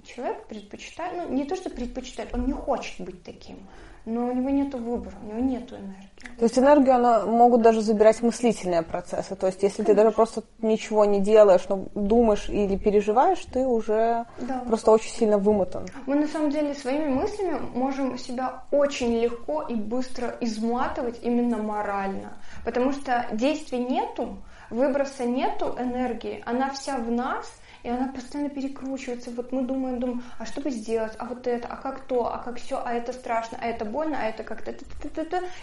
Человек 0.04 0.46
предпочитает, 0.46 1.14
ну 1.16 1.34
не 1.34 1.44
то, 1.44 1.56
что 1.56 1.70
предпочитает, 1.70 2.34
он 2.34 2.46
не 2.46 2.52
хочет 2.52 3.00
быть 3.00 3.22
таким 3.22 3.58
но 4.04 4.26
у 4.26 4.32
него 4.32 4.50
нет 4.50 4.74
выбора, 4.74 5.14
у 5.22 5.26
него 5.26 5.38
нет 5.38 5.70
энергии. 5.70 6.36
То 6.38 6.44
есть 6.44 6.58
энергию 6.58 6.94
она 6.96 7.24
могут 7.24 7.62
даже 7.62 7.82
забирать 7.82 8.20
мыслительные 8.22 8.82
процессы. 8.82 9.36
То 9.36 9.46
есть 9.46 9.62
если 9.62 9.82
Конечно. 9.82 9.94
ты 9.94 10.02
даже 10.02 10.14
просто 10.14 10.42
ничего 10.60 11.04
не 11.04 11.20
делаешь, 11.20 11.62
но 11.68 11.84
думаешь 11.94 12.48
или 12.48 12.76
переживаешь, 12.76 13.44
ты 13.52 13.60
уже 13.60 14.26
да. 14.38 14.62
просто 14.66 14.90
очень 14.90 15.10
сильно 15.10 15.38
вымотан. 15.38 15.86
Мы 16.06 16.16
на 16.16 16.26
самом 16.26 16.50
деле 16.50 16.74
своими 16.74 17.08
мыслями 17.08 17.60
можем 17.74 18.18
себя 18.18 18.64
очень 18.72 19.20
легко 19.20 19.62
и 19.62 19.74
быстро 19.74 20.34
изматывать 20.40 21.20
именно 21.22 21.58
морально. 21.58 22.32
Потому 22.64 22.92
что 22.92 23.26
действий 23.32 23.78
нету, 23.78 24.38
выброса 24.70 25.24
нету 25.24 25.76
энергии, 25.78 26.42
она 26.44 26.70
вся 26.70 26.98
в 26.98 27.10
нас, 27.10 27.52
и 27.82 27.88
она 27.88 28.08
постоянно 28.08 28.50
перекручивается. 28.50 29.30
Вот 29.30 29.52
мы 29.52 29.62
думаем, 29.62 29.98
думаем, 29.98 30.22
а 30.38 30.46
что 30.46 30.60
бы 30.60 30.70
сделать, 30.70 31.12
а 31.18 31.26
вот 31.26 31.46
это, 31.46 31.68
а 31.68 31.76
как 31.76 32.00
то, 32.00 32.32
а 32.32 32.38
как 32.38 32.58
все, 32.58 32.80
а 32.84 32.92
это 32.92 33.12
страшно, 33.12 33.58
а 33.60 33.66
это 33.66 33.84
больно, 33.84 34.18
а 34.20 34.26
это 34.26 34.44
как-то, 34.44 34.74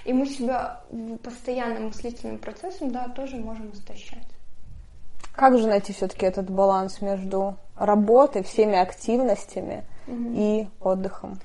и 0.06 0.14
мы 0.14 0.26
себя 0.26 0.82
постоянным 1.24 1.88
мыслительным 1.88 2.38
процессом, 2.38 2.92
да, 2.92 3.08
тоже 3.10 3.38
можем 3.38 3.72
истощать. 3.72 4.28
Как 5.34 5.58
же 5.58 5.68
найти 5.68 5.94
все-таки 5.94 6.26
этот 6.26 6.50
баланс 6.50 7.02
между 7.02 7.56
работой, 7.78 8.44
всеми 8.44 8.78
активностями 8.78 9.86
угу. 10.06 10.34
и 10.36 10.68
отдыхом? 10.82 11.40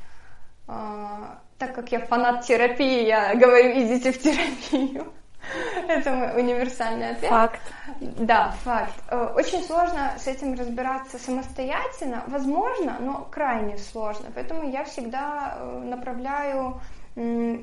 А, 0.66 1.38
так 1.58 1.74
как 1.74 1.92
я 1.92 2.00
фанат 2.00 2.44
терапии, 2.44 3.06
я 3.06 3.36
говорю, 3.36 3.80
идите 3.80 4.10
в 4.10 4.18
терапию. 4.18 5.06
Это 5.88 6.10
мой 6.10 6.42
универсальный 6.42 7.10
ответ. 7.10 7.30
Факт. 7.30 7.60
Да, 8.00 8.54
факт. 8.64 8.94
Э, 9.08 9.32
очень 9.36 9.62
сложно 9.62 10.12
с 10.18 10.26
этим 10.26 10.54
разбираться 10.54 11.18
самостоятельно, 11.18 12.24
возможно, 12.26 12.96
но 13.00 13.28
крайне 13.30 13.78
сложно. 13.78 14.26
Поэтому 14.34 14.70
я 14.70 14.84
всегда 14.84 15.56
э, 15.58 15.78
направляю 15.84 16.80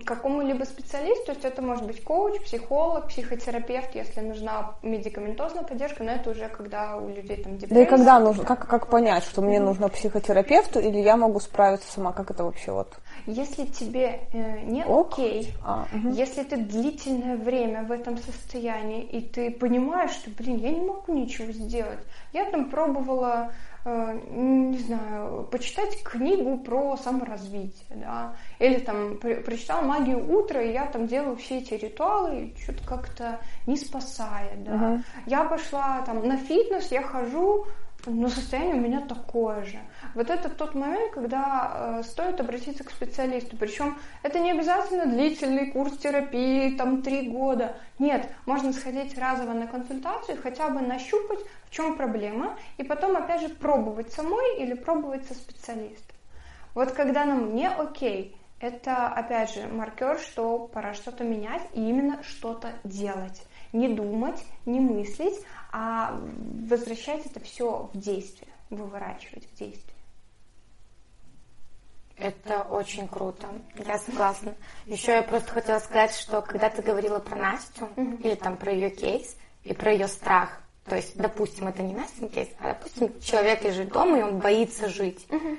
какому-либо 0.06 0.64
специалисту, 0.64 1.26
то 1.26 1.32
есть 1.34 1.44
это 1.44 1.62
может 1.62 1.86
быть 1.86 2.02
коуч, 2.06 2.42
психолог, 2.42 3.10
психотерапевт, 3.10 3.94
если 3.96 4.22
нужна 4.22 4.76
медикаментозная 4.82 5.64
поддержка, 5.64 6.04
но 6.04 6.12
это 6.12 6.30
уже 6.30 6.48
когда 6.48 6.96
у 6.96 7.10
людей 7.10 7.44
там 7.44 7.58
депрессия. 7.58 7.76
Да 7.76 7.82
и 7.82 7.86
когда 7.86 8.20
нужно, 8.20 8.46
как, 8.46 8.66
как 8.66 8.88
понять, 8.88 9.26
что 9.26 9.42
мне 9.42 9.60
нужно 9.60 9.90
психотерапевту 9.90 10.80
или 10.80 11.00
я 11.00 11.18
могу 11.18 11.42
справиться 11.42 11.92
сама, 11.92 12.14
как 12.14 12.32
это 12.32 12.46
вообще 12.46 12.72
вот? 12.72 12.98
Если 13.26 13.65
тебе 13.65 14.28
э, 14.34 14.61
не 14.61 14.84
Ок. 14.84 15.13
окей, 15.13 15.53
а, 15.63 15.88
угу. 15.93 16.09
если 16.09 16.43
ты 16.43 16.57
длительное 16.57 17.38
время 17.38 17.84
в 17.84 17.91
этом 17.91 18.17
состоянии, 18.17 19.03
и 19.03 19.22
ты 19.22 19.51
понимаешь, 19.51 20.11
что, 20.11 20.30
блин, 20.32 20.57
я 20.57 20.72
не 20.72 20.82
могу 20.82 21.13
ничего 21.13 21.51
сделать. 21.51 21.99
Я 22.34 22.45
там 22.49 22.69
пробовала 22.69 23.51
Э, 23.84 24.15
не 24.30 24.78
знаю, 24.78 25.47
почитать 25.51 26.03
книгу 26.03 26.59
про 26.59 26.97
саморазвитие, 26.97 27.88
да, 27.89 28.36
или 28.59 28.78
там 28.78 29.17
прочитал 29.17 29.82
магию 29.82 30.32
утра, 30.32 30.61
и 30.61 30.72
я 30.72 30.86
там 30.86 31.07
делаю 31.07 31.36
все 31.38 31.57
эти 31.57 31.74
ритуалы, 31.74 32.41
и 32.41 32.61
что-то 32.61 32.86
как-то 32.86 33.39
не 33.65 33.76
спасает, 33.78 34.63
да. 34.63 34.72
Uh-huh. 34.72 35.01
Я 35.26 35.45
пошла 35.45 36.03
там 36.05 36.28
на 36.28 36.38
фитнес, 36.38 36.91
я 36.91 37.01
хожу, 37.01 37.65
но 38.06 38.30
состояние 38.30 38.76
у 38.76 38.80
меня 38.80 39.02
такое 39.02 39.64
же. 39.64 39.80
Вот 40.16 40.30
это 40.30 40.49
тот 40.49 40.76
момент, 40.76 41.12
когда 41.14 41.99
э, 41.99 42.04
стоит 42.04 42.39
обратиться 42.39 42.84
к 42.84 42.91
специалисту. 42.91 43.56
Причем 43.58 43.97
это 44.24 44.39
не 44.39 44.52
обязательно 44.52 45.06
длительный 45.06 45.72
курс 45.72 45.97
терапии, 45.97 46.76
там 46.76 47.02
три 47.02 47.30
года. 47.30 47.76
Нет, 47.99 48.30
можно 48.45 48.74
сходить 48.74 49.18
разово 49.18 49.54
на 49.54 49.68
консультацию, 49.68 50.38
хотя 50.41 50.70
бы 50.70 50.82
нащупать, 50.82 51.39
в 51.66 51.72
чем 51.72 51.95
проблема, 51.95 52.58
и 52.78 52.84
потом 52.84 53.16
опять 53.16 53.41
же 53.41 53.49
пробовать 53.49 54.12
самой 54.12 54.60
или 54.60 54.74
пробовать 54.74 55.26
со 55.28 55.34
специалистом. 55.34 56.16
Вот 56.74 56.91
когда 56.91 57.26
нам 57.26 57.56
не 57.56 57.68
окей, 57.68 58.36
это 58.60 59.08
опять 59.08 59.54
же 59.54 59.68
маркер, 59.68 60.20
что 60.20 60.68
пора 60.68 60.93
что-то 60.93 61.24
менять 61.24 61.64
и 61.74 61.82
именно 61.82 62.22
что-то 62.24 62.74
делать. 62.84 63.43
Не 63.74 63.89
думать, 63.89 64.43
не 64.65 64.80
мыслить, 64.80 65.39
а 65.72 66.19
возвращать 66.69 67.26
это 67.26 67.39
все 67.39 67.89
в 67.93 67.97
действие, 67.97 68.51
выворачивать 68.69 69.45
в 69.45 69.57
действие. 69.57 69.91
Это 72.17 72.61
очень 72.63 73.07
круто. 73.07 73.47
Я 73.76 73.97
согласна. 73.97 74.53
Еще 74.86 75.13
я 75.13 75.24
просто 75.24 75.51
хотела 75.51 75.80
сказать, 75.80 76.13
что 76.13 76.41
когда 76.41 76.69
ты 76.69 76.84
говорила 76.84 77.19
про 77.19 77.36
Настю 77.36 77.89
mm-hmm. 77.95 78.22
или 78.22 78.36
там 78.36 78.57
про 78.57 78.72
ее 78.72 78.91
кейс 78.91 79.36
и 79.63 79.74
про 79.74 79.91
ее 79.91 80.07
страх, 80.07 80.61
то 80.86 80.95
есть, 80.95 81.17
допустим, 81.17 81.67
это 81.67 81.82
не 81.82 81.95
Настин 81.95 82.30
кейс, 82.30 82.49
а 82.59 82.74
допустим, 82.74 83.19
человек 83.22 83.63
лежит 83.63 83.89
дома 83.91 84.19
и 84.19 84.22
он 84.22 84.39
боится 84.39 84.88
жить. 84.88 85.26
Mm-hmm. 85.30 85.57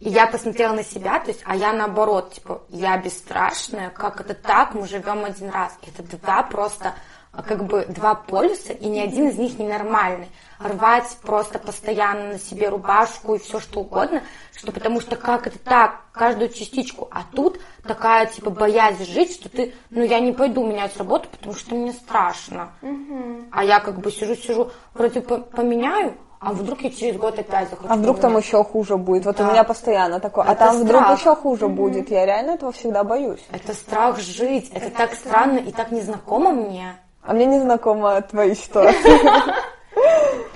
И 0.00 0.08
я 0.08 0.26
посмотрела 0.26 0.72
на 0.72 0.82
себя, 0.82 1.20
то 1.20 1.28
есть, 1.28 1.42
а 1.44 1.54
я 1.54 1.72
наоборот, 1.72 2.32
типа, 2.32 2.62
я 2.70 2.96
бесстрашная, 2.96 3.90
как 3.90 4.20
это 4.20 4.34
так, 4.34 4.74
мы 4.74 4.88
живем 4.88 5.24
один 5.24 5.50
раз. 5.50 5.78
Это 5.86 6.02
два 6.16 6.42
просто 6.42 6.94
как 7.32 7.64
бы 7.64 7.86
два 7.88 8.14
полюса, 8.14 8.72
и 8.72 8.86
ни 8.86 8.98
один 8.98 9.28
из 9.28 9.38
них 9.38 9.58
не 9.58 9.68
нормальный. 9.68 10.28
Рвать 10.58 11.16
просто 11.22 11.58
постоянно 11.58 12.32
на 12.32 12.38
себе 12.38 12.68
рубашку 12.68 13.34
и 13.34 13.38
все 13.38 13.60
что 13.60 13.80
угодно, 13.80 14.22
что 14.54 14.72
потому 14.72 15.00
что 15.00 15.16
как 15.16 15.46
это 15.46 15.58
так, 15.58 16.02
каждую 16.12 16.50
частичку, 16.50 17.08
а 17.10 17.22
тут 17.32 17.60
такая 17.84 18.26
типа 18.26 18.50
боязнь 18.50 19.04
жить, 19.04 19.32
что 19.32 19.48
ты, 19.48 19.74
ну 19.90 20.02
я 20.02 20.20
не 20.20 20.32
пойду 20.32 20.66
менять 20.66 20.96
работу, 20.96 21.28
потому 21.30 21.54
что 21.54 21.74
мне 21.74 21.92
страшно. 21.92 22.72
Угу. 22.82 23.46
А 23.52 23.64
я 23.64 23.80
как 23.80 24.00
бы 24.00 24.10
сижу-сижу, 24.10 24.70
вроде 24.92 25.20
поменяю, 25.20 26.16
а 26.40 26.52
вдруг 26.52 26.80
я 26.80 26.90
через 26.90 27.16
год 27.16 27.38
опять 27.38 27.70
захочу. 27.70 27.92
А 27.92 27.96
вдруг 27.96 28.18
там 28.18 28.36
еще 28.36 28.64
хуже 28.64 28.96
будет? 28.96 29.26
Вот 29.26 29.36
да. 29.36 29.46
у 29.46 29.52
меня 29.52 29.62
постоянно 29.62 30.20
такое. 30.20 30.44
А 30.44 30.52
это 30.52 30.64
а 30.64 30.66
там 30.68 30.76
страх. 30.76 31.02
вдруг 31.04 31.18
еще 31.18 31.36
хуже 31.36 31.66
угу. 31.66 31.74
будет. 31.74 32.10
Я 32.10 32.26
реально 32.26 32.52
этого 32.52 32.72
всегда 32.72 33.04
боюсь. 33.04 33.44
Это 33.52 33.74
страх 33.74 34.18
жить. 34.18 34.70
Это, 34.70 34.86
это 34.86 34.96
так 34.96 35.14
странно 35.14 35.58
и 35.58 35.70
так 35.70 35.90
незнакомо 35.90 36.50
мне. 36.52 36.96
А 37.22 37.32
мне 37.32 37.46
не 37.46 37.60
знакома 37.60 38.20
твои 38.22 38.54
ситуации. 38.54 39.20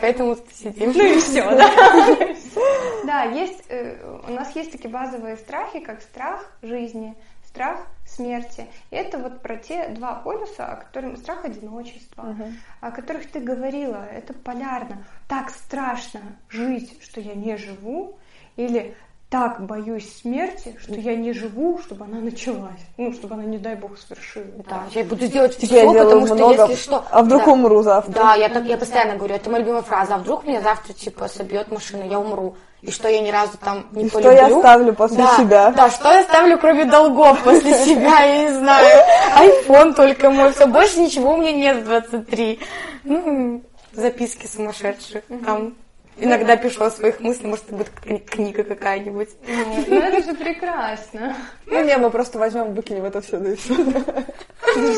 Поэтому 0.01 0.37
сидим. 0.53 0.93
Ну 0.93 1.05
и 1.05 1.19
все, 1.21 1.43
да. 1.43 1.71
Да, 3.05 3.23
есть, 3.25 3.65
э, 3.69 3.97
у 4.27 4.33
нас 4.33 4.55
есть 4.57 4.73
такие 4.73 4.91
базовые 4.91 5.37
страхи, 5.37 5.81
как 5.81 6.03
страх 6.03 6.45
жизни, 6.63 7.15
страх 7.47 7.87
смерти. 8.07 8.67
И 8.91 8.97
это 8.97 9.19
вот 9.19 9.41
про 9.41 9.57
те 9.57 9.89
два 9.89 10.15
полюса, 10.15 10.67
о 10.67 10.77
которых 10.77 11.19
страх 11.19 11.45
одиночества, 11.45 12.37
о 12.81 12.91
которых 12.91 13.31
ты 13.31 13.41
говорила. 13.41 14.07
Это 14.11 14.35
полярно. 14.35 15.05
Так 15.29 15.51
страшно 15.51 16.21
жить, 16.49 17.03
что 17.03 17.21
я 17.21 17.35
не 17.35 17.57
живу, 17.57 18.19
или 18.57 18.97
так 19.35 19.67
боюсь 19.67 20.21
смерти, 20.21 20.77
что 20.81 20.95
я 20.95 21.17
не 21.17 21.33
живу, 21.33 21.81
чтобы 21.85 22.05
она 22.05 22.21
началась. 22.21 22.81
Ну, 22.97 23.13
чтобы 23.13 23.35
она, 23.35 23.43
не 23.43 23.59
дай 23.59 23.75
бог, 23.75 23.99
свершилась. 23.99 24.65
Да, 24.71 24.85
я 24.93 25.03
буду 25.03 25.27
делать 25.27 25.57
все, 25.57 25.75
я 25.75 26.05
потому 26.05 26.27
что 26.27 26.37
много, 26.37 26.67
если 26.69 26.77
что... 26.77 27.05
А 27.11 27.21
вдруг 27.21 27.45
да, 27.45 27.53
умру 27.53 27.83
завтра? 27.83 28.13
Да, 28.13 28.35
я, 28.37 28.49
так, 28.49 28.65
я 28.65 28.79
постоянно 28.79 29.17
говорю, 29.17 29.35
это 29.35 29.51
моя 29.51 29.65
любимая 29.65 29.83
фраза, 29.83 30.15
а 30.15 30.19
вдруг 30.19 30.47
меня 30.47 30.61
завтра, 30.61 30.93
типа, 30.93 31.27
собьет 31.27 31.73
машина, 31.73 32.05
я 32.05 32.21
умру. 32.21 32.55
И 32.81 32.93
что 32.93 33.09
я 33.09 33.21
ни 33.23 33.31
разу 33.33 33.59
там 33.59 33.87
не 33.91 34.05
и 34.05 34.09
полюблю. 34.09 34.21
что 34.21 34.31
я 34.31 34.57
оставлю 34.57 34.95
после 34.95 35.17
да, 35.17 35.37
себя. 35.37 35.71
Да, 35.73 35.91
что 35.91 36.13
я 36.13 36.21
оставлю, 36.21 36.57
кроме 36.57 36.85
долгов 36.85 37.43
после 37.43 37.75
себя, 37.85 38.21
я 38.21 38.43
не 38.45 38.53
знаю. 38.57 39.05
Айфон 39.37 39.95
только 39.95 40.31
мой, 40.31 40.53
все, 40.53 40.69
больше 40.69 41.01
ничего 41.01 41.35
у 41.35 41.39
меня 41.39 41.51
нет 41.51 41.79
в 41.79 41.87
23. 41.87 42.61
Ну, 43.03 43.63
записки 43.95 44.47
сумасшедшие, 44.47 45.25
там 45.45 45.75
Иногда 46.17 46.57
пишу 46.57 46.85
о 46.85 46.91
своих 46.91 47.21
мыслях, 47.21 47.51
может, 47.51 47.65
это 47.67 47.77
будет 47.77 48.31
книга 48.31 48.63
какая-нибудь. 48.63 49.29
Ну, 49.47 49.99
это 49.99 50.23
же 50.23 50.35
прекрасно. 50.37 51.37
Ну, 51.67 51.85
не, 51.85 51.97
мы 51.97 52.11
просто 52.11 52.39
возьмем, 52.39 52.75
выкинем 52.75 53.05
это 53.05 53.21
все, 53.21 53.39
да 53.39 53.51
и 53.51 53.57
все. 53.57 53.75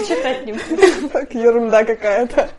Читать 0.07 0.47
не 0.47 0.53
будем. 0.53 1.09
Так, 1.09 1.35
ерунда 1.35 1.85
какая-то. 1.85 2.51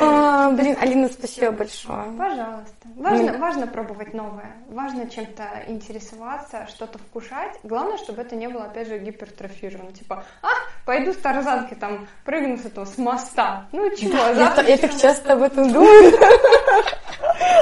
А, 0.00 0.50
блин, 0.50 0.76
Алина, 0.80 1.08
спасибо 1.08 1.52
большое. 1.52 2.04
Пожалуйста. 2.18 2.84
Важно, 2.96 3.30
mm. 3.30 3.38
важно 3.38 3.66
пробовать 3.66 4.14
новое, 4.14 4.52
важно 4.68 5.08
чем-то 5.08 5.64
интересоваться, 5.66 6.66
что-то 6.68 6.98
вкушать. 6.98 7.58
Главное, 7.64 7.98
чтобы 7.98 8.22
это 8.22 8.36
не 8.36 8.48
было, 8.48 8.64
опять 8.64 8.88
же, 8.88 8.98
гипертрофировано. 8.98 9.92
Типа, 9.92 10.24
а, 10.42 10.48
пойду 10.86 11.12
с 11.12 11.16
тарзанки 11.16 11.74
там 11.74 12.06
прыгну 12.24 12.56
с 12.56 12.64
этого, 12.64 12.84
с 12.84 12.96
моста. 12.96 13.66
Ну 13.72 13.90
чего, 13.96 14.34
завтра... 14.34 14.64
Я, 14.64 14.70
я 14.70 14.78
так 14.78 14.96
часто 14.96 15.32
об 15.32 15.42
этом 15.42 15.72
думаю. 15.72 16.12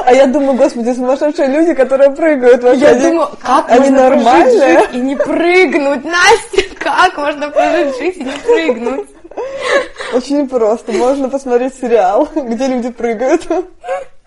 А 0.04 0.12
я 0.12 0.26
думаю, 0.26 0.54
господи, 0.54 0.92
сумасшедшие 0.92 1.48
люди, 1.48 1.74
которые 1.74 2.10
прыгают 2.10 2.62
вообще. 2.62 2.80
Я 2.80 2.94
думаю, 2.94 3.28
как 3.40 3.70
они 3.70 3.90
можно 3.90 4.10
нормальные? 4.10 4.80
и 4.92 4.96
не 4.98 5.16
прыгнуть, 5.16 6.04
Настя, 6.04 6.62
как 6.78 7.16
можно 7.16 7.50
прожить 7.50 7.96
жизнь 7.98 8.20
и 8.20 8.24
не 8.24 8.32
прыгнуть? 8.32 9.08
Очень 10.12 10.48
просто. 10.48 10.92
Можно 10.92 11.28
посмотреть 11.28 11.74
сериал, 11.74 12.28
где 12.34 12.66
люди 12.66 12.90
прыгают 12.90 13.46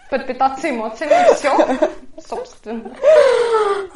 подпитаться 0.10 0.70
эмоциями, 0.70 1.34
все, 1.36 1.90
собственно. 2.28 2.92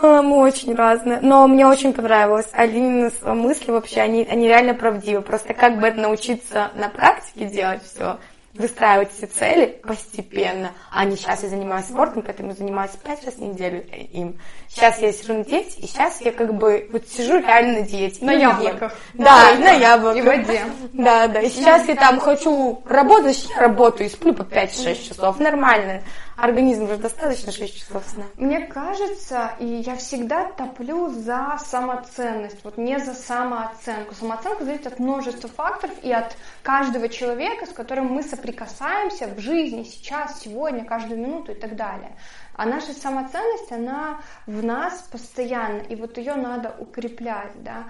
А, 0.02 0.22
мы 0.22 0.38
очень 0.40 0.76
разные. 0.76 1.20
Но 1.22 1.48
мне 1.48 1.66
очень 1.68 1.94
понравилось. 1.94 2.48
Алины 2.54 3.12
мысли 3.24 3.72
вообще, 3.72 4.02
они, 4.02 4.28
они 4.30 4.48
реально 4.48 4.74
правдивы. 4.74 5.22
Просто 5.22 5.54
как 5.54 5.80
бы 5.80 5.88
это 5.88 6.00
научиться 6.00 6.72
на 6.76 6.90
практике 6.90 7.46
делать 7.46 7.82
все, 7.84 8.18
выстраивать 8.60 9.10
эти 9.18 9.32
цели 9.32 9.80
постепенно. 9.84 10.72
А 10.91 11.05
не 11.05 11.16
сейчас 11.16 11.41
я 11.43 11.49
занимаюсь 11.49 11.86
спортом, 11.86 12.22
поэтому 12.22 12.53
занимаюсь 12.53 12.91
пять 13.03 13.26
раз 13.26 13.36
в 13.36 13.41
неделю 13.41 13.84
им. 14.12 14.38
Сейчас 14.68 14.99
я 14.99 15.12
сижу 15.12 15.34
на 15.34 15.45
диете, 15.45 15.80
и 15.80 15.88
сейчас 15.88 16.22
я 16.22 16.32
как 16.32 16.53
бы 16.53 16.88
вот 16.91 17.07
сижу 17.07 17.39
реально 17.39 17.80
на 17.80 17.82
диете. 17.82 18.24
На 18.24 18.34
яблоках. 18.34 18.93
Да, 19.14 19.55
на 19.57 19.72
яблоках. 19.72 20.18
И 20.18 20.22
воде. 20.22 20.62
Да, 20.93 21.28
да. 21.28 21.39
И 21.39 21.49
сейчас 21.49 21.88
я 21.88 21.95
там 21.95 22.20
хочу 22.20 22.84
работать, 22.86 23.47
я 23.49 23.62
работаю 23.62 24.07
и 24.07 24.12
сплю 24.12 24.34
по 24.34 24.43
5-6 24.43 25.07
часов. 25.07 25.39
Нормально. 25.39 26.03
Организм 26.42 26.84
уже 26.84 26.98
достаточно 26.98 27.52
6 27.52 27.80
часов 27.80 28.04
сна. 28.08 28.24
Мне 28.38 28.62
кажется, 28.62 29.52
и 29.60 29.66
я 29.66 29.96
всегда 29.98 30.46
топлю 30.52 31.10
за 31.10 31.58
самоценность, 31.66 32.64
вот 32.64 32.78
не 32.78 32.98
за 33.00 33.14
самооценку. 33.14 34.16
Самооценка 34.16 34.64
зависит 34.64 34.88
от 34.88 35.00
множества 35.00 35.50
факторов 35.50 35.96
и 36.02 36.12
от 36.14 36.38
каждого 36.64 37.10
человека, 37.10 37.66
с 37.66 37.70
которым 37.70 38.08
мы 38.08 38.24
соприкасаемся 38.24 39.28
в 39.28 39.40
жизни, 39.40 39.84
сейчас, 39.84 40.40
сегодня, 40.40 40.86
каждую 40.86 41.20
минуту 41.20 41.52
и 41.52 41.56
так 41.56 41.76
далее. 41.76 42.16
А 42.56 42.66
наша 42.66 42.94
самоценность, 42.94 43.72
она 43.72 44.22
в 44.46 44.64
нас 44.64 45.02
постоянно, 45.12 45.82
и 45.82 45.96
вот 45.96 46.18
ее 46.18 46.36
надо 46.36 46.74
укреплять, 46.80 47.52
да. 47.64 47.86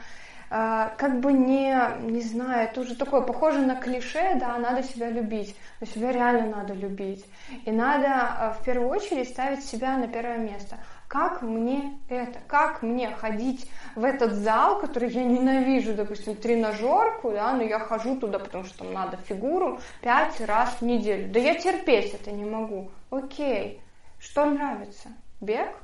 А, 0.51 0.93
как 0.97 1.19
бы 1.19 1.31
не, 1.31 1.77
не 2.01 2.21
знаю, 2.21 2.67
это 2.67 2.81
уже 2.81 2.95
такое 2.95 3.21
похоже 3.21 3.59
на 3.59 3.75
клише, 3.75 4.35
да, 4.39 4.57
надо 4.57 4.81
себя 4.81 5.09
любить, 5.09 5.55
но 5.79 5.85
себя 5.85 6.11
реально 6.11 6.57
надо 6.57 6.73
любить. 6.73 7.23
И 7.65 7.71
надо 7.71 8.07
а, 8.07 8.53
в 8.53 8.63
первую 8.63 8.89
очередь 8.89 9.29
ставить 9.29 9.63
себя 9.63 9.97
на 9.97 10.07
первое 10.07 10.37
место. 10.37 10.77
Как 11.07 11.41
мне 11.41 11.99
это? 12.07 12.39
Как 12.47 12.83
мне 12.83 13.09
ходить 13.11 13.69
в 13.95 14.03
этот 14.03 14.33
зал, 14.33 14.79
который 14.79 15.09
я 15.09 15.23
ненавижу, 15.23 15.93
допустим, 15.93 16.35
тренажерку, 16.35 17.31
да, 17.31 17.53
но 17.53 17.63
я 17.63 17.79
хожу 17.79 18.15
туда, 18.15 18.37
потому 18.37 18.63
что 18.63 18.79
там 18.79 18.93
надо 18.93 19.17
фигуру 19.17 19.79
пять 20.01 20.39
раз 20.41 20.69
в 20.79 20.83
неделю. 20.83 21.31
Да 21.31 21.39
я 21.39 21.55
терпеть 21.55 22.13
это 22.13 22.31
не 22.31 22.45
могу. 22.45 22.91
Окей. 23.09 23.81
Что 24.19 24.45
нравится? 24.45 25.09
Бег? 25.41 25.75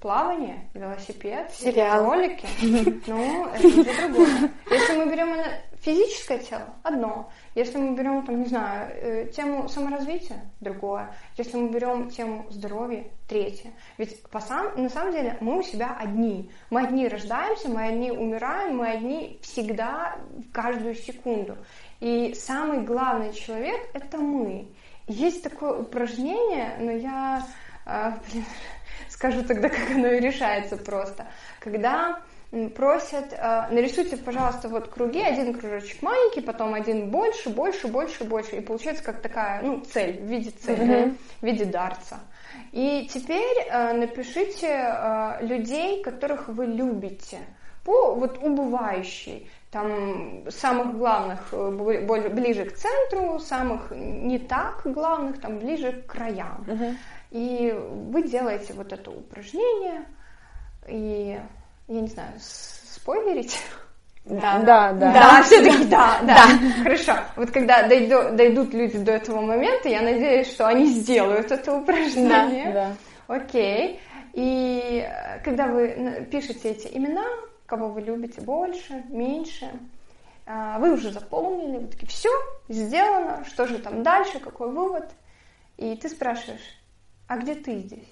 Плавание, 0.00 0.68
велосипед, 0.74 1.52
Сериал. 1.52 2.04
ролики, 2.04 2.46
ну, 3.06 3.46
это 3.46 3.66
уже 3.66 3.84
другое. 3.84 4.50
Если 4.70 4.96
мы 4.96 5.06
берем 5.10 5.36
физическое 5.80 6.38
тело, 6.38 6.74
одно. 6.82 7.30
Если 7.54 7.78
мы 7.78 7.96
берем, 7.96 8.24
там, 8.24 8.40
не 8.40 8.46
знаю, 8.46 8.90
э, 8.94 9.26
тему 9.28 9.68
саморазвития, 9.68 10.50
другое. 10.60 11.14
Если 11.36 11.56
мы 11.56 11.70
берем 11.70 12.10
тему 12.10 12.46
здоровья, 12.50 13.04
третье. 13.28 13.72
Ведь 13.98 14.22
по 14.30 14.40
сам, 14.40 14.82
на 14.82 14.88
самом 14.88 15.12
деле 15.12 15.36
мы 15.40 15.58
у 15.58 15.62
себя 15.62 15.96
одни. 15.98 16.50
Мы 16.70 16.82
одни 16.82 17.08
рождаемся, 17.08 17.68
мы 17.68 17.84
одни 17.84 18.10
умираем, 18.10 18.76
мы 18.76 18.88
одни 18.88 19.38
всегда, 19.42 20.16
каждую 20.52 20.94
секунду. 20.94 21.56
И 22.00 22.34
самый 22.34 22.82
главный 22.82 23.32
человек– 23.32 23.80
это 23.94 24.18
мы. 24.18 24.68
Есть 25.06 25.42
такое 25.42 25.80
упражнение, 25.80 26.76
но 26.78 26.90
я, 26.90 27.46
э, 27.86 28.12
блин, 28.30 28.44
скажу 29.20 29.44
тогда, 29.44 29.68
как 29.76 29.90
оно 29.90 30.08
и 30.08 30.20
решается 30.20 30.78
просто. 30.78 31.26
Когда 31.60 32.22
просят, 32.74 33.32
э, 33.32 33.66
нарисуйте, 33.70 34.16
пожалуйста, 34.16 34.68
вот 34.68 34.88
круги, 34.88 35.20
один 35.20 35.52
кружочек 35.52 36.02
маленький, 36.02 36.40
потом 36.40 36.72
один 36.72 37.10
больше, 37.10 37.50
больше, 37.50 37.86
больше, 37.86 38.24
больше, 38.24 38.56
и 38.56 38.60
получается 38.60 39.04
как 39.04 39.20
такая, 39.20 39.62
ну, 39.62 39.82
цель, 39.82 40.20
в 40.20 40.24
виде 40.24 40.50
цели, 40.50 40.82
mm-hmm. 40.82 41.16
в 41.40 41.44
виде 41.44 41.64
дарца. 41.66 42.20
И 42.72 43.08
теперь 43.12 43.68
э, 43.68 43.92
напишите 43.92 44.68
э, 44.68 45.46
людей, 45.46 46.02
которых 46.02 46.48
вы 46.48 46.66
любите, 46.66 47.40
по 47.84 48.14
вот 48.14 48.38
убывающей, 48.38 49.50
там 49.70 50.44
самых 50.50 50.98
главных 50.98 51.52
ближе 51.52 52.64
к 52.64 52.76
центру, 52.76 53.38
самых 53.38 53.92
не 53.92 54.38
так 54.38 54.82
главных, 54.84 55.40
там 55.40 55.58
ближе 55.58 55.92
к 55.92 56.06
краям. 56.06 56.64
Uh-huh. 56.66 56.96
И 57.30 57.72
вы 57.72 58.24
делаете 58.24 58.72
вот 58.72 58.92
это 58.92 59.10
упражнение, 59.10 60.04
и, 60.88 61.38
я 61.86 62.00
не 62.00 62.08
знаю, 62.08 62.32
спойлерить? 62.40 63.60
Да, 64.24 64.58
да, 64.58 64.92
да. 64.92 65.12
Да, 65.12 65.42
все-таки 65.42 65.84
да, 65.86 66.18
да, 66.22 66.34
да. 66.46 66.82
Хорошо. 66.82 67.12
Вот 67.36 67.50
когда 67.50 67.86
дойду, 67.86 68.36
дойдут 68.36 68.74
люди 68.74 68.98
до 68.98 69.12
этого 69.12 69.40
момента, 69.40 69.88
я 69.88 70.02
надеюсь, 70.02 70.48
что 70.48 70.66
они 70.66 70.86
сделают 70.86 71.50
это 71.50 71.72
упражнение. 71.72 72.72
Да, 72.72 72.72
да. 73.28 73.34
Окей. 73.34 74.00
И 74.34 75.04
э, 75.04 75.40
когда 75.42 75.66
вы 75.66 76.26
пишете 76.30 76.70
эти 76.70 76.88
имена, 76.96 77.24
кого 77.70 77.88
вы 77.88 78.00
любите 78.00 78.40
больше, 78.40 79.04
меньше, 79.10 79.70
э, 80.44 80.76
вы 80.80 80.92
уже 80.92 81.12
заполнили, 81.12 81.78
вы 81.78 81.86
такие, 81.86 82.08
все, 82.08 82.30
сделано, 82.68 83.44
что 83.44 83.68
же 83.68 83.78
там 83.78 84.02
дальше, 84.02 84.40
какой 84.40 84.72
вывод? 84.72 85.08
И 85.76 85.94
ты 85.94 86.08
спрашиваешь, 86.08 86.76
а 87.28 87.36
где 87.36 87.54
ты 87.54 87.78
здесь? 87.78 88.08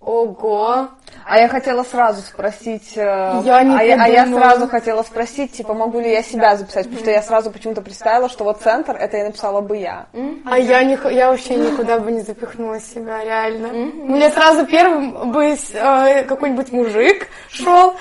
Ого! 0.00 0.88
А 1.26 1.38
я 1.38 1.48
хотела 1.48 1.82
сразу 1.82 2.22
спросить, 2.22 2.96
э, 2.96 3.42
я 3.44 3.62
не 3.62 3.76
а, 3.76 3.82
я, 3.82 4.02
а 4.02 4.08
я 4.08 4.26
сразу 4.26 4.68
хотела 4.68 5.02
спросить, 5.02 5.52
типа, 5.52 5.74
могу 5.74 6.00
ли 6.00 6.10
я 6.10 6.22
себя 6.22 6.56
записать, 6.56 6.84
потому 6.84 7.00
что 7.00 7.10
я 7.10 7.20
сразу 7.20 7.50
почему-то 7.50 7.82
представила, 7.82 8.30
что 8.30 8.44
вот 8.44 8.62
центр, 8.62 8.96
это 8.96 9.18
я 9.18 9.24
написала 9.24 9.60
бы 9.60 9.76
я. 9.76 10.06
А 10.46 10.56
я, 10.56 10.82
не, 10.84 10.96
я 11.12 11.28
вообще 11.28 11.56
никуда 11.56 11.98
бы 11.98 12.10
не 12.12 12.20
запихнула 12.20 12.80
себя, 12.80 13.22
реально. 13.22 13.68
Мне 13.68 14.30
сразу 14.30 14.64
первым 14.66 15.32
бы 15.32 15.56
э, 15.72 16.22
какой-нибудь 16.22 16.72
мужик 16.72 17.26
шел, 17.50 17.94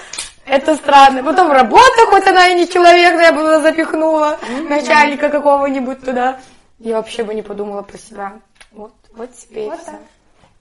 это 0.48 0.76
странно. 0.76 1.24
Потом 1.24 1.52
работа, 1.52 2.06
хоть 2.10 2.28
она 2.28 2.48
и 2.50 2.56
не 2.56 2.68
человек, 2.68 3.16
но 3.16 3.22
я 3.22 3.32
бы 3.32 3.62
запихнула 3.62 4.38
начальника 4.70 5.30
какого-нибудь 5.30 6.04
туда. 6.04 6.40
Я 6.80 6.98
вообще 6.98 7.24
бы 7.24 7.34
не 7.34 7.42
подумала 7.42 7.82
про 7.82 7.98
себя. 7.98 8.34
Вот, 8.72 8.94
вот 9.16 9.34
теперь 9.34 9.70
вот 9.70 9.80
все. 9.80 9.92
Так. 9.92 10.00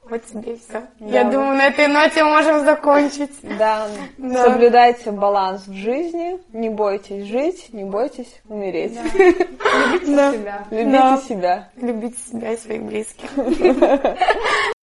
Вот 0.09 0.25
тебе 0.25 0.57
все. 0.57 0.83
Да. 1.01 1.07
Я 1.07 1.25
думаю, 1.25 1.57
на 1.57 1.67
этой 1.67 1.89
ноте 1.89 2.23
можем 2.23 2.65
закончить. 2.65 3.33
Да. 3.43 3.89
да. 4.17 4.45
Соблюдайте 4.45 5.11
баланс 5.11 5.67
в 5.67 5.75
жизни, 5.75 6.39
не 6.53 6.71
бойтесь 6.71 7.27
жить, 7.27 7.73
не 7.73 7.83
бойтесь 7.83 8.41
умереть. 8.49 8.95
Да. 10.07 10.31
Любите 10.31 10.37
себя. 10.37 10.67
Любите 10.71 11.29
себя. 11.29 11.69
Любите 11.77 12.19
себя 12.19 12.53
и 12.53 12.57
своих 12.57 12.83
близких. 12.85 13.29